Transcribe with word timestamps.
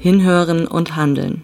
Hinhören 0.00 0.68
und 0.68 0.94
Handeln. 0.94 1.42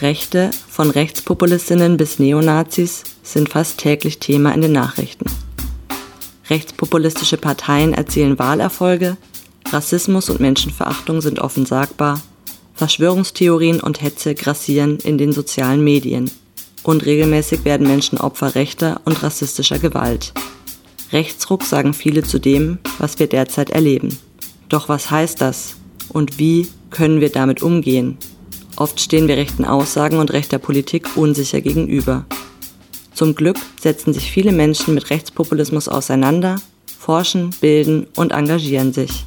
Rechte, 0.00 0.50
von 0.70 0.88
Rechtspopulistinnen 0.88 1.98
bis 1.98 2.18
Neonazis, 2.18 3.02
sind 3.22 3.50
fast 3.50 3.76
täglich 3.76 4.18
Thema 4.18 4.54
in 4.54 4.62
den 4.62 4.72
Nachrichten. 4.72 5.26
Rechtspopulistische 6.48 7.36
Parteien 7.36 7.92
erzielen 7.92 8.38
Wahlerfolge, 8.38 9.18
Rassismus 9.70 10.30
und 10.30 10.40
Menschenverachtung 10.40 11.20
sind 11.20 11.38
offen 11.38 11.66
sagbar, 11.66 12.22
Verschwörungstheorien 12.72 13.80
und 13.80 14.00
Hetze 14.00 14.34
grassieren 14.34 14.98
in 15.00 15.18
den 15.18 15.32
sozialen 15.32 15.84
Medien 15.84 16.30
und 16.82 17.04
regelmäßig 17.04 17.66
werden 17.66 17.86
Menschen 17.86 18.16
Opfer 18.16 18.54
rechter 18.54 19.02
und 19.04 19.22
rassistischer 19.22 19.78
Gewalt. 19.78 20.32
Rechtsruck 21.12 21.64
sagen 21.64 21.92
viele 21.92 22.22
zu 22.22 22.38
dem, 22.38 22.78
was 22.98 23.18
wir 23.18 23.26
derzeit 23.26 23.70
erleben. 23.70 24.16
Doch 24.68 24.88
was 24.88 25.10
heißt 25.10 25.40
das 25.40 25.76
und 26.08 26.38
wie 26.38 26.68
können 26.90 27.20
wir 27.20 27.30
damit 27.30 27.62
umgehen? 27.62 28.16
Oft 28.76 29.00
stehen 29.00 29.26
wir 29.26 29.36
rechten 29.36 29.64
Aussagen 29.64 30.18
und 30.18 30.32
rechter 30.32 30.58
Politik 30.58 31.16
unsicher 31.16 31.60
gegenüber. 31.60 32.24
Zum 33.12 33.34
Glück 33.34 33.56
setzen 33.80 34.14
sich 34.14 34.30
viele 34.30 34.52
Menschen 34.52 34.94
mit 34.94 35.10
Rechtspopulismus 35.10 35.88
auseinander, 35.88 36.56
forschen, 36.98 37.50
bilden 37.60 38.06
und 38.14 38.32
engagieren 38.32 38.92
sich. 38.92 39.26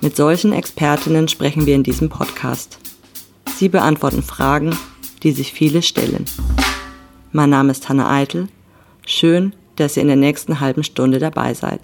Mit 0.00 0.14
solchen 0.14 0.52
Expertinnen 0.52 1.26
sprechen 1.26 1.66
wir 1.66 1.74
in 1.74 1.82
diesem 1.82 2.10
Podcast. 2.10 2.78
Sie 3.56 3.68
beantworten 3.68 4.22
Fragen, 4.22 4.76
die 5.22 5.32
sich 5.32 5.52
viele 5.52 5.82
stellen. 5.82 6.26
Mein 7.32 7.50
Name 7.50 7.72
ist 7.72 7.88
Hanna 7.88 8.08
Eitel. 8.08 8.48
Schön, 9.04 9.54
dass 9.80 9.96
ihr 9.96 10.02
in 10.02 10.08
der 10.08 10.16
nächsten 10.16 10.60
halben 10.60 10.84
Stunde 10.84 11.18
dabei 11.18 11.54
seid. 11.54 11.80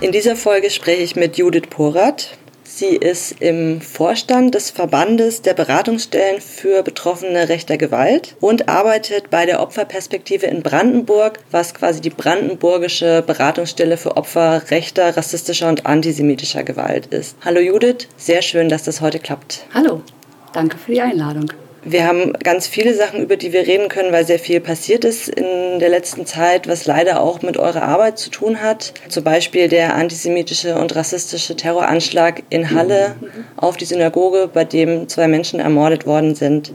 In 0.00 0.12
dieser 0.12 0.36
Folge 0.36 0.70
spreche 0.70 1.02
ich 1.02 1.16
mit 1.16 1.36
Judith 1.36 1.68
Porath. 1.68 2.38
Sie 2.64 2.96
ist 2.96 3.42
im 3.42 3.80
Vorstand 3.80 4.54
des 4.54 4.70
Verbandes 4.70 5.42
der 5.42 5.54
Beratungsstellen 5.54 6.40
für 6.40 6.82
Betroffene 6.82 7.48
rechter 7.48 7.76
Gewalt 7.76 8.36
und 8.40 8.68
arbeitet 8.68 9.28
bei 9.28 9.44
der 9.44 9.60
Opferperspektive 9.60 10.46
in 10.46 10.62
Brandenburg, 10.62 11.40
was 11.50 11.74
quasi 11.74 12.00
die 12.00 12.10
brandenburgische 12.10 13.22
Beratungsstelle 13.26 13.98
für 13.98 14.16
Opfer 14.16 14.62
rechter, 14.70 15.16
rassistischer 15.16 15.68
und 15.68 15.84
antisemitischer 15.84 16.62
Gewalt 16.62 17.06
ist. 17.06 17.36
Hallo 17.44 17.60
Judith, 17.60 18.08
sehr 18.16 18.40
schön, 18.40 18.68
dass 18.68 18.84
das 18.84 19.00
heute 19.00 19.18
klappt. 19.18 19.66
Hallo, 19.74 20.00
danke 20.54 20.78
für 20.78 20.92
die 20.92 21.02
Einladung. 21.02 21.52
Wir 21.82 22.06
haben 22.06 22.34
ganz 22.34 22.66
viele 22.66 22.94
Sachen, 22.94 23.20
über 23.20 23.38
die 23.38 23.54
wir 23.54 23.66
reden 23.66 23.88
können, 23.88 24.12
weil 24.12 24.26
sehr 24.26 24.38
viel 24.38 24.60
passiert 24.60 25.04
ist 25.04 25.28
in 25.28 25.78
der 25.78 25.88
letzten 25.88 26.26
Zeit, 26.26 26.68
was 26.68 26.84
leider 26.84 27.22
auch 27.22 27.40
mit 27.40 27.56
eurer 27.56 27.82
Arbeit 27.82 28.18
zu 28.18 28.28
tun 28.28 28.60
hat. 28.60 28.92
Zum 29.08 29.24
Beispiel 29.24 29.68
der 29.68 29.94
antisemitische 29.94 30.74
und 30.74 30.94
rassistische 30.94 31.56
Terroranschlag 31.56 32.42
in 32.50 32.70
Halle 32.74 33.16
auf 33.56 33.78
die 33.78 33.86
Synagoge, 33.86 34.50
bei 34.52 34.64
dem 34.64 35.08
zwei 35.08 35.26
Menschen 35.26 35.58
ermordet 35.58 36.06
worden 36.06 36.34
sind. 36.34 36.72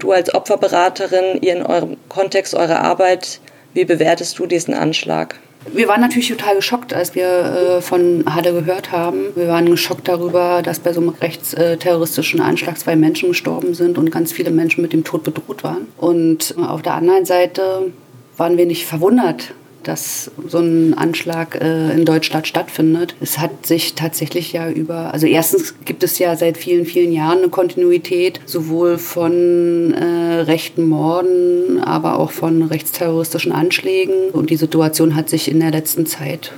Du 0.00 0.10
als 0.10 0.34
Opferberaterin, 0.34 1.40
ihr 1.40 1.56
in 1.56 1.62
eurem 1.62 1.96
Kontext 2.08 2.56
eurer 2.56 2.80
Arbeit, 2.80 3.38
wie 3.74 3.84
bewertest 3.84 4.40
du 4.40 4.46
diesen 4.46 4.74
Anschlag? 4.74 5.36
Wir 5.72 5.88
waren 5.88 6.00
natürlich 6.00 6.28
total 6.28 6.56
geschockt, 6.56 6.92
als 6.92 7.14
wir 7.14 7.26
äh, 7.26 7.80
von 7.82 8.24
Halle 8.26 8.52
gehört 8.52 8.92
haben. 8.92 9.34
Wir 9.34 9.48
waren 9.48 9.66
geschockt 9.66 10.08
darüber, 10.08 10.62
dass 10.62 10.80
bei 10.80 10.92
so 10.92 11.00
einem 11.00 11.10
rechtsterroristischen 11.10 12.40
Anschlag 12.40 12.78
zwei 12.78 12.96
Menschen 12.96 13.30
gestorben 13.30 13.74
sind 13.74 13.98
und 13.98 14.10
ganz 14.10 14.32
viele 14.32 14.50
Menschen 14.50 14.82
mit 14.82 14.92
dem 14.92 15.04
Tod 15.04 15.22
bedroht 15.22 15.64
waren. 15.64 15.86
Und 15.96 16.54
auf 16.58 16.82
der 16.82 16.94
anderen 16.94 17.24
Seite 17.24 17.92
waren 18.36 18.56
wir 18.56 18.66
nicht 18.66 18.86
verwundert, 18.86 19.54
dass 19.82 20.30
so 20.48 20.58
ein 20.58 20.94
Anschlag 20.94 21.60
äh, 21.60 21.92
in 21.92 22.04
Deutschland 22.04 22.46
stattfindet. 22.46 23.14
Es 23.20 23.38
hat 23.38 23.66
sich 23.66 23.94
tatsächlich 23.94 24.52
ja 24.52 24.70
über, 24.70 25.12
also 25.12 25.26
erstens 25.26 25.74
gibt 25.84 26.02
es 26.02 26.18
ja 26.18 26.36
seit 26.36 26.56
vielen, 26.56 26.86
vielen 26.86 27.12
Jahren 27.12 27.38
eine 27.38 27.48
Kontinuität, 27.48 28.40
sowohl 28.46 28.98
von 28.98 29.94
äh, 29.94 30.40
rechten 30.40 30.84
Morden, 30.88 31.80
aber 31.82 32.18
auch 32.18 32.30
von 32.30 32.62
rechtsterroristischen 32.62 33.52
Anschlägen. 33.52 34.30
Und 34.32 34.50
die 34.50 34.56
Situation 34.56 35.14
hat 35.14 35.28
sich 35.28 35.50
in 35.50 35.60
der 35.60 35.70
letzten 35.70 36.06
Zeit 36.06 36.52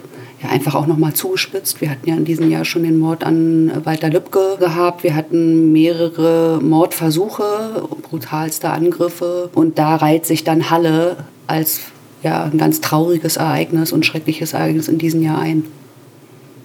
ja, 0.45 0.51
einfach 0.51 0.75
auch 0.75 0.87
nochmal 0.87 1.15
zugespitzt. 1.15 1.81
Wir 1.81 1.91
hatten 1.91 2.09
ja 2.09 2.15
in 2.15 2.25
diesem 2.25 2.51
Jahr 2.51 2.65
schon 2.65 2.83
den 2.83 2.99
Mord 2.99 3.25
an 3.25 3.73
Walter 3.85 4.11
Lübcke 4.11 4.57
gehabt. 4.59 5.03
Wir 5.03 5.15
hatten 5.15 5.73
mehrere 5.73 6.61
Mordversuche, 6.63 7.89
brutalste 8.03 8.71
Angriffe. 8.71 9.51
Und 9.55 9.79
da 9.79 9.97
reiht 9.97 10.27
sich 10.27 10.45
dann 10.45 10.71
Halle 10.71 11.17
als 11.47 11.81
ja, 12.25 12.45
ein 12.45 12.59
ganz 12.59 12.81
trauriges 12.81 13.37
Ereignis 13.37 13.93
und 13.93 14.05
schreckliches 14.05 14.55
Ereignis 14.55 14.89
in 14.89 14.99
diesem 14.99 15.23
Jahr 15.23 15.39
ein. 15.39 15.65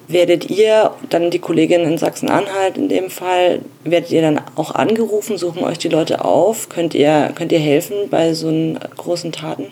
Werdet 0.08 0.50
ihr, 0.50 0.92
dann 1.09 1.30
die 1.30 1.38
Kollegin 1.38 1.81
in 1.81 2.00
Sachsen-Anhalt 2.00 2.78
in 2.78 2.90
dem 2.90 3.12
Fall, 3.12 3.59
werdet 3.84 4.09
ihr 4.09 4.24
dann 4.24 4.42
auch 4.56 4.74
angerufen, 4.74 5.38
suchen 5.38 5.64
euch 5.64 5.78
die 5.78 5.90
Leute 5.90 6.25
auf? 6.25 6.68
Könnt 6.68 6.96
ihr, 6.96 7.31
könnt 7.36 7.52
ihr 7.52 7.59
helfen 7.59 8.09
bei 8.09 8.34
so 8.34 8.52
großen 8.98 9.31
Taten? 9.31 9.68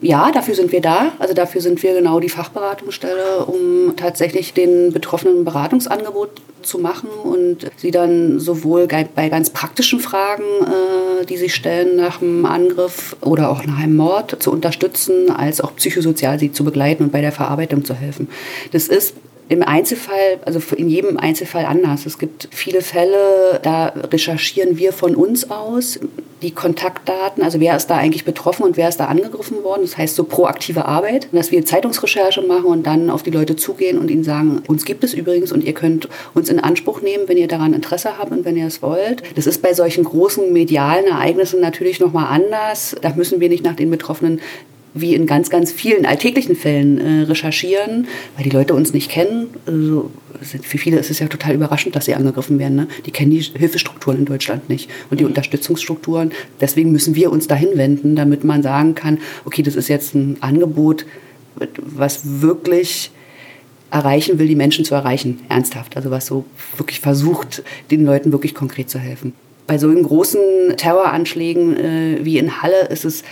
Ja, 0.00 0.30
dafür 0.30 0.54
sind 0.54 0.70
wir 0.70 0.80
da. 0.80 1.12
Also 1.18 1.34
dafür 1.34 1.60
sind 1.60 1.82
wir 1.82 1.94
genau 1.94 2.20
die 2.20 2.28
Fachberatungsstelle, 2.28 3.44
um 3.46 3.96
tatsächlich 3.96 4.54
den 4.54 4.92
Betroffenen 4.92 5.40
ein 5.40 5.44
Beratungsangebot 5.44 6.30
zu 6.62 6.78
machen 6.78 7.08
und 7.08 7.70
sie 7.76 7.90
dann 7.90 8.38
sowohl 8.38 8.86
bei 8.86 9.28
ganz 9.28 9.50
praktischen 9.50 10.00
Fragen, 10.00 10.42
äh, 10.42 11.24
die 11.24 11.36
sie 11.36 11.48
stellen 11.48 11.96
nach 11.96 12.20
einem 12.20 12.46
Angriff 12.46 13.16
oder 13.22 13.50
auch 13.50 13.64
nach 13.64 13.78
einem 13.78 13.96
Mord 13.96 14.36
zu 14.40 14.52
unterstützen, 14.52 15.30
als 15.30 15.60
auch 15.60 15.74
psychosozial 15.76 16.38
sie 16.38 16.52
zu 16.52 16.64
begleiten 16.64 17.04
und 17.04 17.12
bei 17.12 17.20
der 17.20 17.32
Verarbeitung 17.32 17.84
zu 17.84 17.94
helfen. 17.94 18.28
Das 18.72 18.88
ist 18.88 19.14
im 19.48 19.62
Einzelfall, 19.62 20.40
also 20.44 20.60
in 20.76 20.88
jedem 20.88 21.16
Einzelfall 21.16 21.64
anders. 21.64 22.04
Es 22.06 22.18
gibt 22.18 22.48
viele 22.50 22.82
Fälle, 22.82 23.60
da 23.62 23.86
recherchieren 24.12 24.78
wir 24.78 24.92
von 24.92 25.14
uns 25.14 25.50
aus 25.50 25.98
die 26.42 26.52
Kontaktdaten, 26.52 27.42
also 27.42 27.58
wer 27.58 27.76
ist 27.76 27.88
da 27.88 27.96
eigentlich 27.96 28.24
betroffen 28.24 28.62
und 28.62 28.76
wer 28.76 28.88
ist 28.88 28.98
da 29.00 29.06
angegriffen 29.06 29.64
worden. 29.64 29.82
Das 29.82 29.96
heißt 29.96 30.14
so 30.14 30.24
proaktive 30.24 30.84
Arbeit, 30.84 31.28
dass 31.32 31.50
wir 31.50 31.64
Zeitungsrecherche 31.64 32.42
machen 32.42 32.66
und 32.66 32.86
dann 32.86 33.10
auf 33.10 33.22
die 33.22 33.30
Leute 33.30 33.56
zugehen 33.56 33.98
und 33.98 34.10
ihnen 34.10 34.22
sagen, 34.22 34.62
uns 34.68 34.84
gibt 34.84 35.02
es 35.02 35.14
übrigens 35.14 35.50
und 35.50 35.64
ihr 35.64 35.72
könnt 35.72 36.08
uns 36.34 36.48
in 36.48 36.60
Anspruch 36.60 37.00
nehmen, 37.00 37.24
wenn 37.26 37.38
ihr 37.38 37.48
daran 37.48 37.72
Interesse 37.72 38.18
habt 38.18 38.30
und 38.30 38.44
wenn 38.44 38.56
ihr 38.56 38.66
es 38.66 38.82
wollt. 38.82 39.22
Das 39.34 39.46
ist 39.46 39.62
bei 39.62 39.74
solchen 39.74 40.04
großen 40.04 40.52
medialen 40.52 41.06
Ereignissen 41.06 41.60
natürlich 41.60 41.98
nochmal 41.98 42.26
anders. 42.28 42.94
Da 43.00 43.14
müssen 43.16 43.40
wir 43.40 43.48
nicht 43.48 43.64
nach 43.64 43.76
den 43.76 43.90
Betroffenen 43.90 44.40
wie 45.00 45.14
in 45.14 45.26
ganz, 45.26 45.50
ganz 45.50 45.72
vielen 45.72 46.06
alltäglichen 46.06 46.56
Fällen 46.56 46.98
äh, 46.98 47.22
recherchieren, 47.22 48.06
weil 48.36 48.44
die 48.44 48.50
Leute 48.50 48.74
uns 48.74 48.92
nicht 48.92 49.10
kennen. 49.10 49.48
Also, 49.66 50.10
für 50.40 50.78
viele 50.78 50.98
ist 50.98 51.10
es 51.10 51.18
ja 51.18 51.26
total 51.26 51.54
überraschend, 51.54 51.96
dass 51.96 52.04
sie 52.04 52.14
angegriffen 52.14 52.58
werden. 52.58 52.76
Ne? 52.76 52.88
Die 53.06 53.10
kennen 53.10 53.30
die 53.30 53.40
Hilfestrukturen 53.40 54.18
in 54.18 54.24
Deutschland 54.24 54.68
nicht 54.68 54.88
und 55.10 55.20
die 55.20 55.24
mhm. 55.24 55.30
Unterstützungsstrukturen. 55.30 56.32
Deswegen 56.60 56.92
müssen 56.92 57.14
wir 57.14 57.32
uns 57.32 57.48
dahin 57.48 57.70
wenden, 57.74 58.16
damit 58.16 58.44
man 58.44 58.62
sagen 58.62 58.94
kann, 58.94 59.18
okay, 59.44 59.62
das 59.62 59.74
ist 59.74 59.88
jetzt 59.88 60.14
ein 60.14 60.36
Angebot, 60.40 61.06
was 61.76 62.40
wirklich 62.40 63.10
erreichen 63.90 64.38
will, 64.38 64.46
die 64.46 64.54
Menschen 64.54 64.84
zu 64.84 64.94
erreichen, 64.94 65.40
ernsthaft. 65.48 65.96
Also 65.96 66.10
was 66.10 66.26
so 66.26 66.44
wirklich 66.76 67.00
versucht, 67.00 67.62
den 67.90 68.04
Leuten 68.04 68.32
wirklich 68.32 68.54
konkret 68.54 68.90
zu 68.90 68.98
helfen. 68.98 69.32
Bei 69.66 69.78
solchen 69.78 70.02
großen 70.02 70.40
Terroranschlägen 70.76 71.76
äh, 71.76 72.18
wie 72.22 72.38
in 72.38 72.62
Halle 72.62 72.86
ist 72.88 73.04
es 73.04 73.22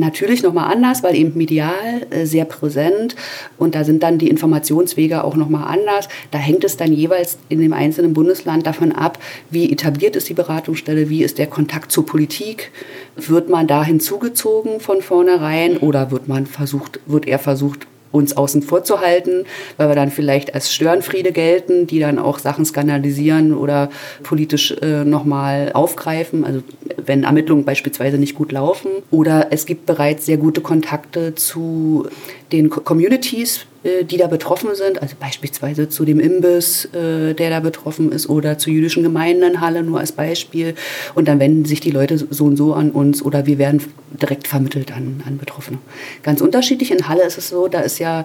natürlich 0.00 0.42
nochmal 0.42 0.72
anders, 0.72 1.02
weil 1.02 1.16
eben 1.16 1.36
medial 1.36 2.06
äh, 2.10 2.26
sehr 2.26 2.44
präsent 2.44 3.16
und 3.58 3.74
da 3.74 3.84
sind 3.84 4.02
dann 4.02 4.18
die 4.18 4.28
Informationswege 4.28 5.24
auch 5.24 5.36
nochmal 5.36 5.72
anders. 5.72 6.08
Da 6.30 6.38
hängt 6.38 6.64
es 6.64 6.76
dann 6.76 6.92
jeweils 6.92 7.38
in 7.48 7.60
dem 7.60 7.72
einzelnen 7.72 8.14
Bundesland 8.14 8.66
davon 8.66 8.92
ab, 8.92 9.18
wie 9.50 9.72
etabliert 9.72 10.16
ist 10.16 10.28
die 10.28 10.34
Beratungsstelle, 10.34 11.08
wie 11.08 11.22
ist 11.22 11.38
der 11.38 11.46
Kontakt 11.46 11.92
zur 11.92 12.06
Politik, 12.06 12.70
wird 13.16 13.48
man 13.48 13.66
da 13.66 13.84
hinzugezogen 13.84 14.80
von 14.80 15.02
vornherein 15.02 15.76
oder 15.78 16.10
wird 16.10 16.28
man 16.28 16.46
versucht, 16.46 17.00
wird 17.06 17.26
er 17.26 17.38
versucht, 17.38 17.86
uns 18.12 18.36
außen 18.36 18.62
vor 18.62 18.84
zu 18.84 19.00
halten, 19.00 19.44
weil 19.76 19.88
wir 19.88 19.94
dann 19.94 20.10
vielleicht 20.10 20.54
als 20.54 20.72
Störenfriede 20.72 21.32
gelten, 21.32 21.86
die 21.86 21.98
dann 21.98 22.18
auch 22.18 22.38
Sachen 22.38 22.64
skandalisieren 22.64 23.54
oder 23.54 23.90
politisch 24.22 24.72
äh, 24.82 25.04
nochmal 25.04 25.70
aufgreifen, 25.74 26.44
also 26.44 26.62
wenn 27.04 27.24
Ermittlungen 27.24 27.64
beispielsweise 27.64 28.18
nicht 28.18 28.34
gut 28.34 28.52
laufen. 28.52 28.90
Oder 29.10 29.48
es 29.50 29.66
gibt 29.66 29.86
bereits 29.86 30.26
sehr 30.26 30.36
gute 30.36 30.60
Kontakte 30.60 31.34
zu 31.34 32.06
den 32.52 32.70
Communities, 32.70 33.66
die 34.04 34.16
da 34.16 34.26
betroffen 34.26 34.74
sind, 34.74 35.00
also 35.02 35.16
beispielsweise 35.18 35.88
zu 35.88 36.04
dem 36.04 36.20
Imbiss, 36.20 36.86
äh, 36.86 37.34
der 37.34 37.50
da 37.50 37.60
betroffen 37.60 38.12
ist, 38.12 38.28
oder 38.28 38.58
zu 38.58 38.70
jüdischen 38.70 39.02
Gemeinden 39.02 39.42
in 39.42 39.60
Halle, 39.60 39.82
nur 39.82 40.00
als 40.00 40.12
Beispiel. 40.12 40.74
Und 41.14 41.28
dann 41.28 41.38
wenden 41.40 41.64
sich 41.64 41.80
die 41.80 41.90
Leute 41.90 42.18
so 42.18 42.44
und 42.44 42.56
so 42.56 42.74
an 42.74 42.90
uns 42.90 43.22
oder 43.22 43.46
wir 43.46 43.58
werden 43.58 43.82
direkt 44.10 44.48
vermittelt 44.48 44.92
an, 44.92 45.22
an 45.26 45.38
Betroffene. 45.38 45.78
Ganz 46.22 46.40
unterschiedlich. 46.40 46.90
In 46.90 47.08
Halle 47.08 47.24
ist 47.24 47.38
es 47.38 47.48
so, 47.48 47.68
da 47.68 47.80
ist 47.80 47.98
ja, 47.98 48.24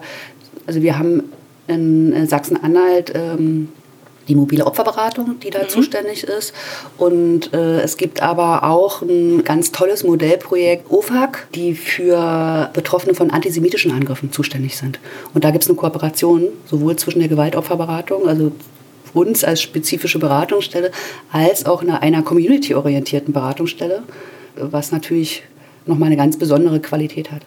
also 0.66 0.82
wir 0.82 0.98
haben 0.98 1.24
in 1.68 2.26
Sachsen-Anhalt 2.26 3.12
ähm, 3.14 3.68
die 4.32 4.36
mobile 4.36 4.66
Opferberatung, 4.66 5.38
die 5.40 5.50
da 5.50 5.60
mhm. 5.60 5.68
zuständig 5.68 6.24
ist. 6.24 6.54
Und 6.96 7.52
äh, 7.52 7.80
es 7.80 7.98
gibt 7.98 8.22
aber 8.22 8.64
auch 8.64 9.02
ein 9.02 9.44
ganz 9.44 9.72
tolles 9.72 10.04
Modellprojekt 10.04 10.90
OFAC, 10.90 11.48
die 11.54 11.74
für 11.74 12.70
Betroffene 12.72 13.14
von 13.14 13.30
antisemitischen 13.30 13.92
Angriffen 13.92 14.32
zuständig 14.32 14.76
sind. 14.76 14.98
Und 15.34 15.44
da 15.44 15.50
gibt 15.50 15.64
es 15.64 15.70
eine 15.70 15.76
Kooperation 15.76 16.48
sowohl 16.66 16.96
zwischen 16.96 17.18
der 17.18 17.28
Gewaltopferberatung, 17.28 18.26
also 18.26 18.52
uns 19.12 19.44
als 19.44 19.60
spezifische 19.60 20.18
Beratungsstelle, 20.18 20.90
als 21.30 21.66
auch 21.66 21.82
einer, 21.82 22.02
einer 22.02 22.22
community-orientierten 22.22 23.34
Beratungsstelle, 23.34 24.02
was 24.56 24.92
natürlich 24.92 25.42
nochmal 25.84 26.06
eine 26.06 26.16
ganz 26.16 26.38
besondere 26.38 26.80
Qualität 26.80 27.30
hat. 27.30 27.42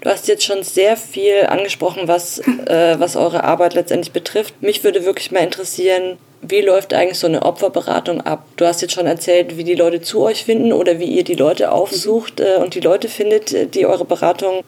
Du 0.00 0.10
hast 0.10 0.28
jetzt 0.28 0.44
schon 0.44 0.62
sehr 0.62 0.96
viel 0.96 1.46
angesprochen, 1.46 2.08
was, 2.08 2.38
äh, 2.66 2.96
was 2.98 3.16
eure 3.16 3.44
Arbeit 3.44 3.74
letztendlich 3.74 4.12
betrifft. 4.12 4.54
Mich 4.62 4.84
würde 4.84 5.04
wirklich 5.04 5.30
mal 5.30 5.40
interessieren, 5.40 6.18
wie 6.40 6.60
läuft 6.60 6.94
eigentlich 6.94 7.18
so 7.18 7.26
eine 7.26 7.42
Opferberatung 7.42 8.20
ab? 8.20 8.44
Du 8.56 8.64
hast 8.64 8.80
jetzt 8.80 8.94
schon 8.94 9.06
erzählt, 9.06 9.56
wie 9.56 9.64
die 9.64 9.74
Leute 9.74 10.00
zu 10.00 10.22
euch 10.22 10.44
finden 10.44 10.72
oder 10.72 11.00
wie 11.00 11.06
ihr 11.06 11.24
die 11.24 11.34
Leute 11.34 11.72
aufsucht 11.72 12.40
äh, 12.40 12.56
und 12.56 12.74
die 12.74 12.80
Leute 12.80 13.08
findet, 13.08 13.74
die 13.74 13.86
eure 13.86 14.04
Beratung 14.04 14.62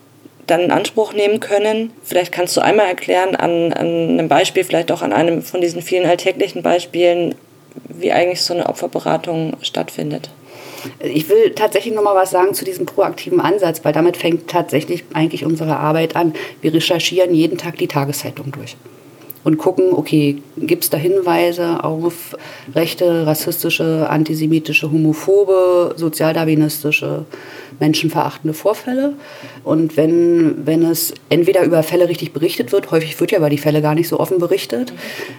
dann 0.47 0.61
in 0.61 0.71
Anspruch 0.71 1.13
nehmen 1.13 1.41
können. 1.41 1.93
Vielleicht 2.03 2.33
kannst 2.33 2.57
du 2.57 2.61
einmal 2.61 2.87
erklären 2.87 3.37
an, 3.37 3.73
an 3.73 3.87
einem 3.87 4.29
Beispiel, 4.29 4.65
vielleicht 4.65 4.91
auch 4.91 5.03
an 5.03 5.13
einem 5.13 5.43
von 5.43 5.61
diesen 5.61 5.81
vielen 5.81 6.07
alltäglichen 6.07 6.63
Beispielen, 6.63 7.37
wie 7.89 8.13
eigentlich 8.13 8.43
so 8.43 8.55
eine 8.55 8.69
Opferberatung 8.69 9.57
stattfindet. 9.63 10.31
Ich 11.01 11.29
will 11.29 11.51
tatsächlich 11.55 11.95
noch 11.95 12.03
mal 12.03 12.15
was 12.15 12.31
sagen 12.31 12.55
zu 12.55 12.65
diesem 12.65 12.87
proaktiven 12.87 13.41
Ansatz, 13.41 13.85
weil 13.85 13.93
damit 13.93 14.17
fängt 14.17 14.49
tatsächlich 14.49 15.05
eigentlich 15.13 15.45
unsere 15.45 15.77
Arbeit 15.77 16.17
an. 16.17 16.35
Wir 16.61 16.73
recherchieren 16.73 17.35
jeden 17.35 17.59
Tag 17.59 17.79
die 17.79 17.89
Tageszeitung 17.89 18.53
durch 18.53 18.77
und 19.45 19.59
gucken, 19.59 19.93
okay, 19.93 20.43
gibt 20.57 20.85
es 20.85 20.91
da 20.91 20.99
Hinweise 20.99 21.83
auf 21.83 22.37
rechte, 22.75 23.27
rassistische, 23.27 24.07
antisemitische, 24.09 24.91
homophobe, 24.91 25.95
sozialdarwinistische, 25.97 27.25
menschenverachtende 27.81 28.55
Vorfälle. 28.55 29.15
Und 29.65 29.97
wenn, 29.97 30.67
wenn 30.67 30.85
es 30.85 31.13
entweder 31.29 31.65
über 31.65 31.83
Fälle 31.83 32.09
richtig 32.09 32.33
berichtet 32.33 32.73
wird, 32.73 32.91
häufig 32.91 33.19
wird 33.19 33.33
ja 33.33 33.39
über 33.39 33.51
die 33.51 33.59
Fälle 33.59 33.83
gar 33.83 33.95
nicht 33.95 34.09
so 34.09 34.21
offen 34.21 34.39
berichtet, 34.39 34.93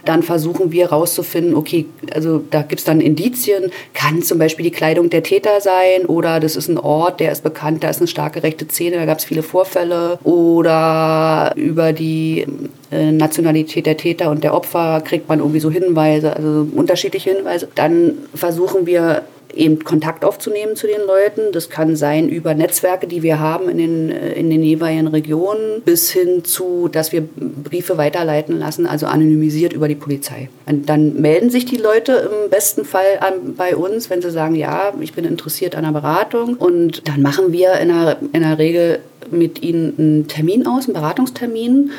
dann 0.04 0.22
versuchen 0.22 0.72
wir 0.72 0.90
herauszufinden, 0.90 1.54
okay, 1.54 1.86
also 2.12 2.42
da 2.50 2.62
gibt 2.62 2.80
es 2.80 2.84
dann 2.84 3.00
Indizien, 3.00 3.70
kann 3.94 4.22
zum 4.22 4.38
Beispiel 4.38 4.64
die 4.64 4.70
Kleidung 4.70 5.08
der 5.08 5.22
Täter 5.22 5.60
sein 5.60 6.06
oder 6.06 6.40
das 6.40 6.56
ist 6.56 6.68
ein 6.68 6.78
Ort, 6.78 7.20
der 7.20 7.32
ist 7.32 7.42
bekannt, 7.42 7.82
da 7.84 7.88
ist 7.88 7.98
eine 7.98 8.08
starke 8.08 8.42
rechte 8.42 8.66
Szene, 8.66 8.96
da 8.96 9.06
gab 9.06 9.18
es 9.18 9.24
viele 9.24 9.42
Vorfälle 9.42 10.18
oder 10.24 11.52
über 11.56 11.92
die 11.92 12.46
äh, 12.90 13.12
Nationalität 13.12 13.86
der 13.86 13.96
Täter 13.96 14.30
und 14.30 14.44
der 14.44 14.54
Opfer 14.54 15.00
kriegt 15.00 15.28
man 15.28 15.38
irgendwie 15.38 15.60
so 15.60 15.70
Hinweise, 15.70 16.36
also 16.36 16.66
unterschiedliche 16.74 17.30
Hinweise. 17.30 17.68
Dann 17.74 18.14
versuchen 18.34 18.86
wir 18.86 19.22
eben 19.54 19.84
Kontakt 19.84 20.24
aufzunehmen 20.24 20.76
zu 20.76 20.86
den 20.86 21.00
Leuten. 21.06 21.52
Das 21.52 21.70
kann 21.70 21.96
sein 21.96 22.28
über 22.28 22.54
Netzwerke, 22.54 23.06
die 23.06 23.22
wir 23.22 23.38
haben 23.38 23.68
in 23.68 23.78
den, 23.78 24.10
äh, 24.10 24.32
in 24.32 24.50
den 24.50 24.62
jeweiligen 24.62 25.08
Regionen, 25.08 25.82
bis 25.84 26.10
hin 26.10 26.44
zu, 26.44 26.88
dass 26.88 27.12
wir 27.12 27.22
Briefe 27.22 27.98
weiterleiten 27.98 28.58
lassen, 28.58 28.86
also 28.86 29.06
anonymisiert 29.06 29.72
über 29.72 29.88
die 29.88 29.94
Polizei. 29.94 30.48
Und 30.66 30.88
dann 30.88 31.20
melden 31.20 31.50
sich 31.50 31.64
die 31.64 31.76
Leute 31.76 32.30
im 32.30 32.50
besten 32.50 32.84
Fall 32.84 33.18
an, 33.20 33.54
bei 33.56 33.76
uns, 33.76 34.10
wenn 34.10 34.22
sie 34.22 34.30
sagen, 34.30 34.54
ja, 34.54 34.92
ich 35.00 35.12
bin 35.12 35.24
interessiert 35.24 35.74
an 35.74 35.84
einer 35.84 35.92
Beratung. 35.92 36.54
Und 36.54 37.08
dann 37.08 37.22
machen 37.22 37.52
wir 37.52 37.74
in 37.74 37.88
der, 37.88 38.18
in 38.32 38.42
der 38.42 38.58
Regel 38.58 39.00
mit 39.30 39.62
ihnen 39.62 39.94
einen 39.98 40.28
Termin 40.28 40.66
aus, 40.66 40.86
einen 40.86 40.94
Beratungstermin 40.94 41.90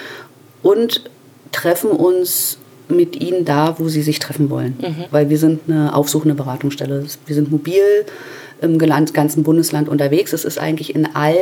und 0.62 1.10
treffen 1.52 1.92
uns 1.92 2.58
mit 2.90 3.22
ihnen 3.22 3.46
da, 3.46 3.76
wo 3.80 3.88
sie 3.88 4.02
sich 4.02 4.20
treffen 4.20 4.50
wollen. 4.50 4.78
Mhm. 4.82 5.06
Weil 5.12 5.30
wir 5.30 5.38
sind 5.38 5.62
eine 5.68 5.96
aufsuchende 5.96 6.36
Beratungsstelle. 6.36 7.06
Wir 7.26 7.36
sind 7.36 7.52
mobil 7.52 7.82
im 8.62 8.78
ganzen 8.78 9.44
Bundesland 9.44 9.90
unterwegs. 9.90 10.34
Es 10.34 10.46
ist 10.46 10.58
eigentlich 10.58 10.96
in 10.96 11.16
allen 11.16 11.38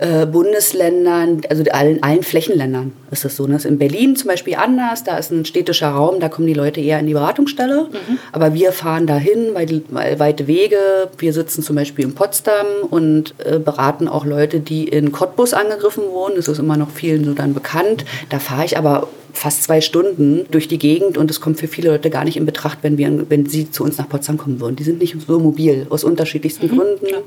äh, 0.00 0.24
Bundesländern, 0.24 1.42
also 1.50 1.62
allen, 1.72 2.02
allen 2.02 2.22
Flächenländern 2.22 2.92
ist 3.10 3.24
das 3.26 3.36
so. 3.36 3.42
Das 3.42 3.50
ne? 3.50 3.56
ist 3.56 3.64
in 3.66 3.78
Berlin 3.78 4.16
zum 4.16 4.28
Beispiel 4.28 4.54
anders, 4.54 5.04
da 5.04 5.18
ist 5.18 5.30
ein 5.30 5.44
städtischer 5.44 5.88
Raum, 5.88 6.20
da 6.20 6.30
kommen 6.30 6.46
die 6.46 6.54
Leute 6.54 6.80
eher 6.80 6.98
in 6.98 7.06
die 7.06 7.12
Beratungsstelle. 7.12 7.88
Mhm. 7.90 8.18
Aber 8.32 8.54
wir 8.54 8.72
fahren 8.72 9.06
dahin, 9.06 9.50
weil, 9.52 9.82
weil 9.90 10.18
weite 10.18 10.46
Wege. 10.46 10.78
Wir 11.18 11.34
sitzen 11.34 11.62
zum 11.62 11.76
Beispiel 11.76 12.06
in 12.06 12.14
Potsdam 12.14 12.66
und 12.88 13.34
äh, 13.44 13.58
beraten 13.58 14.08
auch 14.08 14.24
Leute, 14.24 14.60
die 14.60 14.88
in 14.88 15.12
Cottbus 15.12 15.52
angegriffen 15.52 16.04
wurden. 16.10 16.36
Das 16.36 16.48
ist 16.48 16.58
immer 16.58 16.78
noch 16.78 16.90
vielen 16.90 17.24
so 17.24 17.34
dann 17.34 17.52
bekannt. 17.52 18.06
Da 18.30 18.38
fahre 18.38 18.64
ich 18.64 18.78
aber 18.78 19.06
fast 19.34 19.64
zwei 19.64 19.82
Stunden 19.82 20.46
durch 20.50 20.66
die 20.66 20.78
Gegend 20.78 21.18
und 21.18 21.30
es 21.30 21.42
kommt 21.42 21.58
für 21.60 21.68
viele 21.68 21.90
Leute 21.90 22.08
gar 22.08 22.24
nicht 22.24 22.38
in 22.38 22.46
Betracht, 22.46 22.78
wenn, 22.82 22.96
wir, 22.96 23.26
wenn 23.28 23.46
sie 23.46 23.70
zu 23.70 23.84
uns 23.84 23.98
nach 23.98 24.08
Potsdam 24.08 24.38
kommen 24.38 24.60
würden. 24.60 24.76
Die 24.76 24.82
sind 24.82 24.98
nicht 24.98 25.16
so 25.26 25.38
mobil, 25.38 25.86
aus 25.90 26.04
unterschiedlichsten 26.04 26.66
mhm. 26.68 26.78
Gründen. 26.78 27.06
Ja. 27.06 27.18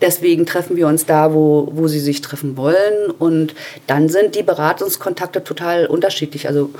Deswegen 0.00 0.46
treffen 0.46 0.76
wir 0.76 0.86
uns 0.86 1.06
da, 1.06 1.32
wo, 1.32 1.68
wo 1.72 1.88
sie 1.88 2.00
sich 2.00 2.20
treffen 2.20 2.56
wollen. 2.56 3.10
Und 3.18 3.54
dann 3.86 4.08
sind 4.08 4.34
die 4.34 4.42
Beratungskontakte 4.42 5.44
total 5.44 5.86
unterschiedlich. 5.86 6.48
Also 6.48 6.70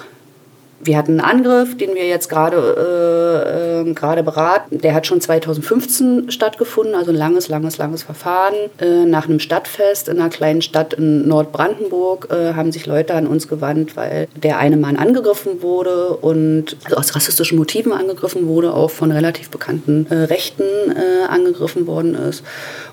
wir 0.85 0.97
hatten 0.97 1.21
einen 1.21 1.45
Angriff, 1.47 1.77
den 1.77 1.95
wir 1.95 2.07
jetzt 2.07 2.29
gerade 2.29 3.85
äh, 3.87 3.93
gerade 3.95 4.23
beraten. 4.23 4.79
Der 4.79 4.95
hat 4.95 5.07
schon 5.07 5.21
2015 5.21 6.31
stattgefunden, 6.31 6.95
also 6.95 7.13
ein 7.13 7.17
langes, 7.17 7.49
langes, 7.49 7.79
langes 7.79 8.03
Verfahren. 8.03 8.55
Äh, 8.79 9.05
nach 9.05 9.27
einem 9.29 9.39
Stadtfest 9.39 10.09
in 10.09 10.19
einer 10.19 10.29
kleinen 10.29 10.61
Stadt 10.61 10.95
in 10.95 11.29
Nordbrandenburg 11.29 12.29
äh, 12.31 12.55
haben 12.55 12.73
sich 12.73 12.87
Leute 12.87 13.15
an 13.15 13.27
uns 13.27 13.47
gewandt, 13.47 13.97
weil 13.97 14.27
der 14.35 14.59
eine 14.59 14.77
Mann 14.77 14.97
angegriffen 14.97 15.63
wurde 15.63 16.17
und 16.17 16.77
also 16.85 16.97
aus 16.97 17.15
rassistischen 17.15 17.59
Motiven 17.59 17.93
angegriffen 17.93 18.49
wurde, 18.49 18.75
auch 18.75 18.91
von 18.91 19.13
relativ 19.13 19.51
bekannten 19.51 20.07
äh, 20.11 20.15
Rechten 20.25 20.63
äh, 20.63 21.29
angegriffen 21.29 21.87
worden 21.87 22.15
ist. 22.15 22.43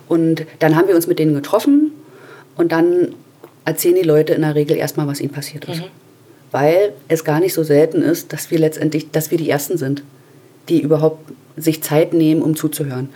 Und 0.10 0.46
dann 0.58 0.76
haben 0.76 0.90
wir 0.90 0.96
uns 0.96 1.08
mit 1.08 1.20
denen 1.20 1.34
getroffen 1.34 1.92
und 2.58 2.74
dann 2.74 3.16
erzählen 3.64 3.96
die 3.96 4.02
Leute 4.02 4.34
in 4.34 4.42
der 4.42 4.56
Regel 4.56 4.76
erstmal, 4.76 5.08
was 5.08 5.22
ihnen 5.22 5.32
passiert 5.32 5.66
ist. 5.66 5.82
Mhm. 5.82 5.86
Weil 6.52 6.94
es 7.08 7.24
gar 7.24 7.40
nicht 7.40 7.54
so 7.54 7.64
selten 7.64 8.02
ist, 8.02 8.34
dass 8.34 8.50
wir 8.52 8.58
letztendlich, 8.60 9.12
dass 9.12 9.30
wir 9.30 9.38
die 9.38 9.50
Ersten 9.50 9.78
sind, 9.78 10.04
die 10.68 10.82
überhaupt 10.82 11.32
sich 11.56 11.84
Zeit 11.84 12.14
nehmen, 12.14 12.42
um 12.42 12.56
zuzuhören. 12.56 13.10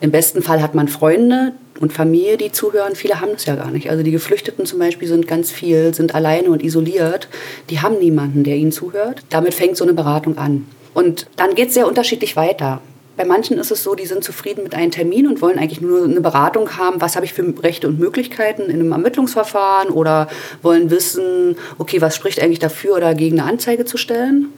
Im 0.00 0.10
besten 0.10 0.42
Fall 0.42 0.62
hat 0.62 0.74
man 0.74 0.86
Freunde 0.86 1.52
und 1.80 1.92
Familie, 1.92 2.36
die 2.36 2.52
zuhören. 2.52 2.94
Viele 2.94 3.20
haben 3.20 3.32
das 3.32 3.46
ja 3.46 3.56
gar 3.56 3.70
nicht. 3.70 3.90
Also 3.90 4.02
die 4.02 4.10
Geflüchteten 4.10 4.66
zum 4.66 4.78
Beispiel 4.78 5.08
sind 5.08 5.26
ganz 5.26 5.50
viel, 5.50 5.94
sind 5.94 6.14
alleine 6.14 6.50
und 6.50 6.62
isoliert. 6.62 7.28
Die 7.70 7.80
haben 7.80 7.98
niemanden, 7.98 8.44
der 8.44 8.56
ihnen 8.56 8.70
zuhört. 8.70 9.22
Damit 9.30 9.54
fängt 9.54 9.76
so 9.76 9.84
eine 9.84 9.94
Beratung 9.94 10.36
an. 10.36 10.66
Und 10.92 11.26
dann 11.36 11.54
geht 11.54 11.68
es 11.68 11.74
sehr 11.74 11.88
unterschiedlich 11.88 12.36
weiter. 12.36 12.80
Bei 13.18 13.24
manchen 13.24 13.58
ist 13.58 13.72
es 13.72 13.82
so, 13.82 13.96
die 13.96 14.06
sind 14.06 14.22
zufrieden 14.22 14.62
mit 14.62 14.76
einem 14.76 14.92
Termin 14.92 15.26
und 15.26 15.42
wollen 15.42 15.58
eigentlich 15.58 15.80
nur 15.80 16.04
eine 16.04 16.20
Beratung 16.20 16.78
haben, 16.78 17.00
was 17.00 17.16
habe 17.16 17.26
ich 17.26 17.32
für 17.32 17.52
Rechte 17.64 17.88
und 17.88 17.98
Möglichkeiten 17.98 18.62
in 18.62 18.78
einem 18.78 18.92
Ermittlungsverfahren 18.92 19.90
oder 19.90 20.28
wollen 20.62 20.88
wissen, 20.92 21.56
okay, 21.78 22.00
was 22.00 22.14
spricht 22.14 22.40
eigentlich 22.40 22.60
dafür 22.60 22.94
oder 22.94 23.16
gegen 23.16 23.40
eine 23.40 23.50
Anzeige 23.50 23.84
zu 23.84 23.96
stellen. 23.96 24.52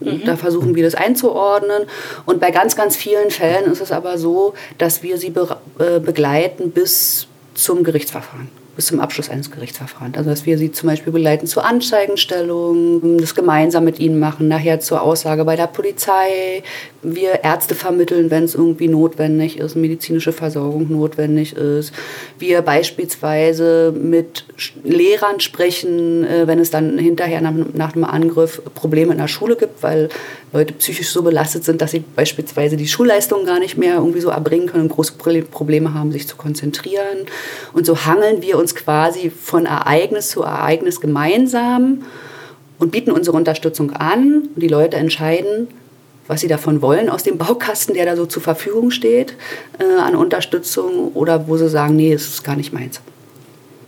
Mhm. 0.00 0.22
Da 0.24 0.36
versuchen 0.36 0.74
wir 0.74 0.82
das 0.82 0.94
einzuordnen. 0.94 1.82
Und 2.24 2.40
bei 2.40 2.52
ganz, 2.52 2.74
ganz 2.74 2.96
vielen 2.96 3.30
Fällen 3.30 3.70
ist 3.70 3.82
es 3.82 3.92
aber 3.92 4.16
so, 4.16 4.54
dass 4.78 5.02
wir 5.02 5.18
sie 5.18 5.28
be 5.28 5.54
äh, 5.78 6.00
begleiten 6.00 6.70
bis 6.70 7.26
zum 7.54 7.84
Gerichtsverfahren 7.84 8.48
bis 8.76 8.86
zum 8.86 9.00
Abschluss 9.00 9.30
eines 9.30 9.50
Gerichtsverfahrens. 9.50 10.16
Also 10.16 10.30
dass 10.30 10.46
wir 10.46 10.58
sie 10.58 10.70
zum 10.70 10.88
Beispiel 10.88 11.12
begleiten 11.12 11.46
zur 11.46 11.64
Anzeigenstellung, 11.64 13.18
das 13.18 13.34
gemeinsam 13.34 13.84
mit 13.84 13.98
ihnen 13.98 14.18
machen, 14.18 14.48
nachher 14.48 14.80
zur 14.80 15.02
Aussage 15.02 15.44
bei 15.44 15.56
der 15.56 15.66
Polizei. 15.66 16.62
Wir 17.02 17.42
Ärzte 17.42 17.74
vermitteln, 17.74 18.30
wenn 18.30 18.44
es 18.44 18.54
irgendwie 18.54 18.88
notwendig 18.88 19.58
ist, 19.58 19.76
medizinische 19.76 20.32
Versorgung 20.32 20.90
notwendig 20.90 21.54
ist. 21.56 21.92
Wir 22.38 22.60
beispielsweise 22.62 23.94
mit 23.96 24.44
Lehrern 24.84 25.40
sprechen, 25.40 26.24
äh, 26.24 26.46
wenn 26.46 26.58
es 26.58 26.70
dann 26.70 26.98
hinterher 26.98 27.40
nach, 27.40 27.54
nach 27.72 27.94
einem 27.94 28.04
Angriff 28.04 28.60
Probleme 28.74 29.12
in 29.12 29.18
der 29.18 29.28
Schule 29.28 29.56
gibt, 29.56 29.82
weil 29.82 30.08
Leute 30.52 30.74
psychisch 30.74 31.10
so 31.10 31.22
belastet 31.22 31.64
sind, 31.64 31.82
dass 31.82 31.90
sie 31.90 32.02
beispielsweise 32.14 32.76
die 32.76 32.86
Schulleistung 32.86 33.44
gar 33.44 33.58
nicht 33.58 33.76
mehr 33.76 33.96
irgendwie 33.96 34.20
so 34.20 34.30
erbringen 34.30 34.66
können 34.68 34.84
und 34.84 34.88
große 34.90 35.12
Probleme 35.50 35.92
haben, 35.92 36.12
sich 36.12 36.26
zu 36.26 36.36
konzentrieren. 36.36 37.26
Und 37.72 37.84
so 37.86 38.06
hangeln 38.06 38.42
wir 38.42 38.58
uns 38.58 38.65
quasi 38.74 39.30
von 39.30 39.66
Ereignis 39.66 40.30
zu 40.30 40.42
Ereignis 40.42 41.00
gemeinsam 41.00 42.04
und 42.78 42.92
bieten 42.92 43.10
unsere 43.10 43.36
Unterstützung 43.36 43.92
an. 43.92 44.48
Und 44.54 44.62
die 44.62 44.68
Leute 44.68 44.96
entscheiden, 44.96 45.68
was 46.26 46.40
sie 46.40 46.48
davon 46.48 46.82
wollen 46.82 47.08
aus 47.08 47.22
dem 47.22 47.38
Baukasten, 47.38 47.94
der 47.94 48.04
da 48.04 48.16
so 48.16 48.26
zur 48.26 48.42
Verfügung 48.42 48.90
steht, 48.90 49.34
äh, 49.78 50.00
an 50.00 50.16
Unterstützung 50.16 51.12
oder 51.12 51.48
wo 51.48 51.56
sie 51.56 51.68
sagen, 51.68 51.96
nee, 51.96 52.12
es 52.12 52.26
ist 52.26 52.44
gar 52.44 52.56
nicht 52.56 52.72
meins. 52.72 53.00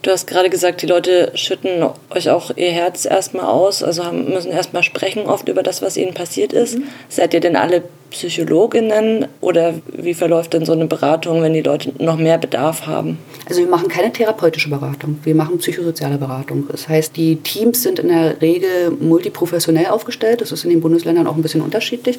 Du 0.03 0.13
hast 0.13 0.29
gerade 0.29 0.49
gesagt, 0.49 0.81
die 0.83 0.87
Leute 0.87 1.33
schütten 1.35 1.85
euch 2.11 2.31
auch 2.31 2.53
ihr 2.57 2.71
Herz 2.71 3.05
erstmal 3.05 3.47
aus, 3.47 3.83
also 3.83 4.05
haben, 4.05 4.33
müssen 4.33 4.53
erstmal 4.53 4.85
sprechen 4.85 5.27
oft 5.27 5.49
über 5.49 5.65
das, 5.65 5.83
was 5.83 5.97
ihnen 5.97 6.15
passiert 6.15 6.53
ist. 6.53 6.79
Mhm. 6.79 6.85
Seid 7.09 7.35
ihr 7.35 7.41
denn 7.41 7.57
alle 7.57 7.83
Psychologinnen 8.11 9.27
oder 9.41 9.75
wie 9.93 10.15
verläuft 10.15 10.55
denn 10.55 10.65
so 10.65 10.73
eine 10.73 10.87
Beratung, 10.87 11.43
wenn 11.43 11.53
die 11.53 11.63
Leute 11.63 11.93
noch 12.03 12.17
mehr 12.17 12.39
Bedarf 12.39 12.87
haben? 12.87 13.19
Also 13.47 13.61
wir 13.61 13.69
machen 13.69 13.89
keine 13.89 14.13
therapeutische 14.13 14.71
Beratung, 14.71 15.19
wir 15.25 15.35
machen 15.35 15.59
psychosoziale 15.59 16.19
Beratung. 16.19 16.67
Das 16.71 16.89
heißt, 16.89 17.17
die 17.17 17.37
Teams 17.37 17.83
sind 17.83 17.99
in 17.99 18.09
der 18.09 18.41
Regel 18.41 18.91
multiprofessionell 18.99 19.87
aufgestellt. 19.87 20.41
Das 20.41 20.53
ist 20.53 20.65
in 20.65 20.71
den 20.71 20.81
Bundesländern 20.81 21.27
auch 21.27 21.37
ein 21.37 21.43
bisschen 21.43 21.61
unterschiedlich. 21.61 22.19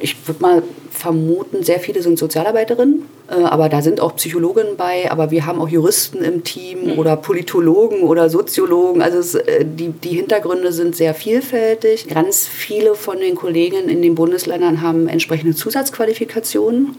Ich 0.00 0.16
würde 0.26 0.42
mal 0.42 0.62
vermuten, 0.90 1.64
sehr 1.64 1.80
viele 1.80 2.02
sind 2.02 2.18
Sozialarbeiterinnen, 2.18 3.06
äh, 3.28 3.42
aber 3.42 3.68
da 3.68 3.82
sind 3.82 4.00
auch 4.00 4.16
Psychologinnen 4.16 4.76
bei, 4.76 5.10
aber 5.10 5.30
wir 5.30 5.46
haben 5.46 5.60
auch 5.60 5.68
Juristen 5.68 6.22
im 6.22 6.44
Team 6.44 6.84
mhm. 6.84 6.98
oder 6.98 7.16
Politologen 7.16 8.02
oder 8.02 8.30
Soziologen. 8.30 9.02
Also 9.02 9.18
es, 9.18 9.34
äh, 9.34 9.64
die, 9.64 9.88
die 9.88 10.10
Hintergründe 10.10 10.72
sind 10.72 10.94
sehr 10.94 11.14
vielfältig. 11.14 12.06
Ganz 12.08 12.46
viele 12.46 12.94
von 12.94 13.18
den 13.18 13.34
Kollegen 13.34 13.88
in 13.88 14.02
den 14.02 14.14
Bundesländern 14.14 14.80
haben 14.80 15.08
entsprechende 15.22 15.54
Zusatzqualifikationen 15.54 16.96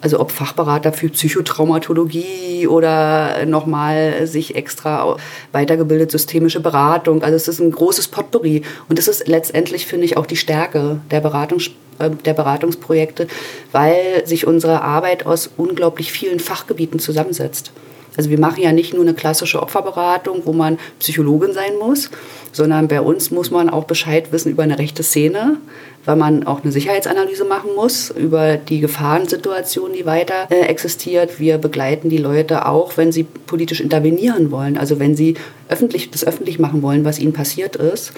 also 0.00 0.20
ob 0.20 0.32
Fachberater 0.32 0.92
für 0.92 1.08
Psychotraumatologie 1.08 2.66
oder 2.66 3.46
nochmal 3.46 4.26
sich 4.26 4.54
extra 4.54 5.16
weitergebildet 5.52 6.10
systemische 6.10 6.60
Beratung. 6.60 7.22
Also 7.22 7.36
es 7.36 7.48
ist 7.48 7.58
ein 7.58 7.70
großes 7.70 8.08
Potpourri 8.08 8.60
und 8.90 8.98
das 8.98 9.08
ist 9.08 9.26
letztendlich, 9.28 9.86
finde 9.86 10.04
ich, 10.04 10.18
auch 10.18 10.26
die 10.26 10.36
Stärke 10.36 11.00
der, 11.10 11.22
Beratungs 11.22 11.70
äh, 12.00 12.10
der 12.10 12.34
Beratungsprojekte, 12.34 13.28
weil 13.72 14.26
sich 14.26 14.46
unsere 14.46 14.82
Arbeit 14.82 15.24
aus 15.24 15.48
unglaublich 15.56 16.12
vielen 16.12 16.38
Fachgebieten 16.38 16.98
zusammensetzt. 16.98 17.72
Also 18.14 18.28
wir 18.28 18.38
machen 18.38 18.62
ja 18.62 18.72
nicht 18.72 18.92
nur 18.92 19.02
eine 19.02 19.14
klassische 19.14 19.62
Opferberatung, 19.62 20.42
wo 20.44 20.52
man 20.52 20.78
Psychologin 20.98 21.54
sein 21.54 21.78
muss, 21.80 22.10
sondern 22.54 22.86
bei 22.86 23.00
uns 23.00 23.32
muss 23.32 23.50
man 23.50 23.68
auch 23.68 23.84
Bescheid 23.84 24.30
wissen 24.30 24.52
über 24.52 24.62
eine 24.62 24.78
rechte 24.78 25.02
Szene, 25.02 25.58
weil 26.04 26.14
man 26.16 26.46
auch 26.46 26.62
eine 26.62 26.70
Sicherheitsanalyse 26.70 27.44
machen 27.44 27.70
muss 27.74 28.10
über 28.10 28.56
die 28.56 28.78
Gefahrensituation, 28.78 29.92
die 29.92 30.06
weiter 30.06 30.46
äh, 30.50 30.60
existiert. 30.66 31.40
Wir 31.40 31.58
begleiten 31.58 32.10
die 32.10 32.18
Leute 32.18 32.66
auch, 32.66 32.96
wenn 32.96 33.10
sie 33.10 33.24
politisch 33.24 33.80
intervenieren 33.80 34.52
wollen, 34.52 34.78
also 34.78 35.00
wenn 35.00 35.16
sie 35.16 35.34
öffentlich, 35.68 36.12
das 36.12 36.24
öffentlich 36.24 36.60
machen 36.60 36.82
wollen, 36.82 37.04
was 37.04 37.18
ihnen 37.18 37.32
passiert 37.32 37.74
ist, 37.74 38.12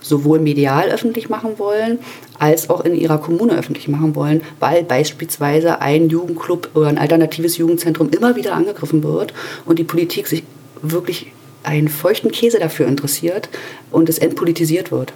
sowohl 0.00 0.38
medial 0.38 0.88
öffentlich 0.88 1.28
machen 1.28 1.58
wollen, 1.58 1.98
als 2.38 2.70
auch 2.70 2.82
in 2.84 2.94
ihrer 2.94 3.18
Kommune 3.18 3.58
öffentlich 3.58 3.88
machen 3.88 4.14
wollen, 4.14 4.40
weil 4.58 4.84
beispielsweise 4.84 5.82
ein 5.82 6.08
Jugendclub 6.08 6.70
oder 6.74 6.88
ein 6.88 6.98
alternatives 6.98 7.58
Jugendzentrum 7.58 8.08
immer 8.08 8.36
wieder 8.36 8.54
angegriffen 8.54 9.02
wird 9.02 9.34
und 9.66 9.78
die 9.78 9.84
Politik 9.84 10.28
sich 10.28 10.44
wirklich 10.80 11.32
einen 11.62 11.88
feuchten 11.88 12.30
Käse 12.30 12.58
dafür 12.58 12.86
interessiert 12.86 13.48
und 13.90 14.08
es 14.08 14.18
entpolitisiert 14.18 14.90
wird 14.90 15.12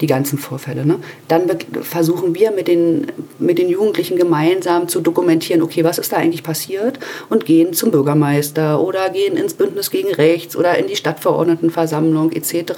die 0.00 0.06
ganzen 0.06 0.38
Vorfälle. 0.38 0.86
Ne? 0.86 0.98
Dann 1.28 1.42
versuchen 1.82 2.34
wir 2.34 2.50
mit 2.52 2.68
den, 2.68 3.06
mit 3.38 3.58
den 3.58 3.68
Jugendlichen 3.68 4.16
gemeinsam 4.16 4.88
zu 4.88 5.00
dokumentieren, 5.00 5.62
okay, 5.62 5.84
was 5.84 5.98
ist 5.98 6.12
da 6.12 6.16
eigentlich 6.16 6.42
passiert 6.42 6.98
und 7.28 7.44
gehen 7.44 7.74
zum 7.74 7.90
Bürgermeister 7.90 8.80
oder 8.80 9.10
gehen 9.10 9.36
ins 9.36 9.54
Bündnis 9.54 9.90
gegen 9.90 10.12
Rechts 10.12 10.56
oder 10.56 10.78
in 10.78 10.86
die 10.86 10.96
Stadtverordnetenversammlung 10.96 12.32
etc. 12.32 12.72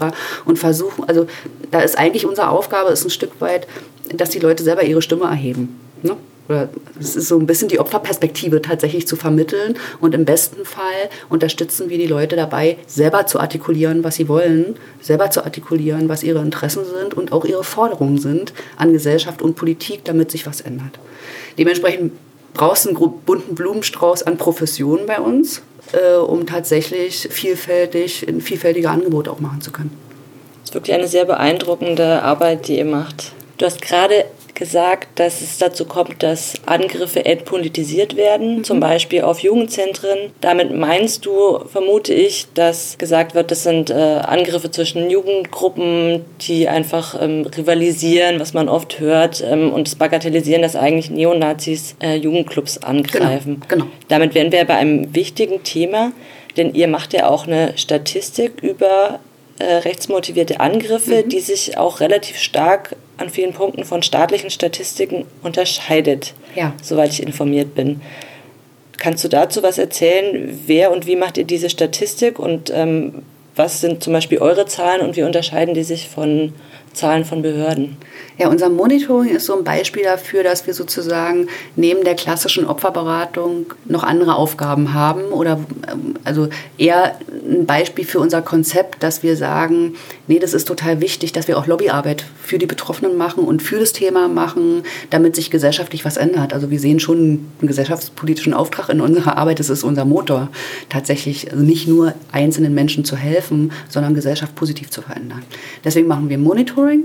und 0.44 0.58
versuchen, 0.58 1.04
also 1.04 1.26
da 1.70 1.80
ist 1.80 1.96
eigentlich 1.98 2.26
unsere 2.26 2.48
Aufgabe, 2.48 2.90
ist 2.90 3.04
ein 3.04 3.10
Stück 3.10 3.40
weit, 3.40 3.66
dass 4.14 4.30
die 4.30 4.40
Leute 4.40 4.62
selber 4.62 4.82
ihre 4.82 5.02
Stimme 5.02 5.24
erheben. 5.24 5.78
Ne? 6.02 6.16
Oder 6.48 6.68
es 7.00 7.16
ist 7.16 7.28
so 7.28 7.38
ein 7.38 7.46
bisschen 7.46 7.68
die 7.68 7.78
Opferperspektive 7.78 8.62
tatsächlich 8.62 9.06
zu 9.06 9.16
vermitteln. 9.16 9.76
Und 10.00 10.14
im 10.14 10.24
besten 10.24 10.64
Fall 10.64 11.08
unterstützen 11.28 11.88
wir 11.88 11.98
die 11.98 12.06
Leute 12.06 12.36
dabei, 12.36 12.78
selber 12.86 13.26
zu 13.26 13.40
artikulieren, 13.40 14.04
was 14.04 14.16
sie 14.16 14.28
wollen, 14.28 14.76
selber 15.00 15.30
zu 15.30 15.44
artikulieren, 15.44 16.08
was 16.08 16.22
ihre 16.22 16.40
Interessen 16.40 16.84
sind 16.84 17.14
und 17.14 17.32
auch 17.32 17.44
ihre 17.44 17.64
Forderungen 17.64 18.18
sind 18.18 18.52
an 18.76 18.92
Gesellschaft 18.92 19.40
und 19.40 19.56
Politik, 19.56 20.04
damit 20.04 20.30
sich 20.30 20.46
was 20.46 20.60
ändert. 20.60 20.98
Dementsprechend 21.58 22.12
brauchst 22.54 22.84
du 22.84 22.90
einen 22.90 23.20
bunten 23.24 23.54
Blumenstrauß 23.54 24.24
an 24.24 24.36
Professionen 24.36 25.06
bei 25.06 25.20
uns, 25.20 25.62
äh, 25.92 26.16
um 26.16 26.46
tatsächlich 26.46 27.28
vielfältig, 27.30 28.26
vielfältige 28.40 28.90
Angebote 28.90 29.30
auch 29.30 29.40
machen 29.40 29.60
zu 29.60 29.70
können. 29.72 29.96
Das 30.60 30.70
ist 30.70 30.74
wirklich 30.74 30.94
eine 30.94 31.08
sehr 31.08 31.24
beeindruckende 31.24 32.22
Arbeit, 32.22 32.68
die 32.68 32.78
ihr 32.78 32.84
macht. 32.84 33.32
Du 33.58 33.66
hast 33.66 33.80
gerade 33.80 34.24
gesagt, 34.62 35.18
dass 35.18 35.40
es 35.40 35.58
dazu 35.58 35.86
kommt, 35.86 36.22
dass 36.22 36.54
Angriffe 36.66 37.24
entpolitisiert 37.24 38.14
werden, 38.16 38.58
mhm. 38.58 38.64
zum 38.64 38.78
Beispiel 38.78 39.22
auf 39.22 39.40
Jugendzentren. 39.40 40.30
Damit 40.40 40.72
meinst 40.72 41.26
du, 41.26 41.58
vermute 41.66 42.14
ich, 42.14 42.46
dass 42.54 42.96
gesagt 42.96 43.34
wird, 43.34 43.50
das 43.50 43.64
sind 43.64 43.90
äh, 43.90 43.94
Angriffe 43.94 44.70
zwischen 44.70 45.10
Jugendgruppen, 45.10 46.24
die 46.42 46.68
einfach 46.68 47.20
ähm, 47.20 47.44
rivalisieren, 47.44 48.38
was 48.38 48.54
man 48.54 48.68
oft 48.68 49.00
hört, 49.00 49.42
ähm, 49.42 49.72
und 49.72 49.88
das 49.88 49.96
bagatellisieren, 49.96 50.62
dass 50.62 50.76
eigentlich 50.76 51.10
Neonazis 51.10 51.96
äh, 52.00 52.14
Jugendclubs 52.14 52.78
angreifen. 52.78 53.62
Genau, 53.66 53.86
genau. 53.86 53.96
Damit 54.06 54.36
wären 54.36 54.52
wir 54.52 54.64
bei 54.64 54.76
einem 54.76 55.12
wichtigen 55.12 55.64
Thema, 55.64 56.12
denn 56.56 56.72
ihr 56.72 56.86
macht 56.86 57.14
ja 57.14 57.28
auch 57.28 57.48
eine 57.48 57.76
Statistik 57.76 58.62
über 58.62 59.18
äh, 59.58 59.64
rechtsmotivierte 59.64 60.60
Angriffe, 60.60 61.24
mhm. 61.24 61.30
die 61.30 61.40
sich 61.40 61.78
auch 61.78 61.98
relativ 61.98 62.36
stark 62.38 62.94
an 63.16 63.30
vielen 63.30 63.52
Punkten 63.52 63.84
von 63.84 64.02
staatlichen 64.02 64.50
Statistiken 64.50 65.26
unterscheidet, 65.42 66.34
ja. 66.54 66.74
soweit 66.82 67.10
ich 67.12 67.22
informiert 67.22 67.74
bin. 67.74 68.00
Kannst 68.98 69.24
du 69.24 69.28
dazu 69.28 69.62
was 69.62 69.78
erzählen? 69.78 70.60
Wer 70.66 70.92
und 70.92 71.06
wie 71.06 71.16
macht 71.16 71.36
ihr 71.36 71.44
diese 71.44 71.70
Statistik 71.70 72.38
und 72.38 72.70
ähm, 72.74 73.22
was 73.54 73.80
sind 73.80 74.02
zum 74.02 74.12
Beispiel 74.12 74.38
eure 74.38 74.66
Zahlen 74.66 75.02
und 75.02 75.16
wie 75.16 75.22
unterscheiden 75.22 75.74
die 75.74 75.82
sich 75.82 76.08
von 76.08 76.54
Zahlen 76.92 77.24
von 77.24 77.42
Behörden? 77.42 77.96
Ja, 78.38 78.48
unser 78.48 78.68
Monitoring 78.68 79.30
ist 79.30 79.46
so 79.46 79.56
ein 79.56 79.64
Beispiel 79.64 80.04
dafür, 80.04 80.42
dass 80.42 80.66
wir 80.66 80.74
sozusagen 80.74 81.48
neben 81.76 82.02
der 82.04 82.14
klassischen 82.14 82.66
Opferberatung 82.66 83.66
noch 83.84 84.02
andere 84.02 84.36
Aufgaben 84.36 84.94
haben 84.94 85.24
oder 85.24 85.60
ähm, 85.90 86.14
also 86.24 86.48
eher 86.78 87.18
ein 87.48 87.66
Beispiel 87.66 88.04
für 88.04 88.20
unser 88.20 88.40
Konzept, 88.40 89.02
dass 89.02 89.22
wir 89.22 89.36
sagen, 89.36 89.94
nee, 90.28 90.38
das 90.38 90.54
ist 90.54 90.66
total 90.66 91.00
wichtig, 91.00 91.32
dass 91.32 91.46
wir 91.48 91.58
auch 91.58 91.66
Lobbyarbeit 91.66 92.24
für 92.42 92.58
die 92.58 92.66
Betroffenen 92.66 93.16
machen 93.16 93.44
und 93.44 93.62
für 93.62 93.78
das 93.78 93.92
Thema 93.92 94.28
machen, 94.28 94.82
damit 95.10 95.36
sich 95.36 95.50
gesellschaftlich 95.50 96.04
was 96.04 96.16
ändert. 96.16 96.54
Also 96.54 96.70
wir 96.70 96.80
sehen 96.80 97.00
schon 97.00 97.18
einen 97.60 97.68
gesellschaftspolitischen 97.68 98.54
Auftrag 98.54 98.88
in 98.88 99.00
unserer 99.00 99.36
Arbeit, 99.36 99.58
das 99.58 99.68
ist 99.68 99.84
unser 99.84 100.04
Motor, 100.04 100.48
tatsächlich 100.88 101.52
also 101.52 101.62
nicht 101.62 101.86
nur 101.86 102.14
einzelnen 102.32 102.74
Menschen 102.74 103.04
zu 103.04 103.16
helfen, 103.16 103.72
sondern 103.88 104.14
Gesellschaft 104.14 104.54
positiv 104.54 104.90
zu 104.90 105.02
verändern. 105.02 105.42
Deswegen 105.84 106.08
machen 106.08 106.28
wir 106.28 106.38
Monitoring. 106.38 107.04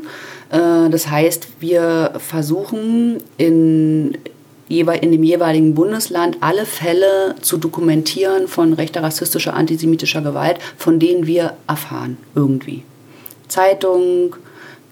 Äh, 0.52 0.90
das 0.90 1.10
heißt, 1.10 1.48
wir 1.60 2.14
versuchen 2.18 3.18
in, 3.38 4.18
in 4.70 5.12
dem 5.12 5.24
jeweiligen 5.24 5.74
Bundesland 5.76 6.38
alle 6.42 6.66
Fälle 6.66 7.36
zu 7.42 7.58
dokumentieren 7.58 8.48
von 8.48 8.74
rechter, 8.74 9.04
rassistischer, 9.04 9.54
antisemitischer 9.54 10.22
Gewalt, 10.22 10.58
von 10.78 11.00
denen 11.00 11.28
wir 11.28 11.54
erfahren, 11.68 12.18
irgendwie. 12.36 12.84
Zeitung, 13.48 14.36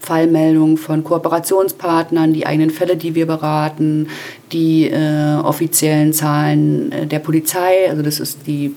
Fallmeldungen 0.06 0.78
von 0.78 1.04
Kooperationspartnern, 1.04 2.34
die 2.34 2.46
eigenen 2.46 2.70
Fälle, 2.70 2.96
die 2.96 3.16
wir 3.16 3.26
beraten, 3.26 4.08
die 4.52 4.90
äh, 4.90 5.36
offiziellen 5.44 6.14
Zahlen 6.14 6.92
äh, 6.92 7.08
der 7.08 7.20
Polizei, 7.20 7.90
also 7.90 8.04
das 8.04 8.20
ist 8.20 8.40
die 8.46 8.68
äh, 8.68 8.72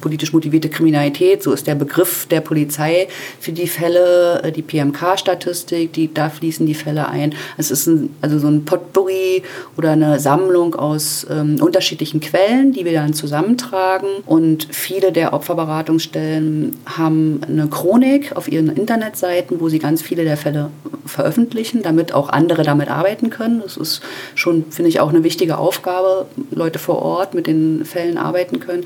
politisch 0.00 0.32
motivierte 0.32 0.68
Kriminalität, 0.68 1.42
so 1.42 1.52
ist 1.52 1.66
der 1.66 1.76
Begriff 1.76 2.26
der 2.26 2.40
Polizei 2.40 3.06
für 3.38 3.52
die 3.52 3.68
Fälle, 3.68 4.42
äh, 4.42 4.52
die 4.52 4.62
PMK-Statistik, 4.62 6.14
da 6.14 6.28
fließen 6.28 6.66
die 6.66 6.74
Fälle 6.74 7.08
ein. 7.08 7.34
Es 7.56 7.70
ist 7.70 7.86
ein, 7.86 8.10
also 8.20 8.38
so 8.38 8.48
ein 8.48 8.64
Potpourri 8.64 9.42
oder 9.76 9.92
eine 9.92 10.18
Sammlung 10.18 10.74
aus 10.74 11.26
ähm, 11.30 11.56
unterschiedlichen 11.60 12.20
Quellen, 12.20 12.72
die 12.72 12.84
wir 12.84 12.92
dann 12.92 13.14
zusammentragen. 13.14 14.08
Und 14.26 14.66
viele 14.70 15.12
der 15.12 15.32
Opferberatungsstellen 15.32 16.76
haben 16.86 17.40
eine 17.46 17.68
Chronik 17.68 18.36
auf 18.36 18.50
ihren 18.50 18.68
Internetseiten, 18.76 19.60
wo 19.60 19.68
sie 19.68 19.78
ganz 19.78 20.02
viele 20.02 20.24
der 20.24 20.36
Fälle 20.40 20.70
veröffentlichen, 21.06 21.82
damit 21.82 22.12
auch 22.12 22.28
andere 22.28 22.62
damit 22.62 22.90
arbeiten 22.90 23.30
können. 23.30 23.60
Das 23.62 23.76
ist 23.76 24.00
schon, 24.34 24.64
finde 24.70 24.88
ich, 24.88 25.00
auch 25.00 25.10
eine 25.10 25.22
wichtige 25.22 25.58
Aufgabe, 25.58 26.26
Leute 26.50 26.78
vor 26.78 27.02
Ort 27.02 27.34
mit 27.34 27.46
den 27.46 27.84
Fällen 27.84 28.18
arbeiten 28.18 28.60
können. 28.60 28.84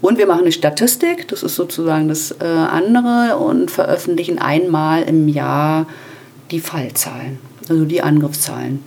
Und 0.00 0.18
wir 0.18 0.26
machen 0.26 0.42
eine 0.42 0.52
Statistik, 0.52 1.28
das 1.28 1.42
ist 1.42 1.56
sozusagen 1.56 2.08
das 2.08 2.32
äh, 2.40 2.44
andere, 2.44 3.36
und 3.36 3.70
veröffentlichen 3.70 4.38
einmal 4.38 5.02
im 5.02 5.28
Jahr 5.28 5.86
die 6.50 6.60
Fallzahlen, 6.60 7.38
also 7.68 7.84
die 7.84 8.02
Angriffszahlen. 8.02 8.82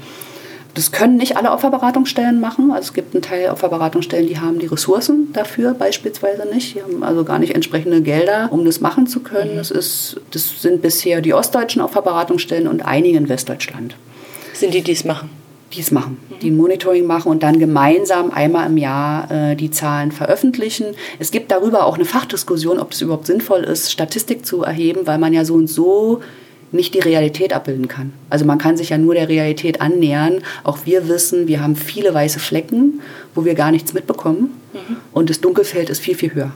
Das 0.73 0.91
können 0.91 1.17
nicht 1.17 1.37
alle 1.37 1.51
Opferberatungsstellen 1.51 2.39
machen. 2.39 2.71
Also 2.71 2.87
es 2.87 2.93
gibt 2.93 3.13
einen 3.13 3.21
Teil 3.21 3.49
Opferberatungsstellen, 3.49 4.27
die 4.27 4.39
haben 4.39 4.57
die 4.57 4.65
Ressourcen 4.65 5.31
dafür 5.31 5.73
beispielsweise 5.75 6.47
nicht. 6.47 6.75
Die 6.75 6.81
haben 6.81 7.03
also 7.03 7.23
gar 7.23 7.37
nicht 7.37 7.53
entsprechende 7.53 8.01
Gelder, 8.01 8.47
um 8.51 8.65
das 8.65 8.81
machen 8.81 9.05
zu 9.05 9.19
können. 9.19 9.53
Mhm. 9.53 9.57
Das, 9.57 9.69
ist, 9.69 10.19
das 10.31 10.61
sind 10.61 10.81
bisher 10.81 11.21
die 11.21 11.33
ostdeutschen 11.33 11.81
Opferberatungsstellen 11.81 12.67
und 12.67 12.83
einige 12.85 13.17
in 13.17 13.29
Westdeutschland. 13.29 13.95
Sind 14.53 14.73
die, 14.73 14.81
die 14.81 14.93
es 14.93 15.05
machen? 15.05 15.29
Die 15.73 15.81
es 15.81 15.91
machen, 15.91 16.17
mhm. 16.29 16.39
die 16.39 16.49
ein 16.49 16.57
Monitoring 16.57 17.05
machen 17.05 17.31
und 17.31 17.43
dann 17.43 17.59
gemeinsam 17.59 18.31
einmal 18.31 18.67
im 18.67 18.77
Jahr 18.77 19.29
äh, 19.29 19.55
die 19.55 19.69
Zahlen 19.69 20.11
veröffentlichen. 20.11 20.95
Es 21.19 21.29
gibt 21.29 21.51
darüber 21.51 21.85
auch 21.85 21.95
eine 21.95 22.05
Fachdiskussion, 22.05 22.79
ob 22.79 22.93
es 22.93 23.01
überhaupt 23.01 23.27
sinnvoll 23.27 23.63
ist, 23.63 23.91
Statistik 23.91 24.45
zu 24.45 24.63
erheben, 24.63 25.01
weil 25.05 25.19
man 25.19 25.33
ja 25.33 25.45
so 25.45 25.53
und 25.53 25.67
so 25.67 26.21
nicht 26.73 26.93
die 26.93 26.99
Realität 26.99 27.53
abbilden 27.53 27.87
kann. 27.87 28.13
Also 28.29 28.45
man 28.45 28.57
kann 28.57 28.77
sich 28.77 28.89
ja 28.89 28.97
nur 28.97 29.13
der 29.13 29.29
Realität 29.29 29.81
annähern. 29.81 30.41
Auch 30.63 30.79
wir 30.85 31.07
wissen, 31.07 31.47
wir 31.47 31.61
haben 31.61 31.75
viele 31.75 32.13
weiße 32.13 32.39
Flecken, 32.39 33.01
wo 33.35 33.45
wir 33.45 33.55
gar 33.55 33.71
nichts 33.71 33.93
mitbekommen. 33.93 34.51
Mhm. 34.73 34.97
Und 35.13 35.29
das 35.29 35.39
Dunkelfeld 35.39 35.89
ist 35.89 36.01
viel, 36.01 36.15
viel 36.15 36.33
höher. 36.33 36.51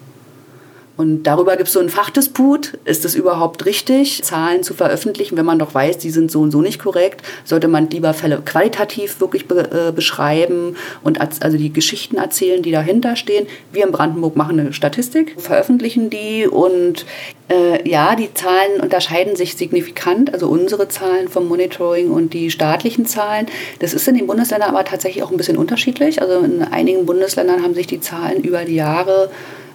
Und 0.97 1.23
darüber 1.23 1.55
gibt 1.55 1.67
es 1.67 1.73
so 1.73 1.79
einen 1.79 1.89
Fachdisput. 1.89 2.73
Ist 2.83 3.05
es 3.05 3.13
überhaupt 3.13 3.65
richtig, 3.65 4.23
Zahlen 4.23 4.63
zu 4.63 4.73
veröffentlichen, 4.73 5.37
wenn 5.37 5.45
man 5.45 5.59
doch 5.59 5.75
weiß, 5.75 5.99
die 5.99 6.09
sind 6.09 6.31
so 6.31 6.41
und 6.41 6.49
so 6.49 6.61
nicht 6.61 6.79
korrekt? 6.79 7.21
Sollte 7.45 7.67
man 7.67 7.89
lieber 7.91 8.15
Fälle 8.15 8.41
qualitativ 8.43 9.21
wirklich 9.21 9.47
be 9.47 9.69
äh, 9.71 9.91
beschreiben 9.91 10.75
und 11.03 11.21
also 11.21 11.57
die 11.57 11.71
Geschichten 11.71 12.17
erzählen, 12.17 12.63
die 12.63 12.71
dahinter 12.71 13.15
stehen? 13.15 13.45
Wir 13.71 13.85
in 13.85 13.91
Brandenburg 13.91 14.35
machen 14.35 14.59
eine 14.59 14.73
Statistik, 14.73 15.35
veröffentlichen 15.37 16.09
die 16.09 16.47
und 16.47 17.05
äh, 17.49 17.87
ja, 17.87 18.15
die 18.15 18.33
Zahlen 18.33 18.81
unterscheiden 18.81 19.35
sich 19.35 19.55
signifikant, 19.55 20.33
also 20.33 20.47
unsere 20.47 20.87
Zahlen 20.87 21.27
vom 21.27 21.47
Monitoring 21.47 22.09
und 22.09 22.33
die 22.33 22.49
staatlichen 22.49 23.05
Zahlen. 23.05 23.45
Das 23.79 23.93
ist 23.93 24.07
in 24.07 24.15
den 24.15 24.25
Bundesländern 24.25 24.71
aber 24.71 24.83
tatsächlich 24.83 25.23
auch 25.23 25.29
ein 25.29 25.37
bisschen 25.37 25.57
unterschiedlich. 25.57 26.23
Also 26.23 26.39
in 26.39 26.63
einigen 26.63 27.05
Bundesländern 27.05 27.61
haben 27.61 27.75
sich 27.75 27.85
die 27.85 28.01
Zahlen 28.01 28.43
über 28.43 28.65
die 28.65 28.75
Jahre 28.75 29.29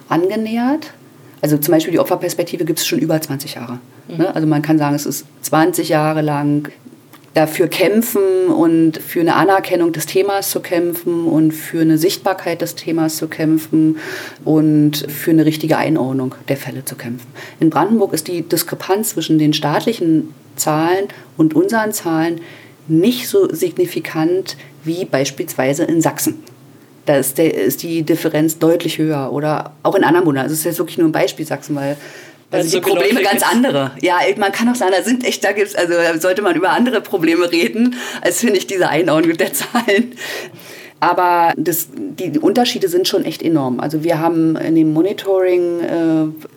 angenähert. 0.09 0.91
Also 1.43 1.57
zum 1.57 1.73
Beispiel 1.73 1.91
die 1.91 1.99
Opferperspektive 1.99 2.63
gibt 2.63 2.79
es 2.79 2.87
schon 2.87 2.99
über 2.99 3.19
20 3.19 3.55
Jahre. 3.55 3.79
Mhm. 4.07 4.17
Ne? 4.17 4.33
Also 4.33 4.47
man 4.47 4.61
kann 4.61 4.77
sagen, 4.77 4.95
es 4.95 5.05
ist 5.05 5.25
20 5.41 5.89
Jahre 5.89 6.21
lang 6.21 6.71
dafür 7.33 7.67
kämpfen 7.67 8.47
und 8.47 8.97
für 8.97 9.19
eine 9.19 9.35
Anerkennung 9.35 9.91
des 9.91 10.05
Themas 10.05 10.51
zu 10.51 10.61
kämpfen 10.61 11.25
und 11.25 11.51
für 11.51 11.81
eine 11.81 11.97
Sichtbarkeit 11.97 12.61
des 12.61 12.75
Themas 12.75 13.17
zu 13.17 13.27
kämpfen 13.27 13.97
und 14.45 15.05
für 15.11 15.31
eine 15.31 15.45
richtige 15.45 15.77
Einordnung 15.77 16.33
der 16.47 16.55
Fälle 16.55 16.85
zu 16.85 16.95
kämpfen. 16.95 17.27
In 17.59 17.69
Brandenburg 17.69 18.13
ist 18.13 18.29
die 18.29 18.43
Diskrepanz 18.43 19.09
zwischen 19.09 19.37
den 19.37 19.51
staatlichen 19.51 20.33
Zahlen 20.55 21.09
und 21.35 21.55
unseren 21.55 21.91
Zahlen 21.91 22.39
nicht 22.87 23.27
so 23.27 23.53
signifikant 23.53 24.55
wie 24.85 25.03
beispielsweise 25.03 25.83
in 25.83 26.01
Sachsen 26.01 26.41
da 27.05 27.17
ist, 27.17 27.37
der, 27.37 27.53
ist 27.53 27.83
die 27.83 28.03
Differenz 28.03 28.59
deutlich 28.59 28.97
höher. 28.97 29.31
Oder 29.31 29.73
auch 29.83 29.95
in 29.95 30.03
anderen 30.03 30.25
Bundesländern. 30.25 30.51
Also 30.51 30.53
es 30.53 30.59
ist 30.59 30.65
jetzt 30.65 30.79
wirklich 30.79 30.97
nur 30.97 31.07
ein 31.07 31.11
Beispiel, 31.11 31.45
Sachsen, 31.45 31.75
weil 31.75 31.97
da 32.51 32.61
sind 32.61 32.85
die 32.85 32.89
Probleme 32.89 33.21
ganz 33.23 33.41
andere. 33.41 33.91
Ja, 34.01 34.19
man 34.37 34.51
kann 34.51 34.69
auch 34.69 34.75
sagen, 34.75 34.93
da 34.95 35.01
sind 35.01 35.25
echt, 35.25 35.43
da 35.43 35.53
gibt's, 35.53 35.73
also 35.73 35.93
sollte 36.19 36.43
man 36.43 36.55
über 36.55 36.69
andere 36.69 37.01
Probleme 37.01 37.51
reden, 37.51 37.95
als 38.21 38.41
finde 38.41 38.57
ich 38.57 38.67
diese 38.67 38.89
Einordnung 38.89 39.37
der 39.37 39.53
Zahlen. 39.53 40.13
Aber 40.99 41.53
das, 41.57 41.87
die 41.93 42.39
Unterschiede 42.39 42.87
sind 42.87 43.07
schon 43.07 43.25
echt 43.25 43.41
enorm. 43.41 43.79
Also 43.79 44.03
wir 44.03 44.19
haben 44.19 44.55
in 44.55 44.75
dem 44.75 44.93
Monitoring 44.93 45.79
äh, 45.81 46.47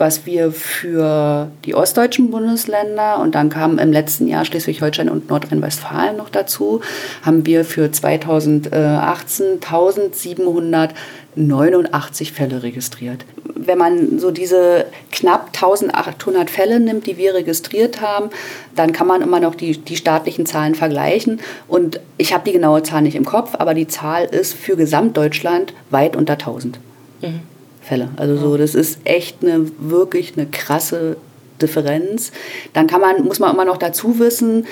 was 0.00 0.26
wir 0.26 0.50
für 0.50 1.48
die 1.64 1.74
ostdeutschen 1.74 2.30
Bundesländer 2.30 3.18
und 3.20 3.34
dann 3.34 3.50
kamen 3.50 3.78
im 3.78 3.92
letzten 3.92 4.26
Jahr 4.26 4.46
Schleswig-Holstein 4.46 5.10
und 5.10 5.28
Nordrhein-Westfalen 5.28 6.16
noch 6.16 6.30
dazu, 6.30 6.80
haben 7.22 7.44
wir 7.44 7.66
für 7.66 7.92
2018 7.92 9.58
1789 9.60 12.32
Fälle 12.32 12.62
registriert. 12.62 13.26
Wenn 13.54 13.76
man 13.76 14.18
so 14.18 14.30
diese 14.30 14.86
knapp 15.12 15.48
1800 15.48 16.48
Fälle 16.50 16.80
nimmt, 16.80 17.06
die 17.06 17.18
wir 17.18 17.34
registriert 17.34 18.00
haben, 18.00 18.30
dann 18.74 18.92
kann 18.92 19.06
man 19.06 19.20
immer 19.20 19.40
noch 19.40 19.54
die, 19.54 19.76
die 19.76 19.96
staatlichen 19.96 20.46
Zahlen 20.46 20.74
vergleichen. 20.74 21.40
Und 21.68 22.00
ich 22.16 22.32
habe 22.32 22.44
die 22.46 22.52
genaue 22.52 22.82
Zahl 22.82 23.02
nicht 23.02 23.16
im 23.16 23.26
Kopf, 23.26 23.56
aber 23.58 23.74
die 23.74 23.86
Zahl 23.86 24.24
ist 24.24 24.54
für 24.54 24.76
Gesamtdeutschland 24.76 25.74
weit 25.90 26.16
unter 26.16 26.32
1000. 26.34 26.78
Mhm. 27.20 27.40
Fälle. 27.80 28.08
Also 28.16 28.36
so, 28.36 28.56
das 28.56 28.74
ist 28.74 29.00
echt 29.04 29.42
eine 29.42 29.66
wirklich 29.78 30.34
eine 30.36 30.46
krasse 30.46 31.16
Differenz. 31.62 32.32
Dann 32.72 32.86
kann 32.86 33.00
man, 33.00 33.24
muss 33.24 33.38
man 33.38 33.52
immer 33.52 33.64
noch 33.64 33.76
dazu 33.76 34.18
wissen, 34.18 34.66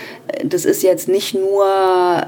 das 0.44 0.64
ist 0.64 0.82
jetzt 0.82 1.08
nicht 1.08 1.34
nur, 1.34 1.64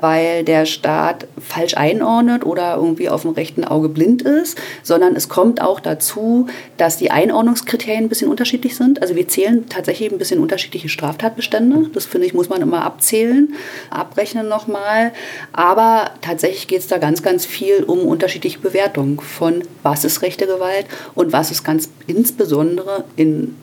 weil 0.00 0.44
der 0.44 0.66
Staat 0.66 1.26
falsch 1.38 1.76
einordnet 1.76 2.44
oder 2.44 2.76
irgendwie 2.76 3.08
auf 3.08 3.22
dem 3.22 3.32
rechten 3.32 3.64
Auge 3.64 3.88
blind 3.88 4.22
ist, 4.22 4.58
sondern 4.82 5.16
es 5.16 5.28
kommt 5.28 5.60
auch 5.60 5.80
dazu, 5.80 6.46
dass 6.76 6.96
die 6.96 7.10
Einordnungskriterien 7.10 8.04
ein 8.04 8.08
bisschen 8.08 8.30
unterschiedlich 8.30 8.76
sind. 8.76 9.02
Also 9.02 9.16
wir 9.16 9.28
zählen 9.28 9.68
tatsächlich 9.68 10.10
ein 10.10 10.18
bisschen 10.18 10.40
unterschiedliche 10.40 10.88
Straftatbestände. 10.88 11.90
Das 11.92 12.04
finde 12.04 12.26
ich, 12.26 12.34
muss 12.34 12.48
man 12.48 12.62
immer 12.62 12.84
abzählen, 12.84 13.54
abrechnen 13.90 14.48
nochmal. 14.48 15.12
Aber 15.52 16.10
tatsächlich 16.20 16.68
geht 16.68 16.80
es 16.80 16.86
da 16.86 16.98
ganz, 16.98 17.22
ganz 17.22 17.46
viel 17.46 17.84
um 17.84 18.00
unterschiedliche 18.00 18.58
Bewertungen 18.58 19.18
von 19.20 19.62
was 19.82 20.04
ist 20.04 20.22
rechte 20.22 20.46
Gewalt 20.46 20.86
und 21.14 21.32
was 21.32 21.50
ist 21.50 21.64
ganz 21.64 21.88
insbesondere 22.06 23.04
in 23.16 23.56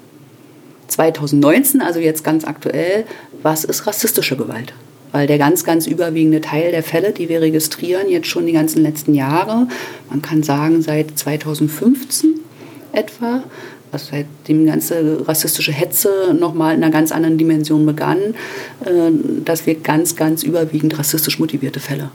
2019, 0.87 1.81
also 1.81 1.99
jetzt 1.99 2.23
ganz 2.23 2.45
aktuell, 2.45 3.05
was 3.43 3.63
ist 3.63 3.87
rassistische 3.87 4.37
Gewalt? 4.37 4.73
Weil 5.11 5.27
der 5.27 5.37
ganz, 5.37 5.63
ganz 5.63 5.87
überwiegende 5.87 6.41
Teil 6.41 6.71
der 6.71 6.83
Fälle, 6.83 7.11
die 7.11 7.29
wir 7.29 7.41
registrieren, 7.41 8.09
jetzt 8.09 8.27
schon 8.27 8.45
die 8.45 8.51
ganzen 8.51 8.83
letzten 8.83 9.15
Jahre, 9.15 9.67
man 10.09 10.21
kann 10.21 10.43
sagen 10.43 10.81
seit 10.81 11.17
2015 11.17 12.41
etwa, 12.91 13.43
also 13.91 14.07
seitdem 14.11 14.59
die 14.59 14.65
ganze 14.65 15.27
rassistische 15.27 15.71
Hetze 15.71 16.35
nochmal 16.37 16.75
in 16.75 16.83
einer 16.83 16.91
ganz 16.91 17.11
anderen 17.11 17.37
Dimension 17.37 17.85
begann, 17.85 18.17
äh, 18.85 19.11
dass 19.45 19.65
wir 19.65 19.75
ganz, 19.75 20.15
ganz 20.15 20.43
überwiegend 20.43 20.97
rassistisch 20.99 21.39
motivierte 21.39 21.79
Fälle 21.79 22.09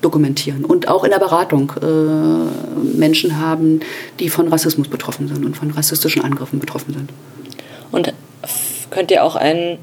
dokumentieren 0.00 0.64
und 0.64 0.88
auch 0.88 1.04
in 1.04 1.10
der 1.10 1.18
Beratung 1.18 1.72
äh, 1.82 2.96
Menschen 2.96 3.38
haben, 3.38 3.80
die 4.20 4.28
von 4.28 4.48
Rassismus 4.48 4.88
betroffen 4.88 5.28
sind 5.28 5.44
und 5.44 5.56
von 5.56 5.70
rassistischen 5.70 6.22
Angriffen 6.22 6.60
betroffen 6.60 6.94
sind. 6.94 7.10
Und 7.92 8.12
könnt 8.90 9.10
ihr 9.10 9.24
auch 9.24 9.36
einen 9.36 9.78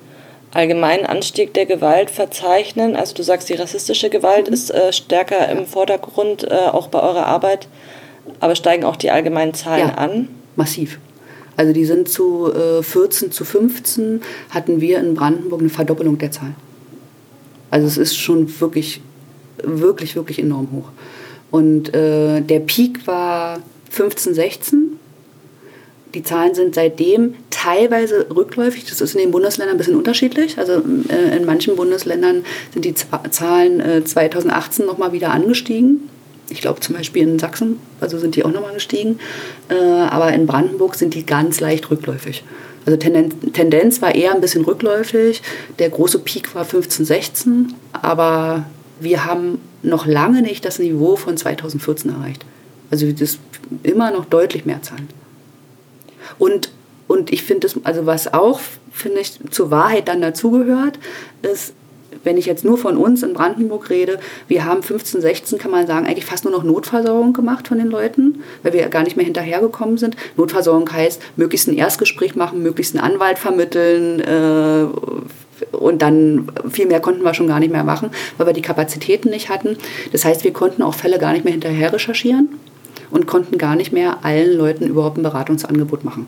allgemeinen 0.51 1.05
Anstieg 1.05 1.53
der 1.53 1.65
Gewalt 1.65 2.09
verzeichnen? 2.11 2.95
Also 2.95 3.15
du 3.15 3.23
sagst, 3.23 3.49
die 3.49 3.53
rassistische 3.53 4.09
Gewalt 4.09 4.47
mhm. 4.47 4.53
ist 4.53 4.71
äh, 4.71 4.93
stärker 4.93 5.49
im 5.49 5.65
Vordergrund, 5.65 6.43
äh, 6.43 6.55
auch 6.71 6.87
bei 6.87 7.01
eurer 7.01 7.25
Arbeit. 7.25 7.67
Aber 8.39 8.55
steigen 8.55 8.83
auch 8.83 8.95
die 8.95 9.11
allgemeinen 9.11 9.53
Zahlen 9.53 9.89
ja, 9.89 9.95
an? 9.95 10.29
Massiv. 10.55 10.99
Also 11.55 11.73
die 11.73 11.85
sind 11.85 12.09
zu 12.09 12.51
äh, 12.51 12.81
14 12.81 13.31
zu 13.31 13.45
15 13.45 14.21
hatten 14.49 14.81
wir 14.81 14.99
in 14.99 15.13
Brandenburg 15.13 15.59
eine 15.59 15.69
Verdoppelung 15.69 16.17
der 16.17 16.31
Zahlen. 16.31 16.55
Also 17.69 17.87
es 17.87 17.97
ist 17.97 18.17
schon 18.17 18.59
wirklich, 18.59 19.01
wirklich, 19.63 20.15
wirklich 20.15 20.39
enorm 20.39 20.69
hoch. 20.71 20.89
Und 21.51 21.93
äh, 21.93 22.41
der 22.41 22.59
Peak 22.61 23.05
war 23.05 23.59
15, 23.89 24.33
16 24.33 24.99
die 26.13 26.23
Zahlen 26.23 26.53
sind 26.53 26.75
seitdem 26.75 27.35
teilweise 27.49 28.27
rückläufig. 28.29 28.85
Das 28.85 29.01
ist 29.01 29.15
in 29.15 29.21
den 29.21 29.31
Bundesländern 29.31 29.75
ein 29.75 29.77
bisschen 29.77 29.95
unterschiedlich. 29.95 30.57
Also 30.57 30.81
äh, 31.09 31.35
in 31.35 31.45
manchen 31.45 31.75
Bundesländern 31.75 32.45
sind 32.73 32.85
die 32.85 32.93
Zahlen 32.93 33.79
äh, 33.79 34.03
2018 34.03 34.85
nochmal 34.85 35.11
wieder 35.11 35.31
angestiegen. 35.31 36.09
Ich 36.49 36.61
glaube 36.61 36.81
zum 36.81 36.95
Beispiel 36.95 37.23
in 37.23 37.39
Sachsen, 37.39 37.79
also 37.99 38.19
sind 38.19 38.35
die 38.35 38.43
auch 38.43 38.51
nochmal 38.51 38.73
gestiegen. 38.73 39.19
Äh, 39.69 39.75
aber 39.75 40.33
in 40.33 40.45
Brandenburg 40.45 40.95
sind 40.95 41.15
die 41.15 41.25
ganz 41.25 41.59
leicht 41.59 41.89
rückläufig. 41.89 42.43
Also 42.85 42.97
Tendenz, 42.97 43.35
Tendenz 43.53 44.01
war 44.01 44.13
eher 44.13 44.35
ein 44.35 44.41
bisschen 44.41 44.65
rückläufig. 44.65 45.41
Der 45.79 45.89
große 45.89 46.19
Peak 46.19 46.53
war 46.53 46.65
15, 46.65 47.05
16. 47.05 47.73
Aber 47.93 48.65
wir 48.99 49.25
haben 49.25 49.59
noch 49.81 50.05
lange 50.05 50.41
nicht 50.41 50.65
das 50.65 50.79
Niveau 50.79 51.15
von 51.15 51.37
2014 51.37 52.11
erreicht. 52.11 52.45
Also 52.91 53.11
das 53.11 53.39
immer 53.81 54.11
noch 54.11 54.25
deutlich 54.25 54.65
mehr 54.65 54.81
Zahlen. 54.81 55.07
Und, 56.37 56.71
und 57.07 57.31
ich 57.31 57.43
finde 57.43 57.67
das, 57.67 57.79
also 57.83 58.05
was 58.05 58.33
auch, 58.33 58.59
finde 58.91 59.19
ich, 59.19 59.39
zur 59.51 59.71
Wahrheit 59.71 60.07
dann 60.07 60.21
dazugehört, 60.21 60.99
ist, 61.41 61.73
wenn 62.23 62.37
ich 62.37 62.45
jetzt 62.45 62.63
nur 62.63 62.77
von 62.77 62.97
uns 62.97 63.23
in 63.23 63.33
Brandenburg 63.33 63.89
rede, 63.89 64.19
wir 64.47 64.65
haben 64.65 64.83
15, 64.83 65.21
16, 65.21 65.57
kann 65.57 65.71
man 65.71 65.87
sagen, 65.87 66.05
eigentlich 66.05 66.25
fast 66.25 66.45
nur 66.45 66.53
noch 66.53 66.63
Notversorgung 66.63 67.33
gemacht 67.33 67.67
von 67.67 67.77
den 67.77 67.87
Leuten, 67.87 68.43
weil 68.61 68.73
wir 68.73 68.87
gar 68.89 69.03
nicht 69.03 69.17
mehr 69.17 69.25
hinterhergekommen 69.25 69.97
sind. 69.97 70.15
Notversorgung 70.37 70.91
heißt, 70.91 71.21
möglichst 71.35 71.67
ein 71.67 71.77
Erstgespräch 71.77 72.35
machen, 72.35 72.63
möglichst 72.63 72.95
einen 72.95 73.03
Anwalt 73.03 73.39
vermitteln 73.39 74.19
äh, 74.21 75.75
und 75.75 76.01
dann 76.01 76.51
viel 76.71 76.87
mehr 76.87 76.99
konnten 76.99 77.23
wir 77.23 77.33
schon 77.33 77.47
gar 77.47 77.59
nicht 77.59 77.71
mehr 77.71 77.83
machen, 77.83 78.11
weil 78.37 78.47
wir 78.47 78.53
die 78.53 78.61
Kapazitäten 78.61 79.29
nicht 79.29 79.49
hatten. 79.49 79.77
Das 80.11 80.25
heißt, 80.25 80.43
wir 80.43 80.53
konnten 80.53 80.81
auch 80.81 80.93
Fälle 80.93 81.19
gar 81.19 81.33
nicht 81.33 81.45
mehr 81.45 81.53
hinterher 81.53 81.93
recherchieren 81.93 82.49
und 83.11 83.27
konnten 83.27 83.57
gar 83.57 83.75
nicht 83.75 83.91
mehr 83.91 84.23
allen 84.23 84.57
Leuten 84.57 84.87
überhaupt 84.87 85.17
ein 85.17 85.23
Beratungsangebot 85.23 86.03
machen. 86.03 86.27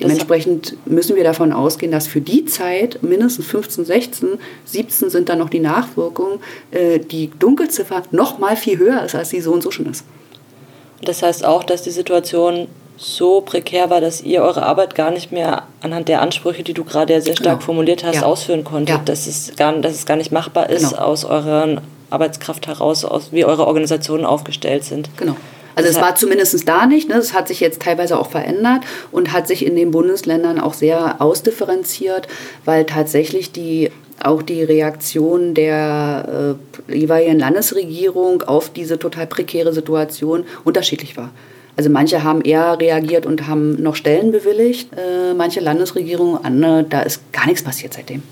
Dementsprechend 0.00 0.76
müssen 0.86 1.14
wir 1.16 1.24
davon 1.24 1.52
ausgehen, 1.52 1.92
dass 1.92 2.06
für 2.06 2.20
die 2.20 2.46
Zeit, 2.46 3.02
mindestens 3.02 3.46
15, 3.46 3.84
16, 3.84 4.28
17 4.64 5.10
sind 5.10 5.28
dann 5.28 5.38
noch 5.38 5.50
die 5.50 5.60
Nachwirkungen, 5.60 6.38
äh, 6.70 6.98
die 6.98 7.30
Dunkelziffer 7.38 8.02
noch 8.10 8.38
mal 8.38 8.56
viel 8.56 8.78
höher 8.78 9.04
ist, 9.04 9.14
als 9.14 9.30
sie 9.30 9.40
so 9.40 9.52
und 9.52 9.62
so 9.62 9.70
schon 9.70 9.86
ist. 9.86 10.04
Das 11.02 11.22
heißt 11.22 11.44
auch, 11.44 11.64
dass 11.64 11.82
die 11.82 11.90
Situation 11.90 12.68
so 12.96 13.40
prekär 13.40 13.88
war, 13.88 14.00
dass 14.02 14.20
ihr 14.20 14.42
eure 14.42 14.62
Arbeit 14.62 14.94
gar 14.94 15.10
nicht 15.10 15.32
mehr 15.32 15.62
anhand 15.80 16.08
der 16.08 16.20
Ansprüche, 16.20 16.62
die 16.62 16.74
du 16.74 16.84
gerade 16.84 17.20
sehr 17.22 17.34
stark 17.34 17.60
genau. 17.60 17.66
formuliert 17.66 18.04
hast, 18.04 18.16
ja. 18.16 18.22
ausführen 18.22 18.62
konntet. 18.62 18.96
Ja. 18.96 19.02
Dass, 19.04 19.26
es 19.26 19.56
gar, 19.56 19.72
dass 19.72 19.94
es 19.94 20.04
gar 20.04 20.16
nicht 20.16 20.32
machbar 20.32 20.68
ist, 20.68 20.90
genau. 20.90 21.02
aus 21.02 21.24
eurer 21.24 21.80
Arbeitskraft 22.10 22.66
heraus, 22.66 23.04
aus, 23.06 23.32
wie 23.32 23.44
eure 23.44 23.66
Organisationen 23.66 24.26
aufgestellt 24.26 24.84
sind. 24.84 25.08
Genau. 25.16 25.36
Also 25.86 25.98
es 25.98 26.02
war 26.02 26.14
zumindest 26.14 26.68
da 26.68 26.86
nicht. 26.86 27.08
Ne? 27.08 27.16
Es 27.16 27.32
hat 27.32 27.48
sich 27.48 27.60
jetzt 27.60 27.82
teilweise 27.82 28.18
auch 28.18 28.30
verändert 28.30 28.82
und 29.10 29.32
hat 29.32 29.48
sich 29.48 29.64
in 29.64 29.76
den 29.76 29.90
Bundesländern 29.90 30.60
auch 30.60 30.74
sehr 30.74 31.20
ausdifferenziert, 31.20 32.28
weil 32.64 32.84
tatsächlich 32.84 33.52
die 33.52 33.90
auch 34.22 34.42
die 34.42 34.62
Reaktion 34.62 35.54
der 35.54 36.56
äh, 36.88 36.94
jeweiligen 36.94 37.38
Landesregierung 37.38 38.42
auf 38.42 38.70
diese 38.70 38.98
total 38.98 39.26
prekäre 39.26 39.72
Situation 39.72 40.44
unterschiedlich 40.64 41.16
war. 41.16 41.30
Also 41.76 41.88
manche 41.88 42.22
haben 42.22 42.42
eher 42.42 42.78
reagiert 42.78 43.24
und 43.24 43.46
haben 43.46 43.82
noch 43.82 43.96
Stellen 43.96 44.32
bewilligt, 44.32 44.90
äh, 44.92 45.32
manche 45.32 45.60
Landesregierungen, 45.60 46.44
andere, 46.44 46.84
da 46.84 47.00
ist 47.00 47.32
gar 47.32 47.46
nichts 47.46 47.62
passiert 47.62 47.94
seitdem. 47.94 48.22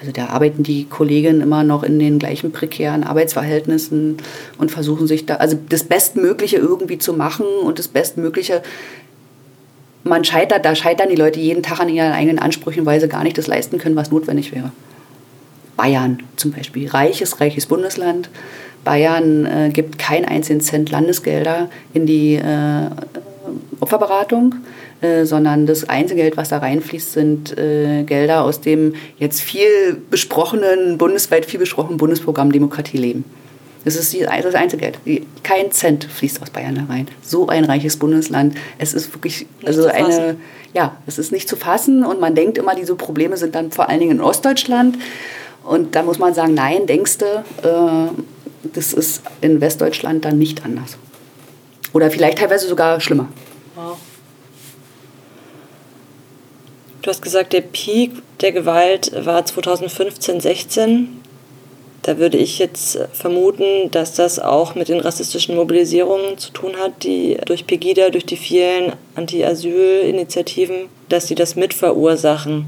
Also 0.00 0.12
da 0.12 0.26
arbeiten 0.26 0.62
die 0.62 0.84
Kolleginnen 0.86 1.42
immer 1.42 1.62
noch 1.62 1.82
in 1.82 1.98
den 1.98 2.18
gleichen 2.18 2.52
prekären 2.52 3.04
Arbeitsverhältnissen 3.04 4.16
und 4.56 4.70
versuchen 4.70 5.06
sich 5.06 5.26
da, 5.26 5.36
also 5.36 5.58
das 5.68 5.84
Bestmögliche 5.84 6.56
irgendwie 6.56 6.96
zu 6.96 7.12
machen 7.12 7.44
und 7.64 7.78
das 7.78 7.88
Bestmögliche, 7.88 8.62
man 10.02 10.24
scheitert, 10.24 10.64
da 10.64 10.74
scheitern 10.74 11.10
die 11.10 11.16
Leute 11.16 11.38
jeden 11.38 11.62
Tag 11.62 11.80
an 11.80 11.90
ihren 11.90 12.12
eigenen 12.12 12.38
Ansprüchen, 12.38 12.86
weil 12.86 12.98
sie 12.98 13.08
gar 13.08 13.24
nicht 13.24 13.36
das 13.36 13.46
leisten 13.46 13.76
können, 13.76 13.96
was 13.96 14.10
notwendig 14.10 14.54
wäre. 14.54 14.72
Bayern 15.76 16.22
zum 16.36 16.52
Beispiel, 16.52 16.88
reiches, 16.88 17.40
reiches 17.40 17.66
Bundesland. 17.66 18.30
Bayern 18.84 19.44
äh, 19.44 19.70
gibt 19.70 19.98
keinen 19.98 20.24
einzigen 20.24 20.62
Cent 20.62 20.90
Landesgelder 20.90 21.68
in 21.92 22.06
die 22.06 22.36
äh, 22.36 22.88
Opferberatung. 23.80 24.54
Äh, 25.02 25.24
sondern 25.24 25.64
das 25.64 25.88
einzige 25.88 26.20
Geld, 26.20 26.36
was 26.36 26.50
da 26.50 26.58
reinfließt, 26.58 27.12
sind 27.12 27.56
äh, 27.56 28.02
Gelder 28.02 28.44
aus 28.44 28.60
dem 28.60 28.94
jetzt 29.18 29.40
viel 29.40 29.96
besprochenen, 30.10 30.98
bundesweit 30.98 31.46
viel 31.46 31.58
besprochenen 31.58 31.96
Bundesprogramm 31.96 32.52
Demokratie 32.52 32.98
leben. 32.98 33.24
Das 33.86 33.96
ist 33.96 34.12
die, 34.12 34.20
das 34.20 34.54
einzige 34.54 34.82
Geld. 34.82 34.98
Kein 35.42 35.72
Cent 35.72 36.04
fließt 36.04 36.42
aus 36.42 36.50
Bayern 36.50 36.74
da 36.74 36.92
rein. 36.92 37.08
So 37.22 37.48
ein 37.48 37.64
reiches 37.64 37.96
Bundesland. 37.96 38.56
Es 38.76 38.92
ist 38.92 39.14
wirklich, 39.14 39.46
also 39.64 39.86
eine, 39.86 40.36
ja, 40.74 40.96
es 41.06 41.18
ist 41.18 41.32
nicht 41.32 41.48
zu 41.48 41.56
fassen 41.56 42.04
und 42.04 42.20
man 42.20 42.34
denkt 42.34 42.58
immer, 42.58 42.74
diese 42.74 42.94
Probleme 42.94 43.38
sind 43.38 43.54
dann 43.54 43.70
vor 43.72 43.88
allen 43.88 44.00
Dingen 44.00 44.18
in 44.18 44.20
Ostdeutschland. 44.20 44.98
Und 45.64 45.94
da 45.94 46.02
muss 46.02 46.18
man 46.18 46.34
sagen, 46.34 46.52
nein, 46.52 46.86
denkst 46.86 47.18
du, 47.18 47.24
äh, 47.24 48.68
das 48.74 48.92
ist 48.92 49.22
in 49.40 49.62
Westdeutschland 49.62 50.26
dann 50.26 50.36
nicht 50.36 50.62
anders. 50.62 50.98
Oder 51.94 52.10
vielleicht 52.10 52.36
teilweise 52.36 52.68
sogar 52.68 53.00
schlimmer. 53.00 53.30
Wow. 53.74 53.96
Du 57.02 57.08
hast 57.08 57.22
gesagt, 57.22 57.54
der 57.54 57.62
Peak 57.62 58.12
der 58.40 58.52
Gewalt 58.52 59.12
war 59.24 59.44
2015, 59.44 60.40
16. 60.40 61.20
Da 62.02 62.18
würde 62.18 62.36
ich 62.36 62.58
jetzt 62.58 62.98
vermuten, 63.12 63.90
dass 63.90 64.14
das 64.14 64.38
auch 64.38 64.74
mit 64.74 64.88
den 64.88 65.00
rassistischen 65.00 65.54
Mobilisierungen 65.54 66.36
zu 66.36 66.50
tun 66.52 66.76
hat, 66.78 67.02
die 67.04 67.38
durch 67.46 67.66
Pegida, 67.66 68.10
durch 68.10 68.26
die 68.26 68.36
vielen 68.36 68.92
Anti-Asyl-Initiativen, 69.14 70.88
dass 71.08 71.26
sie 71.26 71.34
das 71.34 71.56
mit 71.56 71.72
verursachen. 71.72 72.66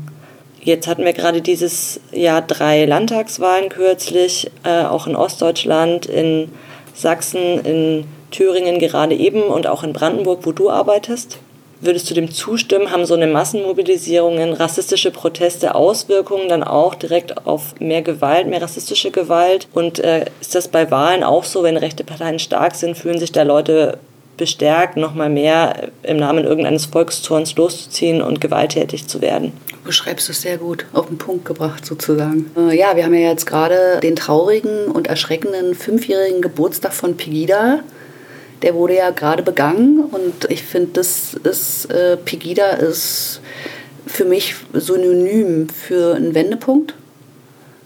Jetzt 0.63 0.87
hatten 0.87 1.05
wir 1.05 1.13
gerade 1.13 1.43
dieses 1.43 2.01
Jahr 2.13 2.41
drei 2.41 2.87
Landtagswahlen 2.87 3.69
kürzlich, 3.69 4.51
äh, 4.65 4.85
auch 4.85 5.07
in 5.07 5.17
Ostdeutschland, 5.17 6.07
in 6.07 6.51
Sachsen, 6.95 7.61
in 7.65 8.05
Thüringen 8.31 8.79
gerade 8.79 9.15
eben 9.15 9.43
und 9.43 9.67
auch 9.67 9.83
in 9.83 9.93
Brandenburg, 9.93 10.47
wo 10.47 10.53
du 10.53 10.71
arbeitest. 10.71 11.39
Würdest 11.83 12.09
du 12.09 12.15
dem 12.15 12.31
zustimmen? 12.31 12.93
Haben 12.93 13.07
so 13.07 13.15
eine 13.15 13.27
Massenmobilisierungen, 13.27 14.53
rassistische 14.53 15.11
Proteste 15.11 15.75
Auswirkungen 15.75 16.49
dann 16.49 16.63
auch 16.63 16.95
direkt 16.95 17.45
auf 17.45 17.75
mehr 17.81 18.03
Gewalt, 18.03 18.47
mehr 18.47 18.63
rassistische 18.63 19.11
Gewalt? 19.11 19.67
Und 19.73 19.99
äh, 19.99 20.27
ist 20.41 20.55
das 20.55 20.69
bei 20.69 20.93
Wahlen 20.93 21.25
auch 21.25 21.43
so, 21.43 21.65
wenn 21.65 21.77
rechte 21.77 22.05
Parteien 22.05 22.39
stark 22.39 22.77
sind, 22.77 22.97
fühlen 22.97 23.19
sich 23.19 23.33
da 23.33 23.43
Leute 23.43 23.99
bestärkt, 24.37 24.97
nochmal 24.97 25.29
mehr 25.29 25.91
im 26.05 26.19
Namen 26.19 26.45
irgendeines 26.45 26.87
Volkszorns 26.87 27.57
loszuziehen 27.57 28.23
und 28.23 28.41
gewalttätig 28.41 29.09
zu 29.09 29.21
werden? 29.21 29.53
Du 29.69 29.87
beschreibst 29.87 30.31
es 30.31 30.43
sehr 30.43 30.59
gut, 30.59 30.87
auf 30.93 31.09
den 31.09 31.19
Punkt 31.19 31.45
gebracht 31.45 31.85
sozusagen. 31.85 32.49
Äh, 32.57 32.79
ja, 32.79 32.95
wir 32.95 33.05
haben 33.05 33.15
ja 33.15 33.29
jetzt 33.29 33.47
gerade 33.47 33.99
den 34.01 34.15
traurigen 34.15 34.87
und 34.87 35.09
erschreckenden 35.09 35.75
fünfjährigen 35.75 36.43
Geburtstag 36.43 36.93
von 36.93 37.17
Pegida 37.17 37.81
der 38.63 38.75
wurde 38.75 38.97
ja 38.97 39.11
gerade 39.11 39.43
begangen 39.43 40.05
und 40.11 40.51
ich 40.51 40.63
finde, 40.63 40.93
das 40.95 41.35
ist, 41.35 41.91
äh, 41.91 42.17
Pegida 42.17 42.71
ist 42.71 43.41
für 44.07 44.25
mich 44.25 44.55
synonym 44.73 45.69
für 45.69 46.15
einen 46.15 46.35
Wendepunkt. 46.35 46.95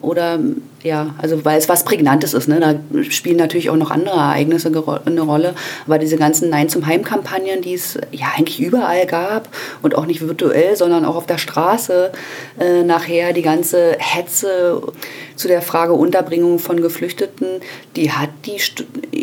Oder 0.02 0.38
ja, 0.82 1.14
also 1.18 1.44
weil 1.44 1.59
es 1.59 1.68
was 1.68 1.85
Prägnantes 1.85 2.35
ist. 2.35 2.48
Ne? 2.48 2.61
Da 2.61 3.02
spielen 3.02 3.38
natürlich 3.38 3.70
auch 3.70 3.76
noch 3.76 3.90
andere 3.90 4.16
Ereignisse 4.16 4.68
eine 5.04 5.20
Rolle. 5.20 5.54
Aber 5.87 5.98
diese 5.98 6.16
ganzen 6.16 6.50
Nein 6.50 6.68
zum 6.68 6.87
Heim-Kampagnen, 6.87 7.62
die 7.62 7.74
es 7.74 7.98
ja 8.12 8.26
eigentlich 8.37 8.61
überall 8.61 9.06
gab 9.06 9.48
und 9.82 9.96
auch 9.96 10.06
nicht 10.06 10.20
virtuell, 10.20 10.76
sondern 10.76 11.04
auch 11.04 11.16
auf 11.16 11.26
der 11.26 11.38
Straße, 11.38 12.12
äh, 12.61 12.82
nachher 12.82 13.32
die 13.32 13.42
ganze 13.42 13.96
Hetze 13.98 14.82
zu 15.35 15.48
der 15.48 15.62
Frage 15.62 15.94
Unterbringung 15.94 16.59
von 16.59 16.80
Geflüchteten, 16.80 17.61
die 17.96 18.12
hat 18.12 18.30
die 18.44 18.61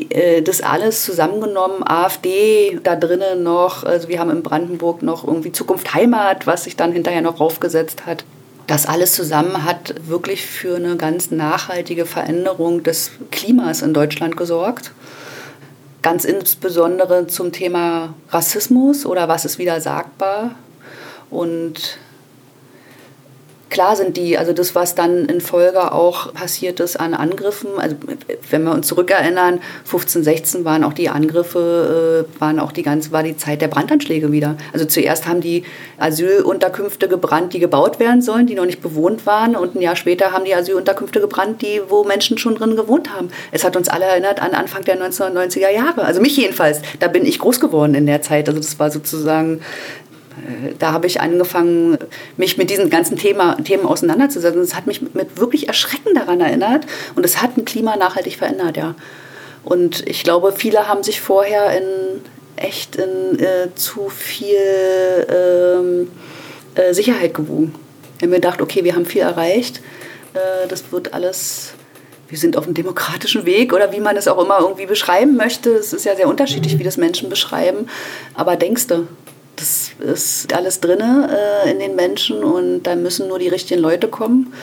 äh, 0.10 0.42
das 0.42 0.62
alles 0.62 1.04
zusammengenommen. 1.04 1.84
AfD 1.86 2.80
da 2.84 2.96
drinnen 2.96 3.44
noch, 3.44 3.84
also 3.84 4.10
wir 4.10 4.20
haben 4.20 4.32
in 4.32 4.44
Brandenburg 4.44 5.04
noch 5.04 5.26
irgendwie 5.26 5.52
Zukunft 5.52 5.94
Heimat, 5.94 6.48
was 6.48 6.66
sich 6.66 6.76
dann 6.76 6.92
hinterher 6.92 7.22
noch 7.22 7.40
raufgesetzt 7.40 8.06
hat. 8.06 8.26
Das 8.68 8.86
alles 8.86 9.14
zusammen 9.14 9.66
hat 9.66 9.96
wirklich 10.08 10.46
für 10.46 10.78
eine 10.78 10.96
ganz 10.96 11.32
nachhaltige 11.32 12.06
Veränderung 12.06 12.84
des 12.84 13.12
Klimas 13.32 13.82
in 13.82 13.94
Deutschland 13.94 14.38
gesorgt. 14.38 14.92
Ganz 16.02 16.24
insbesondere 16.24 17.28
zum 17.28 17.52
Thema 17.52 18.14
Rassismus 18.30 19.06
oder 19.06 19.28
was 19.28 19.46
ist 19.46 19.60
wieder 19.60 19.82
sagbar. 19.82 20.52
Und 21.30 21.98
Klar 23.74 23.96
sind 23.96 24.18
die, 24.18 24.38
also 24.38 24.54
das, 24.54 24.76
was 24.76 24.94
dann 24.94 25.26
in 25.26 25.42
Folge 25.42 25.92
auch 25.94 26.32
passiert 26.32 26.80
ist 26.80 26.96
an 26.96 27.16
Angriffen, 27.16 27.72
also 27.80 27.96
wenn 28.52 28.64
wir 28.66 28.72
uns 28.72 28.86
zurückerinnern, 28.86 29.62
15, 29.86 30.24
16 30.24 30.64
waren 30.64 30.84
auch 30.84 30.94
die 30.94 31.10
Angriffe, 31.10 32.28
äh, 32.30 32.40
waren 32.40 32.60
auch 32.60 32.72
die 32.72 32.84
ganze, 32.84 33.12
war 33.12 33.24
die 33.24 33.36
Zeit 33.36 33.62
der 33.62 33.70
Brandanschläge 33.70 34.32
wieder. 34.32 34.58
Also 34.74 34.86
zuerst 34.86 35.28
haben 35.28 35.42
die 35.42 35.64
Asylunterkünfte 35.98 37.08
gebrannt, 37.08 37.54
die 37.54 37.60
gebaut 37.60 38.00
werden 38.00 38.22
sollen, 38.22 38.46
die 38.46 38.54
noch 38.54 38.68
nicht 38.68 38.80
bewohnt 38.80 39.26
waren 39.26 39.56
und 39.56 39.74
ein 39.74 39.82
Jahr 39.82 39.96
später 39.96 40.32
haben 40.34 40.46
die 40.46 40.54
Asylunterkünfte 40.54 41.20
gebrannt, 41.20 41.64
die, 41.64 41.82
wo 41.90 42.04
Menschen 42.04 42.38
schon 42.38 42.54
drin 42.54 42.76
gewohnt 42.76 43.12
haben. 43.12 43.30
Es 43.52 43.64
hat 43.64 43.76
uns 43.76 43.90
alle 43.90 44.06
erinnert 44.06 44.40
an 44.40 44.52
Anfang 44.52 44.84
der 44.84 45.02
1990er 45.02 45.72
Jahre, 45.72 46.06
also 46.06 46.22
mich 46.22 46.38
jedenfalls. 46.38 46.84
Da 47.00 47.08
bin 47.08 47.26
ich 47.26 47.40
groß 47.40 47.60
geworden 47.60 47.96
in 47.96 48.06
der 48.06 48.22
Zeit. 48.22 48.48
Also 48.48 48.60
das 48.60 48.78
war 48.78 48.92
sozusagen 48.92 49.62
da 50.80 50.92
habe 50.92 51.08
ich 51.08 51.22
angefangen, 51.22 51.98
mich 52.38 52.58
mit 52.58 52.70
diesen 52.70 52.90
ganzen 52.90 53.18
Thema, 53.18 53.56
Themen 53.64 53.86
auseinanderzusetzen. 53.86 54.62
Es 54.62 54.76
hat 54.76 54.88
mich 54.88 55.02
mit 55.14 55.38
wirklich 55.40 55.68
Erschrecken 55.68 56.16
daran 56.16 56.42
erinnert 56.42 56.86
und 57.16 57.26
es 57.26 57.42
hat 57.42 57.58
ein 57.58 57.66
Klima 57.66 57.96
nachhaltig 57.96 58.38
verändert, 58.38 58.78
ja. 58.78 58.96
Und 59.64 60.08
ich 60.08 60.24
glaube, 60.24 60.54
viele 60.56 60.88
haben 60.88 61.04
sich 61.04 61.22
vorher 61.22 61.78
in 61.78 62.22
echt 62.56 62.96
in 62.96 63.40
äh, 63.40 63.74
zu 63.76 64.10
viel 64.10 64.58
ähm, 65.30 66.12
äh, 66.76 66.94
Sicherheit 66.94 67.34
gewogen. 67.34 67.74
Wir 68.20 68.28
haben 68.28 68.34
gedacht, 68.34 68.62
okay, 68.62 68.84
wir 68.84 68.96
haben 68.96 69.06
viel 69.06 69.22
erreicht, 69.22 69.82
äh, 70.34 70.68
das 70.68 70.92
wird 70.92 71.14
alles 71.14 71.74
wir 72.34 72.40
sind 72.40 72.58
auf 72.58 72.66
einem 72.66 72.74
demokratischen 72.74 73.46
Weg 73.46 73.74
oder 73.74 73.92
wie 73.92 74.00
man 74.00 74.18
es 74.18 74.28
auch 74.28 74.44
immer 74.44 74.58
irgendwie 74.60 74.88
beschreiben 74.88 75.36
möchte. 75.36 75.70
Es 75.70 75.94
ist 75.94 76.04
ja 76.04 76.16
sehr 76.16 76.28
unterschiedlich, 76.28 76.80
wie 76.80 76.84
das 76.84 76.98
Menschen 76.98 77.30
beschreiben. 77.30 77.88
Aber 78.34 78.56
denkst 78.56 78.88
du, 78.88 79.08
das 79.64 79.92
ist 80.00 80.54
alles 80.54 80.80
drin 80.80 81.00
äh, 81.00 81.72
in 81.72 81.80
den 81.80 81.96
Menschen 81.96 82.44
und 82.44 82.84
da 82.84 82.96
müssen 82.96 83.28
nur 83.28 83.40
die 83.40 83.48
richtigen 83.48 83.80
Leute 83.80 84.08
kommen. 84.08 84.54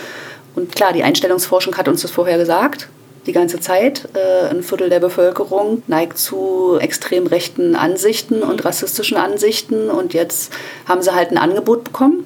Und 0.55 0.75
klar, 0.75 0.93
die 0.93 1.03
Einstellungsforschung 1.03 1.77
hat 1.77 1.89
uns 1.89 2.03
das 2.03 2.11
vorher 2.11 2.37
gesagt, 2.37 2.89
die 3.27 3.33
ganze 3.33 3.61
Zeit. 3.61 4.09
Äh, 4.15 4.49
ein 4.49 4.63
Viertel 4.63 4.91
der 4.91 5.01
Bevölkerung 5.01 5.83
neigt 5.87 6.19
zu 6.19 6.77
extrem 6.81 7.27
rechten 7.27 7.77
Ansichten 7.77 8.43
und 8.43 8.65
rassistischen 8.65 9.17
Ansichten. 9.17 9.89
Und 9.89 10.13
jetzt 10.13 10.53
haben 10.87 11.03
sie 11.03 11.15
halt 11.15 11.31
ein 11.31 11.39
Angebot 11.39 11.85
bekommen 11.85 12.25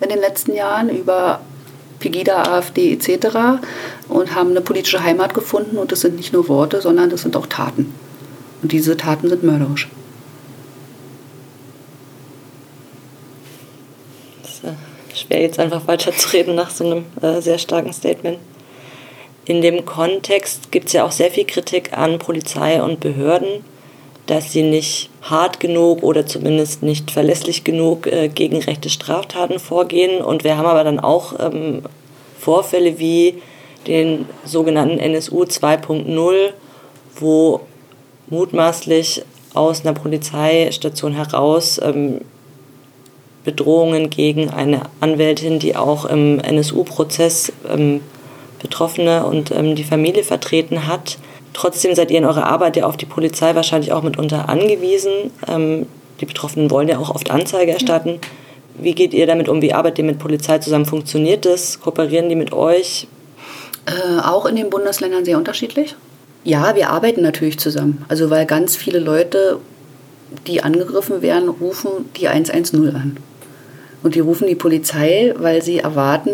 in 0.00 0.08
den 0.08 0.20
letzten 0.20 0.54
Jahren 0.54 0.88
über 0.88 1.40
Pegida, 2.00 2.42
AfD 2.42 2.92
etc. 2.92 3.60
und 4.08 4.34
haben 4.34 4.50
eine 4.50 4.60
politische 4.60 5.02
Heimat 5.02 5.32
gefunden. 5.32 5.78
Und 5.78 5.92
das 5.92 6.00
sind 6.00 6.16
nicht 6.16 6.32
nur 6.32 6.48
Worte, 6.48 6.80
sondern 6.80 7.10
das 7.10 7.22
sind 7.22 7.36
auch 7.36 7.46
Taten. 7.46 7.94
Und 8.62 8.72
diese 8.72 8.96
Taten 8.96 9.28
sind 9.28 9.42
mörderisch. 9.42 9.88
Schwer 15.26 15.40
jetzt 15.40 15.58
einfach 15.58 15.86
weiterzureden 15.86 16.54
nach 16.54 16.70
so 16.70 16.84
einem 16.84 17.04
äh, 17.22 17.40
sehr 17.40 17.58
starken 17.58 17.92
Statement. 17.92 18.38
In 19.44 19.62
dem 19.62 19.84
Kontext 19.84 20.72
gibt 20.72 20.88
es 20.88 20.92
ja 20.92 21.04
auch 21.04 21.12
sehr 21.12 21.30
viel 21.30 21.44
Kritik 21.44 21.96
an 21.96 22.18
Polizei 22.18 22.82
und 22.82 22.98
Behörden, 23.00 23.64
dass 24.26 24.52
sie 24.52 24.62
nicht 24.62 25.08
hart 25.22 25.60
genug 25.60 26.02
oder 26.02 26.26
zumindest 26.26 26.82
nicht 26.82 27.12
verlässlich 27.12 27.62
genug 27.62 28.08
äh, 28.08 28.28
gegen 28.28 28.60
rechte 28.60 28.90
Straftaten 28.90 29.60
vorgehen. 29.60 30.20
Und 30.20 30.42
wir 30.42 30.56
haben 30.56 30.66
aber 30.66 30.82
dann 30.82 30.98
auch 30.98 31.34
ähm, 31.38 31.82
Vorfälle 32.40 32.98
wie 32.98 33.40
den 33.86 34.26
sogenannten 34.44 34.98
NSU 34.98 35.44
2.0, 35.44 36.52
wo 37.20 37.60
mutmaßlich 38.28 39.22
aus 39.54 39.82
einer 39.82 39.94
Polizeistation 39.94 41.12
heraus 41.12 41.80
ähm, 41.82 42.20
Bedrohungen 43.46 44.10
gegen 44.10 44.50
eine 44.50 44.82
Anwältin, 45.00 45.58
die 45.58 45.76
auch 45.76 46.04
im 46.04 46.40
NSU-Prozess 46.40 47.52
ähm, 47.72 48.00
Betroffene 48.60 49.24
und 49.24 49.52
ähm, 49.52 49.76
die 49.76 49.84
Familie 49.84 50.24
vertreten 50.24 50.86
hat. 50.86 51.18
Trotzdem 51.52 51.94
seid 51.94 52.10
ihr 52.10 52.18
in 52.18 52.24
eurer 52.24 52.44
Arbeit 52.44 52.76
ja 52.76 52.84
auf 52.84 52.96
die 52.96 53.06
Polizei 53.06 53.54
wahrscheinlich 53.54 53.92
auch 53.92 54.02
mitunter 54.02 54.48
angewiesen. 54.48 55.30
Ähm, 55.48 55.86
die 56.20 56.26
Betroffenen 56.26 56.70
wollen 56.70 56.88
ja 56.88 56.98
auch 56.98 57.14
oft 57.14 57.30
Anzeige 57.30 57.72
erstatten. 57.72 58.18
Wie 58.74 58.94
geht 58.94 59.14
ihr 59.14 59.26
damit 59.26 59.48
um? 59.48 59.62
Wie 59.62 59.72
arbeitet 59.72 60.00
ihr 60.00 60.04
mit 60.04 60.18
Polizei 60.18 60.58
zusammen? 60.58 60.84
Funktioniert 60.84 61.44
das? 61.46 61.80
Kooperieren 61.80 62.28
die 62.28 62.34
mit 62.34 62.52
euch? 62.52 63.06
Äh, 63.86 64.20
auch 64.20 64.46
in 64.46 64.56
den 64.56 64.68
Bundesländern 64.68 65.24
sehr 65.24 65.38
unterschiedlich. 65.38 65.94
Ja, 66.42 66.74
wir 66.74 66.90
arbeiten 66.90 67.22
natürlich 67.22 67.58
zusammen. 67.58 68.04
Also 68.08 68.30
weil 68.30 68.46
ganz 68.46 68.76
viele 68.76 68.98
Leute, 68.98 69.60
die 70.46 70.62
angegriffen 70.62 71.22
werden, 71.22 71.48
rufen 71.48 71.90
die 72.16 72.28
110 72.28 72.94
an. 72.94 73.16
Und 74.06 74.14
die 74.14 74.20
rufen 74.20 74.46
die 74.46 74.54
Polizei, 74.54 75.34
weil 75.36 75.62
sie 75.62 75.78
erwarten, 75.78 76.30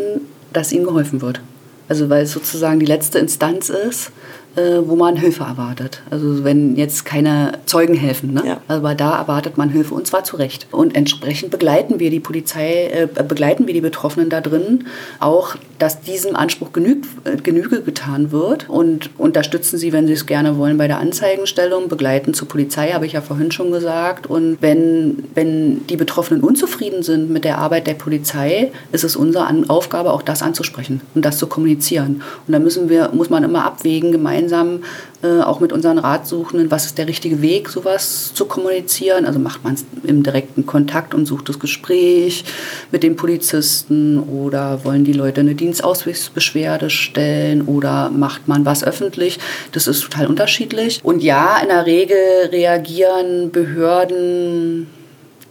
dass 0.52 0.72
ihnen 0.72 0.84
geholfen 0.84 1.22
wird. 1.22 1.40
Also 1.88 2.10
weil 2.10 2.24
es 2.24 2.32
sozusagen 2.32 2.78
die 2.80 2.84
letzte 2.84 3.18
Instanz 3.18 3.70
ist, 3.70 4.12
wo 4.56 4.96
man 4.96 5.16
Hilfe 5.16 5.44
erwartet. 5.44 6.02
Also 6.10 6.44
wenn 6.44 6.76
jetzt 6.76 7.04
keine 7.04 7.58
Zeugen 7.66 7.94
helfen, 7.94 8.34
ne? 8.34 8.42
Ja. 8.46 8.60
aber 8.68 8.94
da 8.94 9.18
erwartet 9.18 9.56
man 9.56 9.70
Hilfe 9.70 9.94
und 9.94 10.06
zwar 10.06 10.24
zu 10.24 10.36
Recht. 10.36 10.66
Und 10.70 10.94
entsprechend 10.94 11.50
begleiten 11.50 11.98
wir 11.98 12.10
die 12.10 12.20
Polizei, 12.20 12.86
äh, 12.86 13.06
begleiten 13.06 13.66
wir 13.66 13.74
die 13.74 13.80
Betroffenen 13.80 14.28
da 14.28 14.40
drin, 14.40 14.84
auch 15.20 15.56
dass 15.78 16.00
diesem 16.00 16.36
Anspruch 16.36 16.72
genügt, 16.72 17.06
äh, 17.24 17.36
Genüge 17.36 17.82
getan 17.82 18.30
wird 18.30 18.68
und 18.68 19.10
unterstützen 19.18 19.78
sie, 19.78 19.92
wenn 19.92 20.06
sie 20.06 20.12
es 20.12 20.26
gerne 20.26 20.56
wollen, 20.58 20.78
bei 20.78 20.86
der 20.86 20.98
Anzeigenstellung, 20.98 21.88
begleiten 21.88 22.34
zur 22.34 22.46
Polizei, 22.46 22.92
habe 22.92 23.06
ich 23.06 23.14
ja 23.14 23.20
vorhin 23.20 23.50
schon 23.50 23.72
gesagt. 23.72 24.26
Und 24.26 24.58
wenn, 24.60 25.24
wenn 25.34 25.86
die 25.88 25.96
Betroffenen 25.96 26.42
unzufrieden 26.42 27.02
sind 27.02 27.30
mit 27.30 27.44
der 27.44 27.58
Arbeit 27.58 27.86
der 27.86 27.94
Polizei, 27.94 28.70
ist 28.92 29.02
es 29.02 29.16
unsere 29.16 29.48
Aufgabe, 29.68 30.12
auch 30.12 30.22
das 30.22 30.42
anzusprechen 30.42 31.00
und 31.14 31.24
das 31.24 31.38
zu 31.38 31.46
kommunizieren. 31.46 32.22
Und 32.46 32.52
da 32.52 32.58
müssen 32.58 32.88
wir, 32.88 33.10
muss 33.12 33.30
man 33.30 33.42
immer 33.42 33.64
abwägen, 33.64 34.12
gemeinsam 34.12 34.41
gemeinsam 34.42 34.82
äh, 35.22 35.40
auch 35.40 35.60
mit 35.60 35.72
unseren 35.72 35.98
Ratsuchenden, 35.98 36.70
was 36.70 36.86
ist 36.86 36.98
der 36.98 37.06
richtige 37.06 37.42
Weg, 37.42 37.68
sowas 37.68 38.32
zu 38.34 38.46
kommunizieren. 38.46 39.24
Also 39.24 39.38
macht 39.38 39.62
man 39.64 39.74
es 39.74 39.84
im 40.02 40.22
direkten 40.22 40.66
Kontakt 40.66 41.14
und 41.14 41.26
sucht 41.26 41.48
das 41.48 41.58
Gespräch 41.58 42.44
mit 42.90 43.02
dem 43.02 43.16
Polizisten 43.16 44.18
oder 44.18 44.84
wollen 44.84 45.04
die 45.04 45.12
Leute 45.12 45.40
eine 45.40 45.54
Dienstauswegsbeschwerde 45.54 46.90
stellen 46.90 47.62
oder 47.62 48.10
macht 48.10 48.48
man 48.48 48.64
was 48.64 48.82
öffentlich. 48.82 49.38
Das 49.72 49.86
ist 49.86 50.02
total 50.02 50.26
unterschiedlich. 50.26 51.00
Und 51.04 51.22
ja, 51.22 51.58
in 51.62 51.68
der 51.68 51.86
Regel 51.86 52.16
reagieren 52.50 53.50
Behörden 53.52 54.88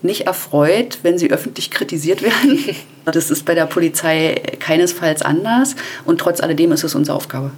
nicht 0.01 0.21
erfreut, 0.21 0.99
wenn 1.03 1.17
sie 1.17 1.31
öffentlich 1.31 1.69
kritisiert 1.71 2.21
werden. 2.23 2.59
Das 3.05 3.31
ist 3.31 3.45
bei 3.45 3.55
der 3.55 3.65
Polizei 3.67 4.41
keinesfalls 4.59 5.21
anders 5.21 5.75
und 6.05 6.19
trotz 6.19 6.41
alledem 6.41 6.71
ist 6.71 6.83
es 6.83 6.95
unsere 6.95 7.15
Aufgabe. 7.15 7.51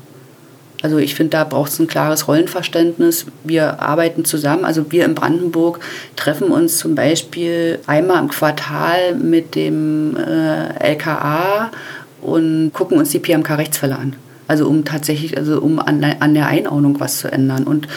Also 0.83 0.97
ich 0.97 1.15
finde, 1.15 1.31
da 1.31 1.45
braucht 1.45 1.71
es 1.71 1.79
ein 1.79 1.87
klares 1.87 2.27
Rollenverständnis. 2.27 3.25
Wir 3.45 3.81
arbeiten 3.81 4.25
zusammen. 4.25 4.65
Also 4.65 4.91
wir 4.91 5.05
in 5.05 5.15
Brandenburg 5.15 5.79
treffen 6.17 6.49
uns 6.49 6.77
zum 6.77 6.93
Beispiel 6.93 7.79
einmal 7.87 8.21
im 8.21 8.27
Quartal 8.27 9.15
mit 9.15 9.55
dem 9.55 10.17
äh, 10.17 10.91
LKA 10.91 11.71
und 12.21 12.71
gucken 12.73 12.97
uns 12.97 13.11
die 13.11 13.19
PMK-Rechtsfälle 13.19 13.97
an. 13.97 14.17
Also 14.47 14.67
um 14.67 14.83
tatsächlich, 14.83 15.37
also 15.37 15.61
um 15.61 15.79
an, 15.79 16.01
der 16.01 16.47
Einordnung 16.47 16.99
was 16.99 17.19
zu 17.19 17.31
ändern. 17.31 17.63
Und 17.63 17.87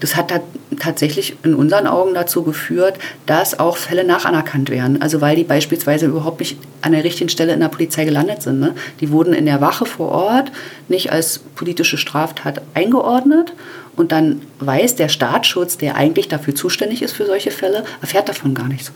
das 0.00 0.16
hat 0.16 0.32
tatsächlich 0.78 1.36
in 1.42 1.54
unseren 1.54 1.86
Augen 1.86 2.14
dazu 2.14 2.42
geführt, 2.42 2.98
dass 3.26 3.58
auch 3.58 3.76
Fälle 3.76 4.04
nachanerkannt 4.04 4.70
werden. 4.70 5.02
Also 5.02 5.20
weil 5.20 5.36
die 5.36 5.44
beispielsweise 5.44 6.06
überhaupt 6.06 6.40
nicht 6.40 6.58
an 6.82 6.92
der 6.92 7.04
richtigen 7.04 7.28
Stelle 7.28 7.52
in 7.52 7.60
der 7.60 7.68
Polizei 7.68 8.04
gelandet 8.04 8.42
sind. 8.42 8.60
Ne? 8.60 8.74
Die 9.00 9.10
wurden 9.10 9.32
in 9.32 9.46
der 9.46 9.60
Wache 9.60 9.86
vor 9.86 10.10
Ort 10.10 10.52
nicht 10.88 11.10
als 11.12 11.40
politische 11.54 11.96
Straftat 11.96 12.62
eingeordnet. 12.74 13.52
Und 13.96 14.12
dann 14.12 14.42
weiß 14.60 14.96
der 14.96 15.08
Staatsschutz, 15.08 15.78
der 15.78 15.96
eigentlich 15.96 16.28
dafür 16.28 16.54
zuständig 16.54 17.02
ist 17.02 17.12
für 17.12 17.26
solche 17.26 17.50
Fälle, 17.50 17.84
erfährt 18.00 18.28
davon 18.28 18.54
gar 18.54 18.68
nichts. 18.68 18.92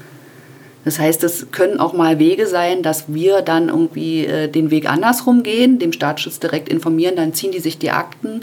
Das 0.85 0.99
heißt, 0.99 1.23
es 1.25 1.51
können 1.51 1.79
auch 1.79 1.93
mal 1.93 2.19
Wege 2.19 2.47
sein, 2.47 2.83
dass 2.83 3.05
wir 3.09 3.43
dann 3.43 3.69
irgendwie 3.69 4.25
äh, 4.25 4.49
den 4.49 4.71
Weg 4.71 4.91
andersrum 4.91 5.43
gehen, 5.43 5.79
dem 5.79 5.93
Staatsschutz 5.93 6.41
direkt 6.41 6.69
informieren, 6.69 7.17
dann 7.17 7.35
ziehen 7.35 7.53
die 7.53 7.61
sich 7.61 7.79
die 7.79 7.91
Akten, 7.91 8.41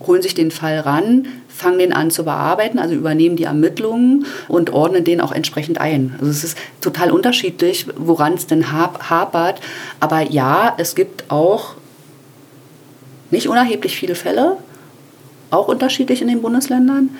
holen 0.00 0.20
sich 0.20 0.34
den 0.34 0.50
Fall 0.50 0.80
ran, 0.80 1.28
fangen 1.48 1.78
den 1.78 1.92
an 1.92 2.10
zu 2.10 2.24
bearbeiten, 2.24 2.78
also 2.78 2.94
übernehmen 2.94 3.36
die 3.36 3.44
Ermittlungen 3.44 4.26
und 4.48 4.70
ordnen 4.70 5.04
den 5.04 5.20
auch 5.20 5.32
entsprechend 5.32 5.80
ein. 5.80 6.14
Also 6.18 6.30
es 6.30 6.44
ist 6.44 6.58
total 6.80 7.10
unterschiedlich, 7.10 7.86
woran 7.96 8.34
es 8.34 8.46
denn 8.46 8.72
hapert. 8.72 9.60
Aber 10.00 10.20
ja, 10.20 10.74
es 10.76 10.94
gibt 10.94 11.30
auch 11.30 11.74
nicht 13.30 13.48
unerheblich 13.48 13.96
viele 13.96 14.14
Fälle, 14.14 14.58
auch 15.50 15.68
unterschiedlich 15.68 16.20
in 16.20 16.28
den 16.28 16.42
Bundesländern, 16.42 17.10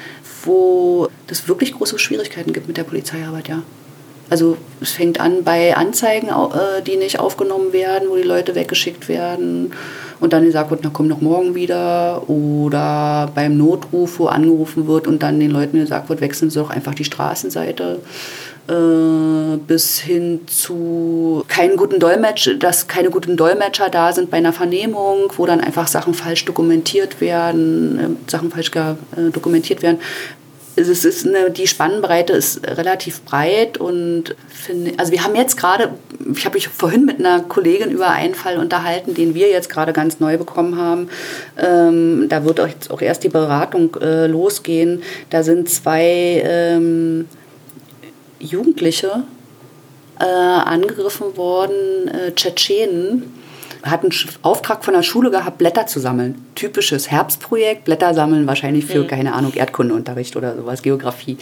wo 0.45 1.09
es 1.29 1.49
wirklich 1.49 1.73
große 1.73 1.99
Schwierigkeiten 1.99 2.53
gibt 2.53 2.69
mit 2.69 2.77
der 2.77 2.85
Polizeiarbeit, 2.85 3.49
ja. 3.49 3.63
Also 4.29 4.57
es 4.81 4.93
fängt 4.93 5.21
an 5.21 5.45
bei 5.45 5.77
Anzeigen, 5.77 6.29
äh, 6.29 6.83
die 6.83 6.97
nicht 6.97 7.21
aufgenommen 7.21 7.73
werden, 7.73 8.09
wo 8.09 8.17
die 8.17 8.23
Leute 8.23 8.55
weggeschickt 8.55 9.09
werden 9.09 9.73
und 10.19 10.33
dann 10.33 10.45
gesagt 10.45 10.71
wird, 10.71 10.81
na 10.83 10.91
komm 10.93 11.09
noch 11.09 11.21
morgen 11.21 11.55
wieder. 11.55 12.29
Oder 12.29 13.31
beim 13.35 13.57
Notruf, 13.57 14.19
wo 14.19 14.27
angerufen 14.27 14.87
wird 14.87 15.07
und 15.07 15.23
dann 15.23 15.39
den 15.39 15.51
Leuten 15.51 15.79
gesagt 15.79 16.09
wird, 16.09 16.21
wechseln 16.21 16.51
Sie 16.51 16.59
doch 16.59 16.71
einfach 16.71 16.95
die 16.95 17.05
Straßenseite. 17.05 18.01
Äh, 18.69 19.59
bis 19.59 20.01
hin 20.01 20.41
zu 20.49 21.45
keinen 21.47 21.77
guten 21.77 22.01
Dolmetsch, 22.01 22.51
dass 22.59 22.89
keine 22.89 23.11
guten 23.11 23.37
Dolmetscher 23.37 23.91
da 23.91 24.13
sind 24.13 24.29
bei 24.29 24.39
einer 24.39 24.53
Vernehmung, 24.53 25.33
wo 25.37 25.47
dann 25.47 25.61
einfach 25.61 25.87
Sachen 25.87 26.15
falsch 26.15 26.45
dokumentiert 26.47 27.21
werden, 27.21 28.19
äh, 28.27 28.31
Sachen 28.31 28.51
falsch 28.51 28.73
dokumentiert 29.33 29.83
werden 29.83 30.01
es 30.77 31.05
ist 31.05 31.27
eine, 31.27 31.51
die 31.51 31.67
Spannbreite 31.67 32.35
ist 32.35 32.67
relativ 32.67 33.23
breit 33.23 33.79
und 33.79 34.37
finde, 34.49 34.93
also 34.99 35.11
wir 35.11 35.25
haben 35.25 35.35
jetzt 35.35 35.57
gerade, 35.57 35.95
ich 36.35 36.45
habe 36.45 36.55
mich 36.55 36.69
vorhin 36.69 37.07
mit 37.07 37.19
einer 37.19 37.41
Kollegin 37.41 37.91
über 37.91 38.11
einen 38.11 38.35
Fall 38.35 38.59
unterhalten, 38.59 39.15
den 39.15 39.35
wir 39.35 39.49
jetzt 39.49 39.71
gerade 39.71 39.95
ganz 39.95 40.21
neu 40.21 40.37
bekommen 40.37 40.77
haben. 40.77 41.09
Ähm, 41.59 42.29
da 42.29 42.45
wird 42.45 42.61
auch 42.61 42.69
jetzt 42.69 42.91
auch 42.91 43.01
erst 43.01 43.25
die 43.25 43.31
Beratung 43.31 43.97
äh, 44.01 44.27
losgehen. 44.27 45.03
Da 45.31 45.43
sind 45.43 45.71
zwei 45.71 46.43
ähm, 46.45 47.27
Jugendliche 48.39 49.25
äh, 50.21 50.25
angegriffen 50.25 51.39
worden, 51.39 52.09
äh, 52.09 52.33
Tschetschenen 52.35 53.33
hat 53.91 54.03
einen 54.03 54.13
Auftrag 54.43 54.85
von 54.85 54.95
der 54.95 55.03
Schule 55.03 55.31
gehabt, 55.31 55.59
Blätter 55.59 55.87
zu 55.87 56.01
sammeln. 56.01 56.45
Typisches 56.55 57.11
Herbstprojekt, 57.11 57.85
Blätter 57.85 58.15
sammeln, 58.15 58.47
wahrscheinlich 58.47 58.87
für, 58.87 59.01
mhm. 59.01 59.07
keine 59.07 59.35
Ahnung, 59.35 59.53
Erdkundeunterricht 59.55 60.37
oder 60.37 60.57
sowas, 60.57 60.83
Geografie. 60.83 61.39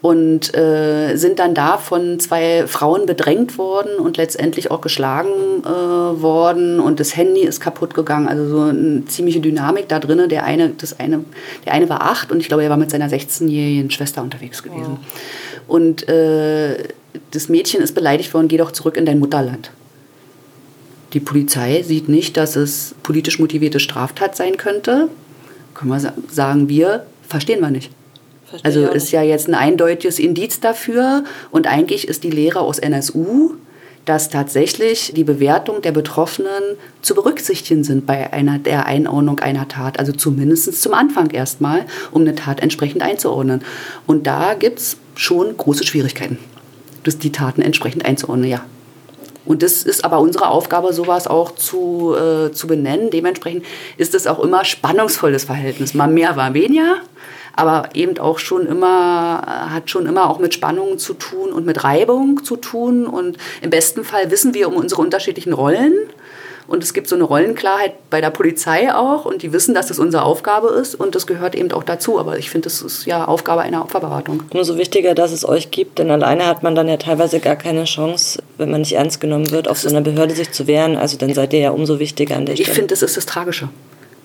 Und 0.00 0.54
äh, 0.56 1.16
sind 1.16 1.38
dann 1.38 1.54
da 1.54 1.78
von 1.78 2.20
zwei 2.20 2.66
Frauen 2.66 3.06
bedrängt 3.06 3.58
worden 3.58 3.98
und 3.98 4.16
letztendlich 4.16 4.70
auch 4.70 4.80
geschlagen 4.80 5.30
äh, 5.64 6.22
worden 6.22 6.80
und 6.80 7.00
das 7.00 7.16
Handy 7.16 7.42
ist 7.42 7.60
kaputt 7.60 7.94
gegangen. 7.94 8.28
Also 8.28 8.48
so 8.48 8.60
eine 8.62 9.04
ziemliche 9.06 9.40
Dynamik 9.40 9.88
da 9.88 9.98
drin. 9.98 10.28
Der 10.28 10.44
eine, 10.44 10.70
das 10.70 10.98
eine, 10.98 11.24
der 11.64 11.72
eine 11.72 11.88
war 11.88 12.02
acht 12.02 12.30
und 12.30 12.40
ich 12.40 12.48
glaube, 12.48 12.64
er 12.64 12.70
war 12.70 12.76
mit 12.76 12.90
seiner 12.90 13.08
16-jährigen 13.08 13.90
Schwester 13.90 14.22
unterwegs 14.22 14.62
gewesen. 14.62 14.98
Wow. 14.98 15.68
Und 15.68 16.08
äh, 16.08 16.76
das 17.30 17.48
Mädchen 17.48 17.80
ist 17.82 17.94
beleidigt 17.94 18.32
worden, 18.34 18.48
geh 18.48 18.56
doch 18.56 18.72
zurück 18.72 18.96
in 18.96 19.06
dein 19.06 19.18
Mutterland. 19.18 19.70
Die 21.12 21.20
Polizei 21.20 21.82
sieht 21.82 22.08
nicht, 22.08 22.36
dass 22.36 22.56
es 22.56 22.94
politisch 23.02 23.38
motivierte 23.38 23.80
Straftat 23.80 24.36
sein 24.36 24.56
könnte. 24.56 25.08
Können 25.74 25.90
wir 25.90 26.14
sagen, 26.30 26.68
wir 26.68 27.06
verstehen 27.28 27.60
wir 27.60 27.70
nicht. 27.70 27.90
Verstehe 28.46 28.66
also 28.66 28.94
ist 28.94 29.10
ja 29.12 29.22
jetzt 29.22 29.48
ein 29.48 29.54
eindeutiges 29.54 30.18
Indiz 30.18 30.60
dafür. 30.60 31.24
Und 31.50 31.66
eigentlich 31.66 32.08
ist 32.08 32.24
die 32.24 32.30
Lehre 32.30 32.60
aus 32.60 32.78
NSU, 32.78 33.54
dass 34.04 34.30
tatsächlich 34.30 35.12
die 35.14 35.24
Bewertung 35.24 35.80
der 35.82 35.92
Betroffenen 35.92 36.76
zu 37.02 37.14
berücksichtigen 37.14 37.84
sind 37.84 38.04
bei 38.06 38.32
einer 38.32 38.58
der 38.58 38.86
Einordnung 38.86 39.38
einer 39.40 39.68
Tat. 39.68 39.98
Also 39.98 40.12
zumindest 40.12 40.80
zum 40.80 40.94
Anfang 40.94 41.30
erstmal, 41.30 41.86
um 42.10 42.22
eine 42.22 42.34
Tat 42.34 42.60
entsprechend 42.60 43.02
einzuordnen. 43.02 43.62
Und 44.06 44.26
da 44.26 44.54
gibt 44.54 44.80
es 44.80 44.96
schon 45.14 45.56
große 45.56 45.84
Schwierigkeiten, 45.84 46.38
das 47.04 47.18
die 47.18 47.32
Taten 47.32 47.62
entsprechend 47.62 48.04
einzuordnen, 48.04 48.48
ja. 48.48 48.64
Und 49.44 49.62
das 49.62 49.82
ist 49.82 50.04
aber 50.04 50.20
unsere 50.20 50.48
Aufgabe, 50.48 50.92
sowas 50.92 51.26
auch 51.26 51.54
zu, 51.54 52.14
äh, 52.14 52.52
zu 52.52 52.66
benennen. 52.66 53.10
Dementsprechend 53.10 53.64
ist 53.96 54.14
es 54.14 54.26
auch 54.26 54.38
immer 54.40 54.64
spannungsvolles 54.64 55.44
Verhältnis. 55.44 55.94
Mal 55.94 56.08
mehr, 56.08 56.34
mal 56.34 56.54
weniger. 56.54 56.96
Aber 57.54 57.90
eben 57.94 58.18
auch 58.18 58.38
schon 58.38 58.66
immer, 58.66 59.42
hat 59.70 59.90
schon 59.90 60.06
immer 60.06 60.30
auch 60.30 60.38
mit 60.38 60.54
Spannungen 60.54 60.98
zu 60.98 61.12
tun 61.14 61.52
und 61.52 61.66
mit 61.66 61.84
Reibung 61.84 62.44
zu 62.44 62.56
tun. 62.56 63.06
Und 63.06 63.36
im 63.60 63.70
besten 63.70 64.04
Fall 64.04 64.30
wissen 64.30 64.54
wir 64.54 64.68
um 64.68 64.74
unsere 64.74 65.02
unterschiedlichen 65.02 65.52
Rollen 65.52 65.94
Und 66.66 66.82
es 66.82 66.94
gibt 66.94 67.08
so 67.08 67.16
eine 67.16 67.24
Rollenklarheit 67.24 67.94
bei 68.08 68.20
der 68.20 68.30
Polizei 68.30 68.94
auch 68.94 69.24
und 69.24 69.42
die 69.42 69.52
wissen, 69.52 69.74
dass 69.74 69.88
das 69.88 69.98
unsere 69.98 70.22
Aufgabe 70.22 70.68
ist 70.68 70.94
und 70.94 71.14
das 71.14 71.26
gehört 71.26 71.54
eben 71.54 71.70
auch 71.72 71.82
dazu. 71.82 72.18
Aber 72.18 72.38
ich 72.38 72.50
finde, 72.50 72.66
das 72.66 72.82
ist 72.82 73.04
ja 73.06 73.24
Aufgabe 73.24 73.62
einer 73.62 73.82
Opferberatung. 73.82 74.44
Umso 74.50 74.78
wichtiger, 74.78 75.14
dass 75.14 75.32
es 75.32 75.46
euch 75.46 75.70
gibt, 75.70 75.98
denn 75.98 76.10
alleine 76.10 76.46
hat 76.46 76.62
man 76.62 76.74
dann 76.74 76.88
ja 76.88 76.96
teilweise 76.96 77.40
gar 77.40 77.56
keine 77.56 77.84
Chance, 77.84 78.42
wenn 78.58 78.70
man 78.70 78.80
nicht 78.80 78.94
ernst 78.94 79.20
genommen 79.20 79.50
wird, 79.50 79.68
auf 79.68 79.78
so 79.78 79.88
einer 79.88 80.00
Behörde 80.00 80.34
sich 80.34 80.52
zu 80.52 80.66
wehren. 80.66 80.96
Also 80.96 81.16
dann 81.16 81.34
seid 81.34 81.52
ihr 81.52 81.60
ja 81.60 81.70
umso 81.70 81.98
wichtiger 81.98 82.36
an 82.36 82.46
der 82.46 82.54
Stelle. 82.54 82.68
Ich 82.68 82.74
finde, 82.74 82.88
das 82.88 83.02
ist 83.02 83.16
das 83.16 83.26
Tragische. 83.26 83.68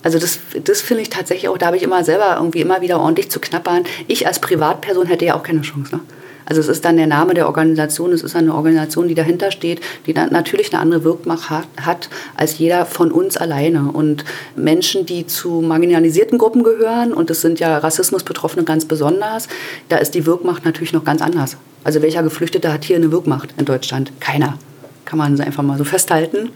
Also 0.04 0.20
das, 0.20 0.40
das 0.64 0.82
finde 0.82 1.02
ich 1.02 1.10
tatsächlich 1.10 1.50
auch, 1.50 1.58
da 1.58 1.68
habe 1.68 1.78
ich 1.78 1.84
immer 1.84 2.04
selber 2.04 2.36
irgendwie 2.38 2.62
immer 2.62 2.82
wieder 2.82 3.00
ordentlich 3.00 3.30
zu 3.30 3.40
knappern. 3.40 3.84
Ich 4.08 4.28
als 4.28 4.40
Privatperson 4.40 5.08
hätte 5.08 5.26
ja 5.26 5.36
auch 5.36 5.44
keine 5.44 5.62
Chance. 5.62 5.96
Ne? 5.96 6.02
Also 6.50 6.62
es 6.62 6.70
ist 6.70 6.86
dann 6.86 6.96
der 6.96 7.08
Name 7.08 7.34
der 7.34 7.48
Organisation, 7.48 8.14
es 8.14 8.24
ist 8.24 8.36
eine 8.36 8.56
Organisation, 8.56 9.10
die 9.10 9.16
dahinter 9.16 9.52
steht, 9.52 9.82
die 10.06 10.14
natürlich 10.14 10.74
eine 10.74 10.82
andere 10.82 11.04
Wirkmacht 11.04 11.50
hat, 11.50 11.68
hat 11.82 12.10
als 12.36 12.58
jeder 12.58 12.86
von 12.86 13.12
uns 13.12 13.36
alleine. 13.36 13.92
Und 13.92 14.24
Menschen, 14.56 15.06
die 15.06 15.28
zu 15.28 15.62
marginalisierten 15.62 16.38
Gruppen 16.38 16.64
gehören, 16.64 17.14
und 17.14 17.30
das 17.30 17.42
sind 17.42 17.60
ja 17.60 17.78
Rassismusbetroffene 17.78 18.64
ganz 18.64 18.86
besonders, 18.86 19.50
da 19.90 19.98
ist 19.98 20.16
die 20.16 20.26
Wirkmacht 20.26 20.64
natürlich 20.64 20.94
noch 20.94 21.04
ganz 21.04 21.22
anders. 21.22 21.58
Also 21.84 22.02
welcher 22.02 22.24
Geflüchtete 22.24 22.72
hat 22.72 22.86
hier 22.86 22.96
eine 22.96 23.12
Wirkmacht 23.12 23.54
in 23.58 23.66
Deutschland? 23.66 24.14
Keiner 24.22 24.58
kann 25.08 25.18
man 25.18 25.40
einfach 25.42 25.64
mal 25.64 25.78
so 25.78 25.86
festhalten. 25.86 26.50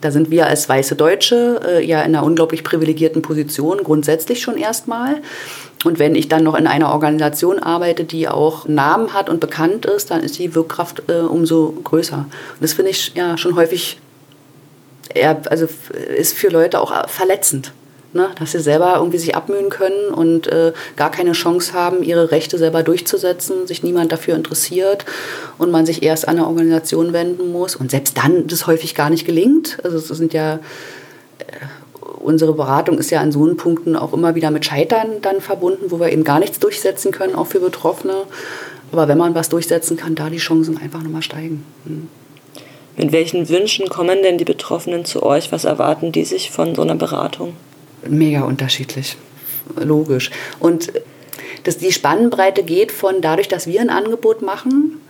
Da 0.00 0.10
sind 0.10 0.30
wir 0.30 0.46
als 0.46 0.68
weiße 0.68 0.96
Deutsche 0.96 1.60
äh, 1.64 1.86
ja 1.86 2.00
in 2.02 2.16
einer 2.16 2.24
unglaublich 2.24 2.64
privilegierten 2.64 3.22
Position, 3.22 3.84
grundsätzlich 3.84 4.40
schon 4.40 4.56
erstmal. 4.56 5.22
Und 5.84 6.00
wenn 6.00 6.16
ich 6.16 6.28
dann 6.28 6.42
noch 6.42 6.56
in 6.56 6.66
einer 6.66 6.90
Organisation 6.90 7.60
arbeite, 7.60 8.02
die 8.04 8.26
auch 8.26 8.66
Namen 8.66 9.14
hat 9.14 9.30
und 9.30 9.38
bekannt 9.38 9.86
ist, 9.86 10.10
dann 10.10 10.22
ist 10.22 10.38
die 10.38 10.54
Wirkkraft 10.54 11.04
äh, 11.08 11.20
umso 11.20 11.74
größer. 11.84 12.26
Und 12.26 12.62
das 12.62 12.72
finde 12.72 12.90
ich 12.90 13.12
ja 13.14 13.36
schon 13.38 13.54
häufig, 13.54 14.00
eher, 15.14 15.40
also 15.50 15.68
ist 16.16 16.34
für 16.34 16.48
Leute 16.48 16.80
auch 16.80 17.08
verletzend. 17.08 17.72
Ne, 18.14 18.30
dass 18.38 18.52
sie 18.52 18.60
selber 18.60 18.94
irgendwie 18.96 19.18
sich 19.18 19.36
abmühen 19.36 19.68
können 19.68 20.08
und 20.14 20.46
äh, 20.46 20.72
gar 20.96 21.10
keine 21.10 21.32
Chance 21.32 21.74
haben, 21.74 22.02
ihre 22.02 22.30
Rechte 22.30 22.56
selber 22.56 22.82
durchzusetzen, 22.82 23.66
sich 23.66 23.82
niemand 23.82 24.10
dafür 24.12 24.34
interessiert 24.34 25.04
und 25.58 25.70
man 25.70 25.84
sich 25.84 26.02
erst 26.02 26.26
an 26.26 26.38
eine 26.38 26.46
Organisation 26.46 27.12
wenden 27.12 27.52
muss 27.52 27.76
und 27.76 27.90
selbst 27.90 28.16
dann 28.16 28.46
das 28.46 28.66
häufig 28.66 28.94
gar 28.94 29.10
nicht 29.10 29.26
gelingt. 29.26 29.76
Also 29.84 29.98
es 29.98 30.08
sind 30.08 30.32
ja 30.32 30.54
äh, 30.54 30.58
unsere 32.18 32.52
Beratung 32.52 32.98
ist 32.98 33.10
ja 33.10 33.20
an 33.20 33.32
so 33.32 33.44
einen 33.44 33.56
Punkten 33.56 33.96
auch 33.96 34.12
immer 34.12 34.34
wieder 34.34 34.50
mit 34.50 34.64
Scheitern 34.64 35.20
dann 35.22 35.40
verbunden, 35.40 35.90
wo 35.90 36.00
wir 36.00 36.10
eben 36.10 36.24
gar 36.24 36.38
nichts 36.38 36.58
durchsetzen 36.58 37.12
können, 37.12 37.34
auch 37.34 37.46
für 37.46 37.60
Betroffene. 37.60 38.24
Aber 38.92 39.08
wenn 39.08 39.18
man 39.18 39.34
was 39.34 39.48
durchsetzen 39.48 39.96
kann, 39.96 40.14
da 40.14 40.30
die 40.30 40.38
Chancen 40.38 40.78
einfach 40.78 41.02
nochmal 41.02 41.22
steigen. 41.22 41.64
Hm. 41.84 42.08
Mit 42.96 43.12
welchen 43.12 43.48
Wünschen 43.48 43.88
kommen 43.88 44.22
denn 44.22 44.38
die 44.38 44.44
Betroffenen 44.44 45.04
zu 45.04 45.22
euch? 45.22 45.52
Was 45.52 45.64
erwarten 45.64 46.10
die 46.10 46.24
sich 46.24 46.50
von 46.50 46.74
so 46.74 46.82
einer 46.82 46.96
Beratung? 46.96 47.54
Mega 48.06 48.42
unterschiedlich, 48.42 49.16
logisch. 49.76 50.30
Und 50.60 50.92
das, 51.64 51.78
die 51.78 51.92
Spannbreite 51.92 52.62
geht 52.62 52.92
von 52.92 53.20
dadurch, 53.20 53.48
dass 53.48 53.66
wir 53.66 53.80
ein 53.80 53.90
Angebot 53.90 54.42
machen, 54.42 55.00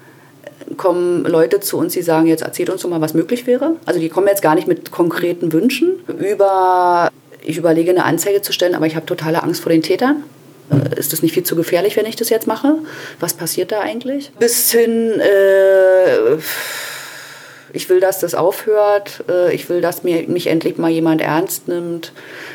kommen 0.77 1.25
Leute 1.25 1.61
zu 1.61 1.79
uns, 1.79 1.93
die 1.93 2.03
sagen, 2.03 2.27
jetzt 2.27 2.43
erzählt 2.43 2.71
uns 2.71 2.83
doch 2.83 2.91
mal, 2.91 3.01
was 3.01 3.15
möglich 3.15 3.47
wäre. 3.47 3.77
Also 3.87 4.01
die 4.01 4.09
kommen 4.09 4.29
jetzt 4.29 4.43
gar 4.43 4.55
nicht 4.55 4.69
mit 4.69 4.91
konkreten 4.91 5.53
Wünschen 5.53 6.01
über, 6.19 7.11
ich 7.43 7.59
überlege 7.59 7.91
eine 7.91 8.05
Anzeige 8.05 8.43
zu 8.43 8.53
stellen, 8.53 8.75
aber 8.75 8.87
ich 8.87 8.97
habe 8.97 9.07
totale 9.07 9.43
Angst 9.43 9.63
vor 9.63 9.73
den 9.73 9.83
Tätern. 9.83 10.25
Äh, 10.71 10.99
ist 10.99 11.13
das 11.13 11.23
nicht 11.23 11.33
viel 11.33 11.45
zu 11.45 11.57
gefährlich, 11.57 11.97
wenn 11.97 12.07
ich 12.07 12.17
das 12.17 12.29
jetzt 12.29 12.47
mache? 12.47 12.77
Was 13.21 13.35
passiert 13.35 13.73
da 13.73 13.81
eigentlich? 13.81 14.31
Bis 14.39 14.71
hin, 14.73 15.21
äh, 15.21 16.39
ich 17.73 17.89
will, 17.89 18.01
dass 18.01 18.21
das 18.21 18.35
aufhört. 18.35 19.25
Äh, 19.29 19.55
ich 19.55 19.69
will, 19.69 19.81
dass 19.81 20.03
mir, 20.03 20.29
mich 20.29 20.47
endlich 20.47 20.79
mal 20.79 20.91
jemand 20.91 21.21
ernst 21.21 21.69
nimmt. 21.69 22.13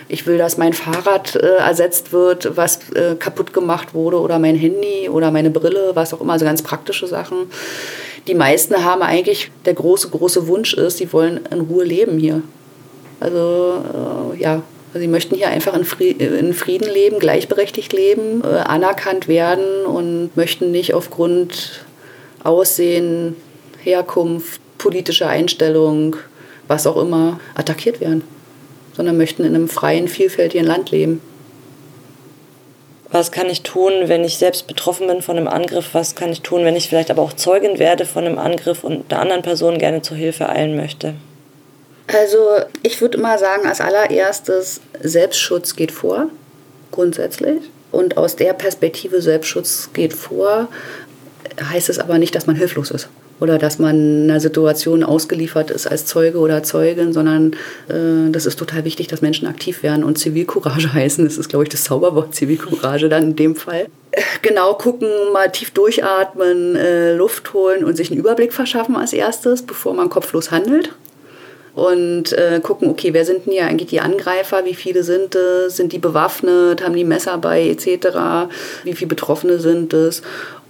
Ich 0.08 0.26
will, 0.26 0.38
dass 0.38 0.58
mein 0.58 0.74
Fahrrad 0.74 1.36
äh, 1.36 1.58
ersetzt 1.58 2.12
wird, 2.12 2.56
was 2.58 2.92
äh, 2.92 3.16
kaputt 3.16 3.54
gemacht 3.54 3.94
wurde, 3.94 4.20
oder 4.20 4.40
mein 4.40 4.56
Handy 4.56 5.10
oder 5.10 5.32
meine 5.32 5.50
Brille, 5.50 5.92
was 5.94 6.14
auch 6.14 6.22
immer, 6.22 6.34
also 6.34 6.46
ganz 6.46 6.62
praktische 6.62 7.08
Sachen. 7.08 7.50
Die 8.28 8.36
meisten 8.36 8.84
haben 8.84 9.02
eigentlich, 9.02 9.52
der 9.66 9.74
große, 9.74 10.10
große 10.10 10.48
Wunsch 10.48 10.74
ist, 10.74 10.98
sie 10.98 11.12
wollen 11.12 11.42
in 11.52 11.62
Ruhe 11.62 11.84
leben 11.84 12.18
hier. 12.18 12.42
Also, 13.20 14.34
äh, 14.34 14.42
ja, 14.42 14.62
Sie 14.96 15.08
möchten 15.08 15.36
hier 15.36 15.48
einfach 15.48 15.74
in 15.74 15.86
Frieden 16.54 16.88
leben, 16.88 17.18
gleichberechtigt 17.18 17.94
leben, 17.94 18.44
äh, 18.44 18.58
anerkannt 18.58 19.28
werden 19.28 19.88
und 19.88 20.38
möchten 20.38 20.70
nicht 20.70 20.94
aufgrund 20.94 21.84
Aussehen, 22.44 23.36
Herkunft, 23.82 24.62
politischer 24.84 25.30
Einstellung, 25.30 26.18
was 26.68 26.86
auch 26.86 26.98
immer, 26.98 27.40
attackiert 27.56 28.00
werden 28.02 28.24
sondern 28.96 29.18
möchten 29.18 29.44
in 29.44 29.56
einem 29.56 29.70
freien, 29.70 30.08
vielfältigen 30.08 30.66
Land 30.66 30.92
leben. 30.92 31.22
Was 33.10 33.32
kann 33.32 33.48
ich 33.48 33.62
tun, 33.62 33.94
wenn 34.06 34.24
ich 34.24 34.38
selbst 34.38 34.66
betroffen 34.66 35.08
bin 35.08 35.22
von 35.22 35.38
einem 35.38 35.48
Angriff? 35.48 35.90
Was 35.94 36.16
kann 36.16 36.32
ich 36.32 36.42
tun, 36.42 36.66
wenn 36.66 36.76
ich 36.76 36.90
vielleicht 36.90 37.12
aber 37.12 37.22
auch 37.22 37.34
Zeugin 37.34 37.78
werde 37.78 38.06
von 38.06 38.26
einem 38.26 38.40
Angriff 38.40 38.84
und 38.84 39.12
einer 39.12 39.22
anderen 39.22 39.44
Person 39.44 39.78
gerne 39.78 40.02
zur 40.02 40.18
Hilfe 40.18 40.50
eilen 40.50 40.76
möchte? 40.76 41.14
Also 42.08 42.38
ich 42.82 43.00
würde 43.02 43.18
immer 43.18 43.38
sagen, 43.38 43.68
als 43.68 43.82
allererstes, 43.82 44.82
Selbstschutz 45.00 45.76
geht 45.76 45.92
vor, 45.92 46.28
grundsätzlich. 46.92 47.62
Und 47.92 48.18
aus 48.18 48.36
der 48.36 48.54
Perspektive 48.54 49.22
Selbstschutz 49.22 49.92
geht 49.94 50.14
vor, 50.14 50.68
heißt 51.70 51.90
es 51.90 52.00
aber 52.00 52.18
nicht, 52.18 52.34
dass 52.34 52.48
man 52.48 52.56
hilflos 52.56 52.90
ist 52.90 53.10
oder 53.44 53.58
dass 53.58 53.78
man 53.78 54.24
einer 54.24 54.40
Situation 54.40 55.04
ausgeliefert 55.04 55.70
ist 55.70 55.86
als 55.86 56.06
Zeuge 56.06 56.38
oder 56.38 56.64
Zeugin, 56.64 57.12
sondern 57.12 57.52
äh, 57.90 58.32
das 58.32 58.46
ist 58.46 58.58
total 58.58 58.86
wichtig, 58.86 59.08
dass 59.08 59.22
Menschen 59.22 59.50
aktiv 59.50 59.84
werden 59.84 60.06
und 60.06 60.18
Zivilcourage 60.18 60.94
heißen. 60.94 61.26
Das 61.26 61.38
ist, 61.38 61.50
glaube 61.50 61.66
ich, 61.66 61.70
das 61.70 61.84
Zauberwort 61.84 62.34
Zivilcourage 62.34 63.10
dann 63.10 63.24
in 63.24 63.36
dem 63.36 63.58
Fall. 63.58 63.88
Genau 64.42 64.74
gucken, 64.76 65.10
mal 65.34 65.52
tief 65.52 65.72
durchatmen, 65.72 66.78
äh, 66.78 67.14
Luft 67.16 67.54
holen 67.54 67.84
und 67.84 67.98
sich 67.98 68.12
einen 68.12 68.20
Überblick 68.20 68.54
verschaffen 68.54 68.96
als 68.96 69.12
erstes, 69.12 69.64
bevor 69.64 69.94
man 69.94 70.10
kopflos 70.10 70.50
handelt 70.52 70.94
und 71.76 72.32
äh, 72.34 72.62
gucken, 72.62 72.90
okay, 72.90 73.14
wer 73.14 73.26
sind 73.26 73.46
denn 73.46 73.54
hier 73.54 73.66
eigentlich 73.66 73.90
die 73.90 74.00
Angreifer, 74.00 74.64
wie 74.64 74.76
viele 74.76 75.04
sind 75.04 75.36
es, 75.36 75.76
sind 75.76 75.92
die 75.92 76.00
bewaffnet, 76.00 76.84
haben 76.84 76.96
die 76.96 77.04
Messer 77.04 77.38
bei 77.40 77.68
etc., 77.68 78.48
wie 78.84 78.94
viele 78.94 79.10
Betroffene 79.10 79.60
sind 79.60 79.92
es 79.94 80.22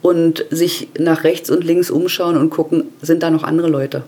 und 0.03 0.45
sich 0.51 0.89
nach 0.99 1.23
rechts 1.23 1.49
und 1.49 1.63
links 1.63 1.89
umschauen 1.89 2.37
und 2.37 2.51
gucken, 2.51 2.83
sind 3.01 3.23
da 3.23 3.31
noch 3.31 3.43
andere 3.43 3.69
Leute? 3.69 4.03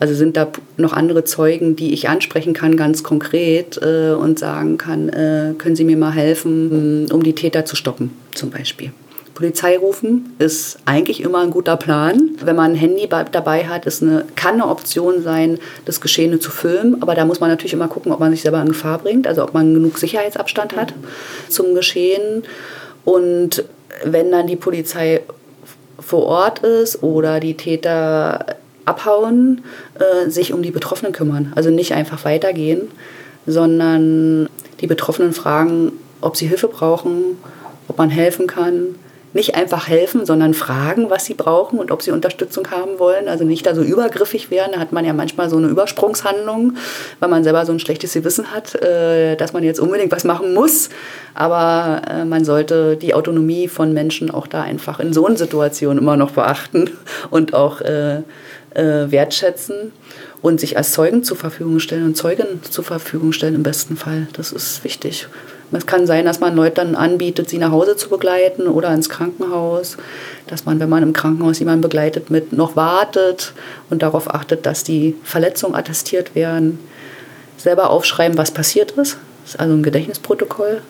Also 0.00 0.14
sind 0.14 0.36
da 0.36 0.48
noch 0.76 0.92
andere 0.92 1.24
Zeugen, 1.24 1.76
die 1.76 1.92
ich 1.92 2.08
ansprechen 2.08 2.52
kann, 2.52 2.76
ganz 2.76 3.02
konkret 3.02 3.78
äh, 3.82 4.12
und 4.12 4.38
sagen 4.38 4.78
kann, 4.78 5.08
äh, 5.08 5.54
können 5.58 5.76
Sie 5.76 5.84
mir 5.84 5.96
mal 5.96 6.12
helfen, 6.12 7.10
um 7.12 7.22
die 7.22 7.34
Täter 7.34 7.64
zu 7.64 7.76
stoppen, 7.76 8.10
zum 8.34 8.50
Beispiel. 8.50 8.92
Polizei 9.34 9.76
rufen 9.76 10.32
ist 10.38 10.78
eigentlich 10.84 11.20
immer 11.20 11.40
ein 11.40 11.50
guter 11.50 11.76
Plan. 11.76 12.30
Wenn 12.42 12.54
man 12.54 12.72
ein 12.72 12.76
Handy 12.76 13.08
dabei 13.08 13.66
hat, 13.66 13.84
ist 13.84 14.02
eine, 14.02 14.24
kann 14.36 14.54
eine 14.54 14.68
Option 14.68 15.22
sein, 15.22 15.58
das 15.84 16.00
Geschehene 16.00 16.38
zu 16.38 16.50
filmen. 16.50 17.02
Aber 17.02 17.14
da 17.16 17.24
muss 17.24 17.40
man 17.40 17.50
natürlich 17.50 17.72
immer 17.72 17.88
gucken, 17.88 18.12
ob 18.12 18.20
man 18.20 18.30
sich 18.30 18.42
selber 18.42 18.62
in 18.62 18.68
Gefahr 18.68 18.98
bringt, 18.98 19.26
also 19.26 19.42
ob 19.42 19.52
man 19.52 19.74
genug 19.74 19.98
Sicherheitsabstand 19.98 20.76
hat 20.76 20.94
zum 21.48 21.74
Geschehen. 21.74 22.44
Und 23.04 23.64
wenn 24.02 24.30
dann 24.30 24.46
die 24.46 24.56
Polizei 24.56 25.22
vor 25.98 26.24
Ort 26.24 26.60
ist 26.60 27.02
oder 27.02 27.40
die 27.40 27.56
Täter 27.56 28.46
abhauen, 28.84 29.64
äh, 29.98 30.28
sich 30.28 30.52
um 30.52 30.62
die 30.62 30.70
Betroffenen 30.70 31.12
kümmern. 31.12 31.52
Also 31.54 31.70
nicht 31.70 31.92
einfach 31.92 32.24
weitergehen, 32.24 32.88
sondern 33.46 34.48
die 34.80 34.86
Betroffenen 34.86 35.32
fragen, 35.32 35.92
ob 36.20 36.36
sie 36.36 36.46
Hilfe 36.46 36.68
brauchen, 36.68 37.38
ob 37.88 37.98
man 37.98 38.10
helfen 38.10 38.46
kann 38.46 38.96
nicht 39.34 39.56
einfach 39.56 39.88
helfen, 39.88 40.24
sondern 40.24 40.54
fragen, 40.54 41.10
was 41.10 41.24
sie 41.24 41.34
brauchen 41.34 41.78
und 41.78 41.90
ob 41.90 42.02
sie 42.02 42.12
Unterstützung 42.12 42.70
haben 42.70 42.98
wollen. 42.98 43.28
Also 43.28 43.44
nicht 43.44 43.66
da 43.66 43.74
so 43.74 43.82
übergriffig 43.82 44.50
werden. 44.50 44.72
Da 44.72 44.78
hat 44.78 44.92
man 44.92 45.04
ja 45.04 45.12
manchmal 45.12 45.50
so 45.50 45.56
eine 45.56 45.66
Übersprungshandlung, 45.66 46.76
weil 47.18 47.28
man 47.28 47.42
selber 47.42 47.66
so 47.66 47.72
ein 47.72 47.80
schlechtes 47.80 48.14
Gewissen 48.14 48.52
hat, 48.52 48.76
äh, 48.76 49.34
dass 49.36 49.52
man 49.52 49.64
jetzt 49.64 49.80
unbedingt 49.80 50.12
was 50.12 50.24
machen 50.24 50.54
muss. 50.54 50.88
Aber 51.34 52.02
äh, 52.08 52.24
man 52.24 52.44
sollte 52.44 52.96
die 52.96 53.12
Autonomie 53.12 53.66
von 53.66 53.92
Menschen 53.92 54.30
auch 54.30 54.46
da 54.46 54.62
einfach 54.62 55.00
in 55.00 55.12
so 55.12 55.26
einer 55.26 55.36
Situation 55.36 55.98
immer 55.98 56.16
noch 56.16 56.30
beachten 56.30 56.90
und 57.30 57.54
auch 57.54 57.80
äh, 57.80 58.22
wertschätzen 58.74 59.92
und 60.42 60.60
sich 60.60 60.76
als 60.76 60.92
Zeugen 60.92 61.24
zur 61.24 61.36
Verfügung 61.36 61.78
stellen 61.80 62.04
und 62.04 62.16
Zeugen 62.16 62.60
zur 62.68 62.84
Verfügung 62.84 63.32
stellen 63.32 63.54
im 63.54 63.62
besten 63.62 63.96
Fall. 63.96 64.28
Das 64.32 64.52
ist 64.52 64.84
wichtig. 64.84 65.28
Es 65.74 65.86
kann 65.86 66.06
sein, 66.06 66.24
dass 66.24 66.40
man 66.40 66.54
Leute 66.54 66.76
dann 66.76 66.94
anbietet, 66.94 67.48
sie 67.48 67.58
nach 67.58 67.70
Hause 67.70 67.96
zu 67.96 68.08
begleiten 68.08 68.66
oder 68.66 68.92
ins 68.92 69.08
Krankenhaus. 69.08 69.96
Dass 70.46 70.64
man, 70.64 70.80
wenn 70.80 70.88
man 70.88 71.02
im 71.02 71.12
Krankenhaus 71.12 71.58
jemanden 71.58 71.82
begleitet, 71.82 72.30
mit 72.30 72.52
noch 72.52 72.76
wartet 72.76 73.52
und 73.90 74.02
darauf 74.02 74.32
achtet, 74.32 74.66
dass 74.66 74.84
die 74.84 75.16
Verletzungen 75.24 75.74
attestiert 75.74 76.34
werden. 76.34 76.78
Selber 77.56 77.90
aufschreiben, 77.90 78.38
was 78.38 78.50
passiert 78.50 78.92
ist. 78.92 79.16
Das 79.44 79.54
ist 79.54 79.60
also 79.60 79.74
ein 79.74 79.82
Gedächtnisprotokoll 79.82 80.82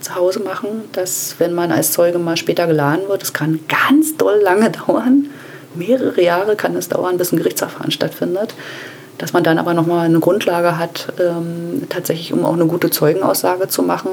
zu 0.00 0.14
Hause 0.14 0.40
machen, 0.40 0.84
dass 0.92 1.36
wenn 1.38 1.52
man 1.52 1.72
als 1.72 1.92
Zeuge 1.92 2.18
mal 2.18 2.36
später 2.36 2.66
geladen 2.66 3.08
wird, 3.08 3.22
es 3.22 3.32
kann 3.32 3.60
ganz 3.68 4.16
doll 4.16 4.40
lange 4.42 4.70
dauern, 4.86 5.26
mehrere 5.74 6.22
Jahre 6.22 6.56
kann 6.56 6.74
es 6.76 6.88
dauern, 6.88 7.18
bis 7.18 7.32
ein 7.32 7.38
Gerichtsverfahren 7.38 7.90
stattfindet, 7.90 8.54
dass 9.20 9.34
man 9.34 9.44
dann 9.44 9.58
aber 9.58 9.74
nochmal 9.74 10.06
eine 10.06 10.18
Grundlage 10.18 10.78
hat, 10.78 11.12
ähm, 11.20 11.82
tatsächlich 11.90 12.32
um 12.32 12.46
auch 12.46 12.54
eine 12.54 12.64
gute 12.64 12.90
Zeugenaussage 12.90 13.68
zu 13.68 13.82
machen, 13.82 14.12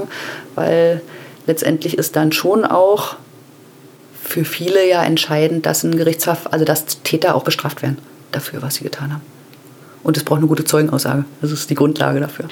weil 0.53 1.01
letztendlich 1.45 1.97
ist 1.97 2.17
dann 2.17 2.33
schon 2.33 2.65
auch 2.65 3.15
für 4.21 4.43
viele 4.43 4.85
ja 4.87 5.01
entscheidend, 5.03 5.65
dass 5.65 5.83
ein 5.83 5.95
Gerichtshof, 5.95 6.49
also 6.51 6.65
dass 6.65 7.01
Täter 7.03 7.35
auch 7.35 7.43
bestraft 7.43 7.81
werden 7.81 7.99
dafür, 8.33 8.61
was 8.61 8.75
sie 8.75 8.83
getan 8.83 9.13
haben. 9.13 9.21
Und 10.03 10.17
es 10.17 10.25
braucht 10.25 10.39
eine 10.39 10.47
gute 10.47 10.65
Zeugenaussage. 10.65 11.23
Das 11.41 11.51
ist 11.51 11.69
die 11.69 11.75
Grundlage 11.75 12.19
dafür. 12.19 12.49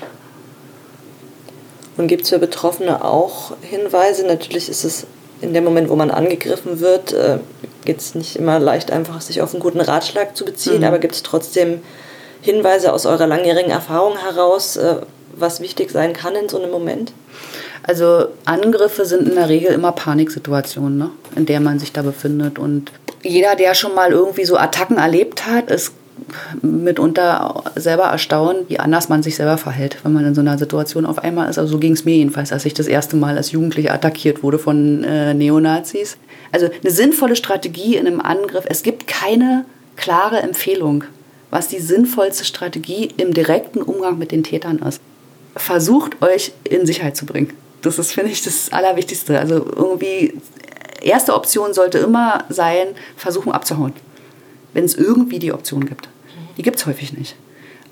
Und 1.97 2.07
gibt 2.07 2.23
es 2.23 2.29
für 2.29 2.39
Betroffene 2.39 3.03
auch 3.03 3.51
Hinweise? 3.61 4.25
Natürlich 4.25 4.69
ist 4.69 4.85
es 4.85 5.07
in 5.41 5.53
dem 5.53 5.65
Moment, 5.65 5.89
wo 5.89 5.97
man 5.97 6.09
angegriffen 6.09 6.79
wird, 6.79 7.11
äh, 7.11 7.39
geht 7.83 7.99
es 7.99 8.15
nicht 8.15 8.37
immer 8.37 8.59
leicht 8.59 8.91
einfach, 8.91 9.19
sich 9.19 9.41
auf 9.41 9.53
einen 9.53 9.61
guten 9.61 9.81
Ratschlag 9.81 10.37
zu 10.37 10.45
beziehen, 10.45 10.79
mhm. 10.79 10.85
aber 10.85 10.99
gibt 10.99 11.15
es 11.15 11.23
trotzdem 11.23 11.81
Hinweise 12.45 12.93
aus 12.93 13.07
eurer 13.07 13.25
langjährigen 13.25 13.71
Erfahrung 13.71 14.17
heraus, 14.17 14.77
äh, 14.77 14.97
was 15.35 15.61
wichtig 15.61 15.89
sein 15.89 16.13
kann 16.13 16.35
in 16.35 16.47
so 16.47 16.61
einem 16.61 16.69
Moment? 16.69 17.11
Also 17.81 18.27
Angriffe 18.45 19.05
sind 19.05 19.27
in 19.27 19.35
der 19.35 19.49
Regel 19.49 19.71
immer 19.71 19.91
Paniksituationen, 19.91 20.97
ne? 20.97 21.09
in 21.35 21.47
der 21.47 21.59
man 21.59 21.79
sich 21.79 21.91
da 21.91 22.03
befindet. 22.03 22.59
Und 22.59 22.91
jeder, 23.23 23.55
der 23.55 23.73
schon 23.73 23.95
mal 23.95 24.11
irgendwie 24.11 24.45
so 24.45 24.57
Attacken 24.57 24.97
erlebt 24.97 25.47
hat, 25.47 25.71
ist 25.71 25.93
mitunter 26.61 27.63
selber 27.75 28.03
erstaunt, 28.03 28.69
wie 28.69 28.79
anders 28.79 29.09
man 29.09 29.23
sich 29.23 29.35
selber 29.35 29.57
verhält, 29.57 29.97
wenn 30.03 30.13
man 30.13 30.25
in 30.25 30.35
so 30.35 30.41
einer 30.41 30.59
Situation 30.59 31.07
auf 31.07 31.17
einmal 31.17 31.49
ist. 31.49 31.57
Also 31.57 31.73
so 31.73 31.79
ging 31.79 31.93
es 31.93 32.05
mir 32.05 32.15
jedenfalls, 32.15 32.53
als 32.53 32.65
ich 32.65 32.75
das 32.75 32.85
erste 32.85 33.15
Mal 33.15 33.37
als 33.37 33.51
Jugendliche 33.51 33.91
attackiert 33.91 34.43
wurde 34.43 34.59
von 34.59 35.03
äh, 35.03 35.33
Neonazis. 35.33 36.17
Also 36.51 36.67
eine 36.67 36.91
sinnvolle 36.91 37.35
Strategie 37.35 37.95
in 37.95 38.05
einem 38.05 38.21
Angriff. 38.21 38.65
Es 38.67 38.83
gibt 38.83 39.07
keine 39.07 39.65
klare 39.95 40.37
Empfehlung, 40.37 41.05
was 41.55 41.69
die 41.69 41.79
sinnvollste 41.79 42.43
Strategie 42.43 43.13
im 43.15 43.33
direkten 43.33 43.81
Umgang 43.81 44.17
mit 44.17 44.33
den 44.33 44.43
Tätern 44.43 44.79
ist. 44.79 44.99
Versucht 45.55 46.21
euch 46.21 46.51
in 46.65 46.85
Sicherheit 46.85 47.15
zu 47.15 47.25
bringen. 47.25 47.53
Das 47.81 47.97
ist, 47.97 48.11
finde 48.11 48.31
ich, 48.31 48.43
das 48.43 48.73
Allerwichtigste. 48.73 49.39
Also 49.39 49.55
irgendwie, 49.55 50.33
erste 51.01 51.33
Option 51.33 51.73
sollte 51.73 51.99
immer 51.99 52.43
sein, 52.49 52.87
versuchen 53.15 53.53
abzuhauen 53.53 53.93
wenn 54.73 54.83
es 54.83 54.95
irgendwie 54.95 55.39
die 55.39 55.53
Option 55.53 55.85
gibt. 55.85 56.09
Die 56.57 56.61
gibt 56.61 56.77
es 56.77 56.85
häufig 56.85 57.13
nicht. 57.13 57.37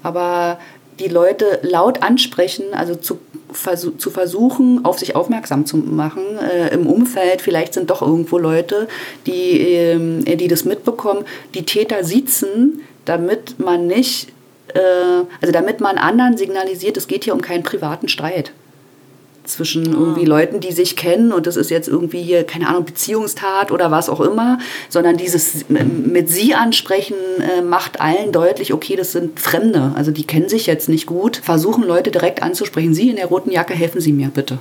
Aber 0.03 0.59
die 0.99 1.07
Leute 1.07 1.59
laut 1.63 2.03
ansprechen, 2.03 2.65
also 2.73 2.93
zu, 2.93 3.19
zu 3.97 4.09
versuchen, 4.09 4.83
auf 4.83 4.99
sich 4.99 5.15
aufmerksam 5.15 5.65
zu 5.65 5.77
machen 5.77 6.23
äh, 6.37 6.73
im 6.73 6.85
Umfeld. 6.85 7.41
Vielleicht 7.41 7.73
sind 7.73 7.89
doch 7.89 8.01
irgendwo 8.01 8.37
Leute, 8.37 8.89
die, 9.25 9.61
äh, 9.61 10.35
die 10.35 10.49
das 10.49 10.65
mitbekommen, 10.65 11.23
die 11.53 11.63
Täter 11.63 12.03
sitzen, 12.03 12.81
damit 13.05 13.59
man 13.59 13.87
nicht, 13.87 14.29
äh, 14.73 14.79
also 15.41 15.51
damit 15.51 15.81
man 15.81 15.97
anderen 15.97 16.37
signalisiert, 16.37 16.97
es 16.97 17.07
geht 17.07 17.23
hier 17.23 17.33
um 17.33 17.41
keinen 17.41 17.63
privaten 17.63 18.07
Streit 18.07 18.51
zwischen 19.45 19.85
irgendwie 19.85 20.25
Leuten, 20.25 20.59
die 20.59 20.71
sich 20.71 20.95
kennen 20.95 21.31
und 21.31 21.47
das 21.47 21.55
ist 21.55 21.69
jetzt 21.69 21.87
irgendwie 21.87 22.21
hier, 22.21 22.43
keine 22.43 22.67
Ahnung, 22.67 22.85
Beziehungstat 22.85 23.71
oder 23.71 23.91
was 23.91 24.09
auch 24.09 24.21
immer, 24.21 24.59
sondern 24.89 25.17
dieses 25.17 25.65
mit 25.67 26.29
sie 26.29 26.53
ansprechen 26.53 27.15
äh, 27.39 27.61
macht 27.61 27.99
allen 27.99 28.31
deutlich, 28.31 28.73
okay, 28.73 28.95
das 28.95 29.11
sind 29.11 29.39
Fremde, 29.39 29.91
also 29.95 30.11
die 30.11 30.25
kennen 30.25 30.49
sich 30.49 30.65
jetzt 30.65 30.89
nicht 30.89 31.05
gut, 31.05 31.37
versuchen 31.37 31.85
Leute 31.85 32.11
direkt 32.11 32.41
anzusprechen, 32.41 32.93
Sie 32.93 33.09
in 33.09 33.17
der 33.17 33.27
roten 33.27 33.51
Jacke, 33.51 33.73
helfen 33.73 34.01
Sie 34.01 34.13
mir 34.13 34.29
bitte. 34.29 34.59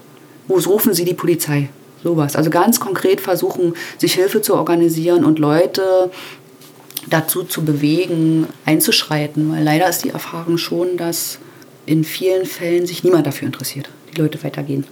Wo 0.48 0.56
rufen 0.56 0.94
Sie 0.94 1.04
die 1.04 1.14
Polizei? 1.14 1.68
Sowas. 2.02 2.34
Also 2.34 2.50
ganz 2.50 2.80
konkret 2.80 3.20
versuchen, 3.20 3.74
sich 3.96 4.14
Hilfe 4.14 4.42
zu 4.42 4.54
organisieren 4.54 5.24
und 5.24 5.38
Leute 5.38 6.10
dazu 7.08 7.44
zu 7.44 7.64
bewegen, 7.64 8.46
einzuschreiten, 8.64 9.52
weil 9.52 9.62
leider 9.62 9.88
ist 9.88 10.04
die 10.04 10.10
Erfahrung 10.10 10.58
schon, 10.58 10.96
dass 10.96 11.38
in 11.86 12.04
vielen 12.04 12.46
Fällen 12.46 12.86
sich 12.86 13.02
niemand 13.04 13.26
dafür 13.26 13.46
interessiert 13.46 13.88
die 14.12 14.20
Leute 14.20 14.42
weitergehen. 14.42 14.86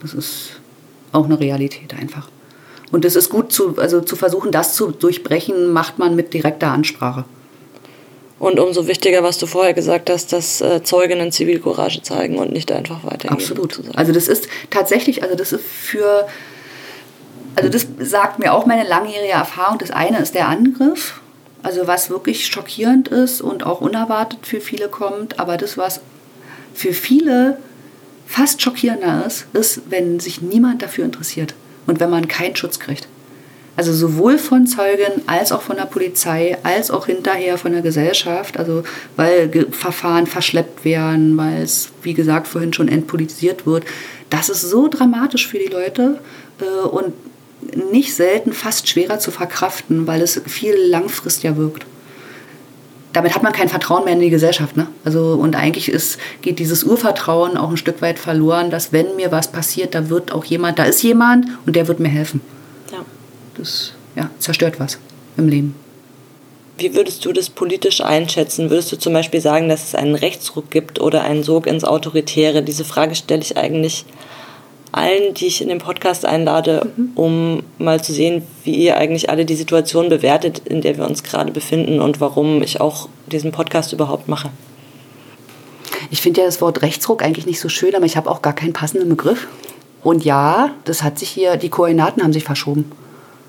Das 0.00 0.14
ist 0.14 0.60
auch 1.12 1.24
eine 1.24 1.38
Realität 1.38 1.94
einfach. 1.94 2.28
Und 2.90 3.04
es 3.04 3.16
ist 3.16 3.30
gut, 3.30 3.52
zu, 3.52 3.76
also 3.78 4.00
zu 4.00 4.16
versuchen, 4.16 4.52
das 4.52 4.74
zu 4.74 4.90
durchbrechen, 4.90 5.72
macht 5.72 5.98
man 5.98 6.14
mit 6.14 6.32
direkter 6.32 6.68
Ansprache. 6.68 7.24
Und 8.38 8.60
umso 8.60 8.86
wichtiger, 8.86 9.22
was 9.22 9.38
du 9.38 9.46
vorher 9.46 9.74
gesagt 9.74 10.10
hast, 10.10 10.32
dass 10.32 10.60
äh, 10.60 10.82
Zeuginnen 10.82 11.32
Zivilcourage 11.32 12.02
zeigen 12.02 12.38
und 12.38 12.52
nicht 12.52 12.70
einfach 12.72 13.04
weitergehen. 13.04 13.30
Absolut. 13.30 13.80
Also 13.94 14.12
das 14.12 14.28
ist 14.28 14.48
tatsächlich, 14.70 15.22
also 15.22 15.34
das 15.34 15.52
ist 15.52 15.64
für, 15.64 16.26
also 17.56 17.68
das 17.70 17.86
sagt 18.00 18.38
mir 18.38 18.52
auch 18.52 18.66
meine 18.66 18.86
langjährige 18.86 19.32
Erfahrung. 19.32 19.78
Das 19.78 19.90
eine 19.90 20.18
ist 20.18 20.34
der 20.34 20.48
Angriff, 20.48 21.20
also 21.64 21.86
was 21.86 22.10
wirklich 22.10 22.46
schockierend 22.46 23.08
ist 23.08 23.40
und 23.40 23.64
auch 23.64 23.80
unerwartet 23.80 24.46
für 24.46 24.60
viele 24.60 24.88
kommt. 24.88 25.40
Aber 25.40 25.56
das, 25.56 25.78
was 25.78 26.00
für 26.74 26.92
viele 26.92 27.58
fast 28.26 28.60
schockierender 28.60 29.24
ist, 29.26 29.46
ist, 29.54 29.80
wenn 29.88 30.20
sich 30.20 30.42
niemand 30.42 30.82
dafür 30.82 31.06
interessiert 31.06 31.54
und 31.86 32.00
wenn 32.00 32.10
man 32.10 32.28
keinen 32.28 32.54
Schutz 32.54 32.78
kriegt. 32.78 33.08
Also 33.76 33.92
sowohl 33.92 34.38
von 34.38 34.66
Zeugen 34.66 35.22
als 35.26 35.52
auch 35.52 35.62
von 35.62 35.76
der 35.76 35.86
Polizei, 35.86 36.58
als 36.62 36.90
auch 36.90 37.06
hinterher 37.06 37.56
von 37.56 37.72
der 37.72 37.80
Gesellschaft, 37.80 38.58
also 38.58 38.84
weil 39.16 39.66
Verfahren 39.70 40.26
verschleppt 40.26 40.84
werden, 40.84 41.36
weil 41.36 41.62
es, 41.62 41.88
wie 42.02 42.14
gesagt, 42.14 42.46
vorhin 42.46 42.72
schon 42.74 42.88
entpolitisiert 42.88 43.66
wird. 43.66 43.84
Das 44.28 44.50
ist 44.50 44.60
so 44.60 44.88
dramatisch 44.88 45.48
für 45.48 45.58
die 45.58 45.72
Leute 45.72 46.20
äh, 46.60 46.86
und 46.86 47.14
nicht 47.76 48.14
selten 48.14 48.52
fast 48.52 48.88
schwerer 48.88 49.18
zu 49.18 49.30
verkraften, 49.30 50.06
weil 50.06 50.22
es 50.22 50.40
viel 50.46 50.74
langfristiger 50.88 51.56
wirkt 51.56 51.86
damit 53.14 53.34
hat 53.34 53.42
man 53.42 53.52
kein 53.52 53.68
Vertrauen 53.68 54.04
mehr 54.04 54.12
in 54.12 54.20
die 54.20 54.28
Gesellschaft. 54.28 54.76
Ne? 54.76 54.88
Also, 55.04 55.34
und 55.34 55.56
eigentlich 55.56 55.88
ist, 55.88 56.18
geht 56.42 56.58
dieses 56.58 56.84
Urvertrauen 56.84 57.56
auch 57.56 57.70
ein 57.70 57.76
Stück 57.76 58.02
weit 58.02 58.18
verloren, 58.18 58.70
dass 58.70 58.92
wenn 58.92 59.16
mir 59.16 59.32
was 59.32 59.48
passiert, 59.48 59.94
da 59.94 60.10
wird 60.10 60.32
auch 60.32 60.44
jemand, 60.44 60.78
da 60.78 60.84
ist 60.84 61.02
jemand 61.02 61.46
und 61.64 61.76
der 61.76 61.88
wird 61.88 62.00
mir 62.00 62.08
helfen. 62.08 62.40
Ja. 62.92 63.04
Das 63.56 63.92
ja, 64.16 64.30
zerstört 64.38 64.80
was 64.80 64.98
im 65.36 65.48
Leben. 65.48 65.76
Wie 66.76 66.92
würdest 66.92 67.24
du 67.24 67.32
das 67.32 67.50
politisch 67.50 68.00
einschätzen? 68.00 68.68
Würdest 68.68 68.90
du 68.90 68.96
zum 68.96 69.12
Beispiel 69.12 69.40
sagen, 69.40 69.68
dass 69.68 69.84
es 69.84 69.94
einen 69.94 70.16
Rechtsruck 70.16 70.72
gibt 70.72 71.00
oder 71.00 71.22
einen 71.22 71.44
Sog 71.44 71.68
ins 71.68 71.84
Autoritäre? 71.84 72.64
Diese 72.64 72.84
Frage 72.84 73.14
stelle 73.14 73.42
ich 73.42 73.56
eigentlich 73.56 74.04
allen, 74.96 75.34
die 75.34 75.46
ich 75.46 75.60
in 75.60 75.68
den 75.68 75.78
Podcast 75.78 76.24
einlade, 76.24 76.90
mhm. 76.96 77.10
um 77.14 77.62
mal 77.78 78.02
zu 78.02 78.12
sehen, 78.12 78.42
wie 78.64 78.74
ihr 78.74 78.96
eigentlich 78.96 79.30
alle 79.30 79.44
die 79.44 79.56
Situation 79.56 80.08
bewertet, 80.08 80.62
in 80.64 80.80
der 80.80 80.96
wir 80.96 81.06
uns 81.06 81.22
gerade 81.22 81.52
befinden 81.52 82.00
und 82.00 82.20
warum 82.20 82.62
ich 82.62 82.80
auch 82.80 83.08
diesen 83.26 83.52
Podcast 83.52 83.92
überhaupt 83.92 84.28
mache. 84.28 84.50
Ich 86.10 86.20
finde 86.20 86.40
ja 86.40 86.46
das 86.46 86.60
Wort 86.60 86.82
Rechtsruck 86.82 87.22
eigentlich 87.22 87.46
nicht 87.46 87.60
so 87.60 87.68
schön, 87.68 87.94
aber 87.94 88.06
ich 88.06 88.16
habe 88.16 88.30
auch 88.30 88.42
gar 88.42 88.54
keinen 88.54 88.72
passenden 88.72 89.08
Begriff. 89.08 89.48
Und 90.02 90.24
ja, 90.24 90.70
das 90.84 91.02
hat 91.02 91.18
sich 91.18 91.30
hier, 91.30 91.56
die 91.56 91.70
Koordinaten 91.70 92.22
haben 92.22 92.32
sich 92.32 92.44
verschoben. 92.44 92.92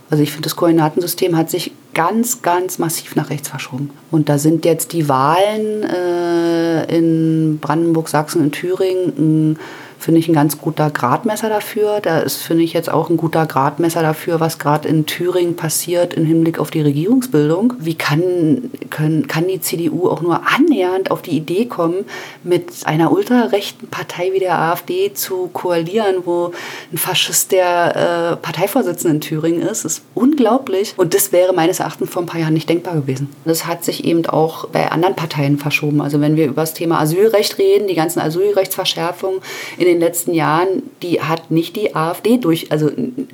Also 0.10 0.24
ich 0.24 0.32
finde, 0.32 0.44
das 0.44 0.56
Koordinatensystem 0.56 1.36
hat 1.36 1.50
sich 1.50 1.72
ganz, 1.94 2.42
ganz 2.42 2.78
massiv 2.78 3.16
nach 3.16 3.30
rechts 3.30 3.50
verschoben. 3.50 3.90
Und 4.12 4.30
da 4.30 4.38
sind 4.38 4.64
jetzt 4.64 4.94
die 4.94 5.10
Wahlen 5.10 5.84
äh, 5.84 6.96
in 6.96 7.60
Brandenburg, 7.60 8.08
Sachsen 8.08 8.42
und 8.42 8.52
Thüringen 8.52 9.58
finde 10.06 10.20
ich 10.20 10.28
ein 10.28 10.36
ganz 10.36 10.60
guter 10.62 10.92
Gradmesser 10.92 11.50
dafür. 11.50 12.00
Da 12.00 12.20
ist, 12.20 12.44
finde 12.44 12.62
ich, 12.64 12.74
jetzt 12.74 12.92
auch 12.92 13.10
ein 13.10 13.18
guter 13.18 13.48
Gradmesser 13.48 14.04
dafür, 14.04 14.40
was 14.40 14.60
gerade 14.60 14.88
in 14.88 15.08
Thüringen 15.08 15.56
passiert 15.56 16.14
im 16.14 16.26
Hinblick 16.26 16.60
auf 16.60 16.70
die 16.70 16.82
Regierungsbildung. 16.82 17.74
Wie 17.80 17.96
kann, 17.96 18.70
können, 18.92 19.26
kann 19.26 19.48
die 19.48 19.60
CDU 19.60 20.08
auch 20.08 20.22
nur 20.22 20.42
annähernd 20.46 21.10
auf 21.10 21.24
die 21.24 21.32
Idee 21.32 21.66
kommen, 21.66 22.06
mit 22.44 22.86
einer 22.86 23.12
ultrarechten 23.12 23.88
Partei 23.88 24.32
wie 24.32 24.38
der 24.38 24.60
AfD 24.60 25.12
zu 25.16 25.50
koalieren, 25.52 26.18
wo 26.26 26.52
ein 26.92 27.00
Faschist 27.00 27.52
der 27.52 28.34
äh, 28.34 28.36
Parteivorsitzende 28.36 29.16
in 29.16 29.22
Thüringen 29.22 29.64
ist? 29.64 29.86
Das 29.86 29.94
ist 29.94 30.04
unglaublich. 30.14 30.94
Und 30.98 31.16
das 31.16 31.32
wäre 31.32 31.52
meines 31.52 31.80
Erachtens 31.80 32.12
vor 32.12 32.22
ein 32.22 32.28
paar 32.28 32.40
Jahren 32.40 32.54
nicht 32.54 32.70
denkbar 32.70 32.94
gewesen. 32.94 33.32
Das 33.44 33.66
hat 33.66 33.84
sich 33.84 34.06
eben 34.06 34.24
auch 34.28 34.68
bei 34.68 34.92
anderen 34.92 35.16
Parteien 35.16 35.58
verschoben. 35.58 36.00
Also 36.00 36.22
wenn 36.22 36.36
wir 36.36 36.46
über 36.46 36.62
das 36.62 36.76
Thema 36.76 37.00
Asylrecht 37.00 37.58
reden, 37.58 37.88
die 37.88 37.96
ganzen 37.96 38.20
Asylrechtsverschärfungen 38.20 39.40
in 39.80 39.86
den 39.86 39.95
den 39.96 40.02
letzten 40.02 40.34
Jahren, 40.34 40.84
die 41.02 41.22
hat 41.22 41.52
nicht 41.52 41.76
die 41.76 41.96
AfD 41.96 42.38
durch, 42.38 42.72
also 42.72 42.90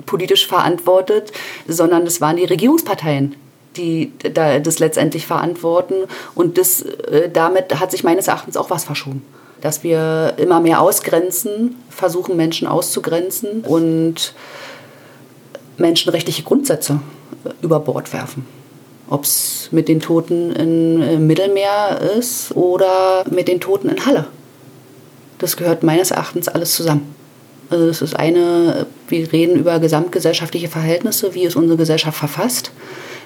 politisch 0.06 0.46
verantwortet, 0.46 1.32
sondern 1.68 2.06
es 2.06 2.20
waren 2.20 2.36
die 2.36 2.44
Regierungsparteien, 2.44 3.34
die 3.76 4.12
da 4.34 4.58
das 4.58 4.78
letztendlich 4.78 5.26
verantworten. 5.26 5.94
Und 6.34 6.58
das, 6.58 6.82
äh, 6.82 7.30
damit 7.30 7.78
hat 7.78 7.90
sich 7.90 8.04
meines 8.04 8.28
Erachtens 8.28 8.56
auch 8.56 8.70
was 8.70 8.84
verschoben. 8.84 9.22
Dass 9.60 9.84
wir 9.84 10.34
immer 10.38 10.60
mehr 10.60 10.80
ausgrenzen, 10.80 11.76
versuchen 11.88 12.36
Menschen 12.36 12.66
auszugrenzen 12.66 13.60
und 13.60 14.34
menschenrechtliche 15.76 16.42
Grundsätze 16.42 17.00
über 17.60 17.80
Bord 17.80 18.12
werfen. 18.12 18.46
Ob 19.08 19.24
es 19.24 19.68
mit 19.72 19.88
den 19.88 20.00
Toten 20.00 20.52
im 20.52 21.26
Mittelmeer 21.26 22.00
ist 22.18 22.56
oder 22.56 23.24
mit 23.30 23.46
den 23.48 23.60
Toten 23.60 23.88
in 23.88 24.04
Halle. 24.06 24.26
Das 25.42 25.56
gehört 25.56 25.82
meines 25.82 26.12
Erachtens 26.12 26.46
alles 26.46 26.74
zusammen. 26.74 27.14
Also 27.68 27.86
das 27.88 28.00
ist 28.00 28.14
eine, 28.14 28.86
wir 29.08 29.32
reden 29.32 29.56
über 29.56 29.80
gesamtgesellschaftliche 29.80 30.68
Verhältnisse, 30.68 31.34
wie 31.34 31.42
ist 31.42 31.56
unsere 31.56 31.76
Gesellschaft 31.76 32.16
verfasst, 32.16 32.70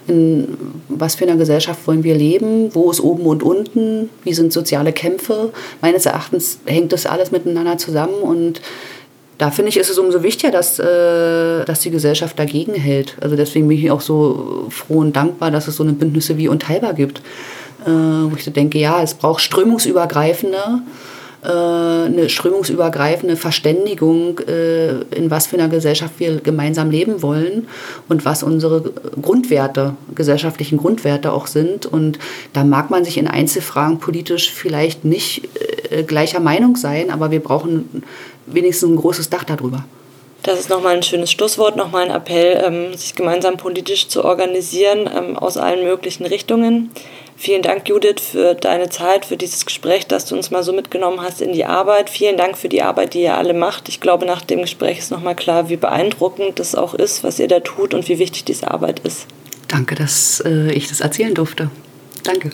in 0.08 0.56
was 0.88 1.16
für 1.16 1.24
einer 1.24 1.36
Gesellschaft 1.36 1.86
wollen 1.86 2.04
wir 2.04 2.14
leben, 2.14 2.74
wo 2.74 2.90
ist 2.90 3.00
oben 3.00 3.26
und 3.26 3.42
unten, 3.42 4.08
wie 4.24 4.32
sind 4.32 4.52
soziale 4.52 4.92
Kämpfe. 4.92 5.52
Meines 5.82 6.06
Erachtens 6.06 6.58
hängt 6.64 6.92
das 6.92 7.04
alles 7.04 7.32
miteinander 7.32 7.76
zusammen 7.76 8.14
und 8.22 8.62
da 9.36 9.50
finde 9.50 9.68
ich, 9.68 9.76
ist 9.76 9.90
es 9.90 9.98
umso 9.98 10.22
wichtiger, 10.22 10.50
dass, 10.50 10.78
äh, 10.78 11.64
dass 11.66 11.80
die 11.80 11.90
Gesellschaft 11.90 12.38
dagegen 12.38 12.72
hält. 12.72 13.16
Also 13.20 13.36
deswegen 13.36 13.68
bin 13.68 13.76
ich 13.76 13.90
auch 13.90 14.00
so 14.00 14.68
froh 14.70 15.00
und 15.00 15.14
dankbar, 15.14 15.50
dass 15.50 15.68
es 15.68 15.76
so 15.76 15.82
eine 15.82 15.92
Bündnisse 15.92 16.38
wie 16.38 16.48
Unteilbar 16.48 16.94
gibt. 16.94 17.20
Äh, 17.84 17.90
wo 17.90 18.32
ich 18.34 18.44
so 18.44 18.50
denke, 18.50 18.78
ja, 18.78 19.02
es 19.02 19.12
braucht 19.12 19.42
strömungsübergreifende 19.42 20.80
eine 21.50 22.28
strömungsübergreifende 22.28 23.36
Verständigung, 23.36 24.40
äh, 24.40 25.02
in 25.14 25.30
was 25.30 25.46
für 25.46 25.56
einer 25.56 25.68
Gesellschaft 25.68 26.14
wir 26.18 26.40
gemeinsam 26.40 26.90
leben 26.90 27.22
wollen 27.22 27.68
und 28.08 28.24
was 28.24 28.42
unsere 28.42 28.92
Grundwerte, 29.20 29.94
gesellschaftlichen 30.14 30.78
Grundwerte 30.78 31.32
auch 31.32 31.46
sind. 31.46 31.86
Und 31.86 32.18
da 32.52 32.64
mag 32.64 32.90
man 32.90 33.04
sich 33.04 33.18
in 33.18 33.28
Einzelfragen 33.28 33.98
politisch 33.98 34.50
vielleicht 34.52 35.04
nicht 35.04 35.48
äh, 35.90 36.02
gleicher 36.02 36.40
Meinung 36.40 36.76
sein, 36.76 37.10
aber 37.10 37.30
wir 37.30 37.40
brauchen 37.40 38.02
wenigstens 38.46 38.90
ein 38.90 38.96
großes 38.96 39.30
Dach 39.30 39.44
darüber. 39.44 39.84
Das 40.42 40.60
ist 40.60 40.70
nochmal 40.70 40.94
ein 40.94 41.02
schönes 41.02 41.32
Schlusswort, 41.32 41.76
nochmal 41.76 42.04
ein 42.04 42.14
Appell, 42.14 42.62
ähm, 42.64 42.94
sich 42.96 43.14
gemeinsam 43.14 43.56
politisch 43.56 44.08
zu 44.08 44.24
organisieren 44.24 45.10
ähm, 45.12 45.36
aus 45.36 45.56
allen 45.56 45.84
möglichen 45.84 46.24
Richtungen. 46.24 46.90
Vielen 47.38 47.60
Dank, 47.62 47.86
Judith, 47.86 48.22
für 48.32 48.54
deine 48.54 48.88
Zeit, 48.88 49.26
für 49.26 49.36
dieses 49.36 49.66
Gespräch, 49.66 50.06
dass 50.06 50.24
du 50.24 50.34
uns 50.34 50.50
mal 50.50 50.62
so 50.62 50.72
mitgenommen 50.72 51.20
hast 51.20 51.42
in 51.42 51.52
die 51.52 51.66
Arbeit. 51.66 52.08
Vielen 52.08 52.38
Dank 52.38 52.56
für 52.56 52.70
die 52.70 52.80
Arbeit, 52.80 53.12
die 53.12 53.22
ihr 53.22 53.36
alle 53.36 53.52
macht. 53.52 53.90
Ich 53.90 54.00
glaube, 54.00 54.24
nach 54.24 54.40
dem 54.40 54.62
Gespräch 54.62 54.98
ist 54.98 55.10
nochmal 55.10 55.36
klar, 55.36 55.68
wie 55.68 55.76
beeindruckend 55.76 56.58
das 56.58 56.74
auch 56.74 56.94
ist, 56.94 57.24
was 57.24 57.38
ihr 57.38 57.48
da 57.48 57.60
tut 57.60 57.92
und 57.92 58.08
wie 58.08 58.18
wichtig 58.18 58.44
diese 58.44 58.70
Arbeit 58.70 59.00
ist. 59.00 59.26
Danke, 59.68 59.96
dass 59.96 60.42
äh, 60.46 60.72
ich 60.72 60.88
das 60.88 61.00
erzählen 61.00 61.34
durfte. 61.34 61.70
Danke. 62.24 62.50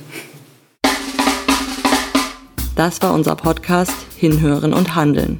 Das 2.74 3.03
war 3.03 3.14
unser 3.14 3.37
Podcast 3.37 3.93
Hinhören 4.16 4.72
und 4.72 4.95
Handeln. 4.97 5.39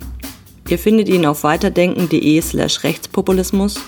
Ihr 0.72 0.78
findet 0.78 1.10
ihn 1.10 1.26
auf 1.26 1.44
weiterdenken.de 1.44 2.40
slash 2.40 2.82
Rechtspopulismus, 2.82 3.78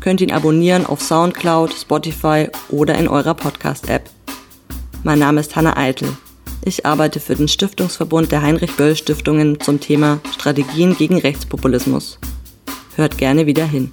könnt 0.00 0.22
ihn 0.22 0.32
abonnieren 0.32 0.86
auf 0.86 1.02
Soundcloud, 1.02 1.74
Spotify 1.74 2.48
oder 2.70 2.94
in 2.96 3.08
eurer 3.08 3.34
Podcast-App. 3.34 4.08
Mein 5.04 5.18
Name 5.18 5.40
ist 5.40 5.54
Hanna 5.54 5.76
Eitel. 5.76 6.08
Ich 6.64 6.86
arbeite 6.86 7.20
für 7.20 7.34
den 7.34 7.46
Stiftungsverbund 7.46 8.32
der 8.32 8.40
Heinrich-Böll-Stiftungen 8.40 9.60
zum 9.60 9.80
Thema 9.80 10.18
Strategien 10.32 10.96
gegen 10.96 11.18
Rechtspopulismus. 11.18 12.18
Hört 12.96 13.18
gerne 13.18 13.44
wieder 13.44 13.66
hin. 13.66 13.92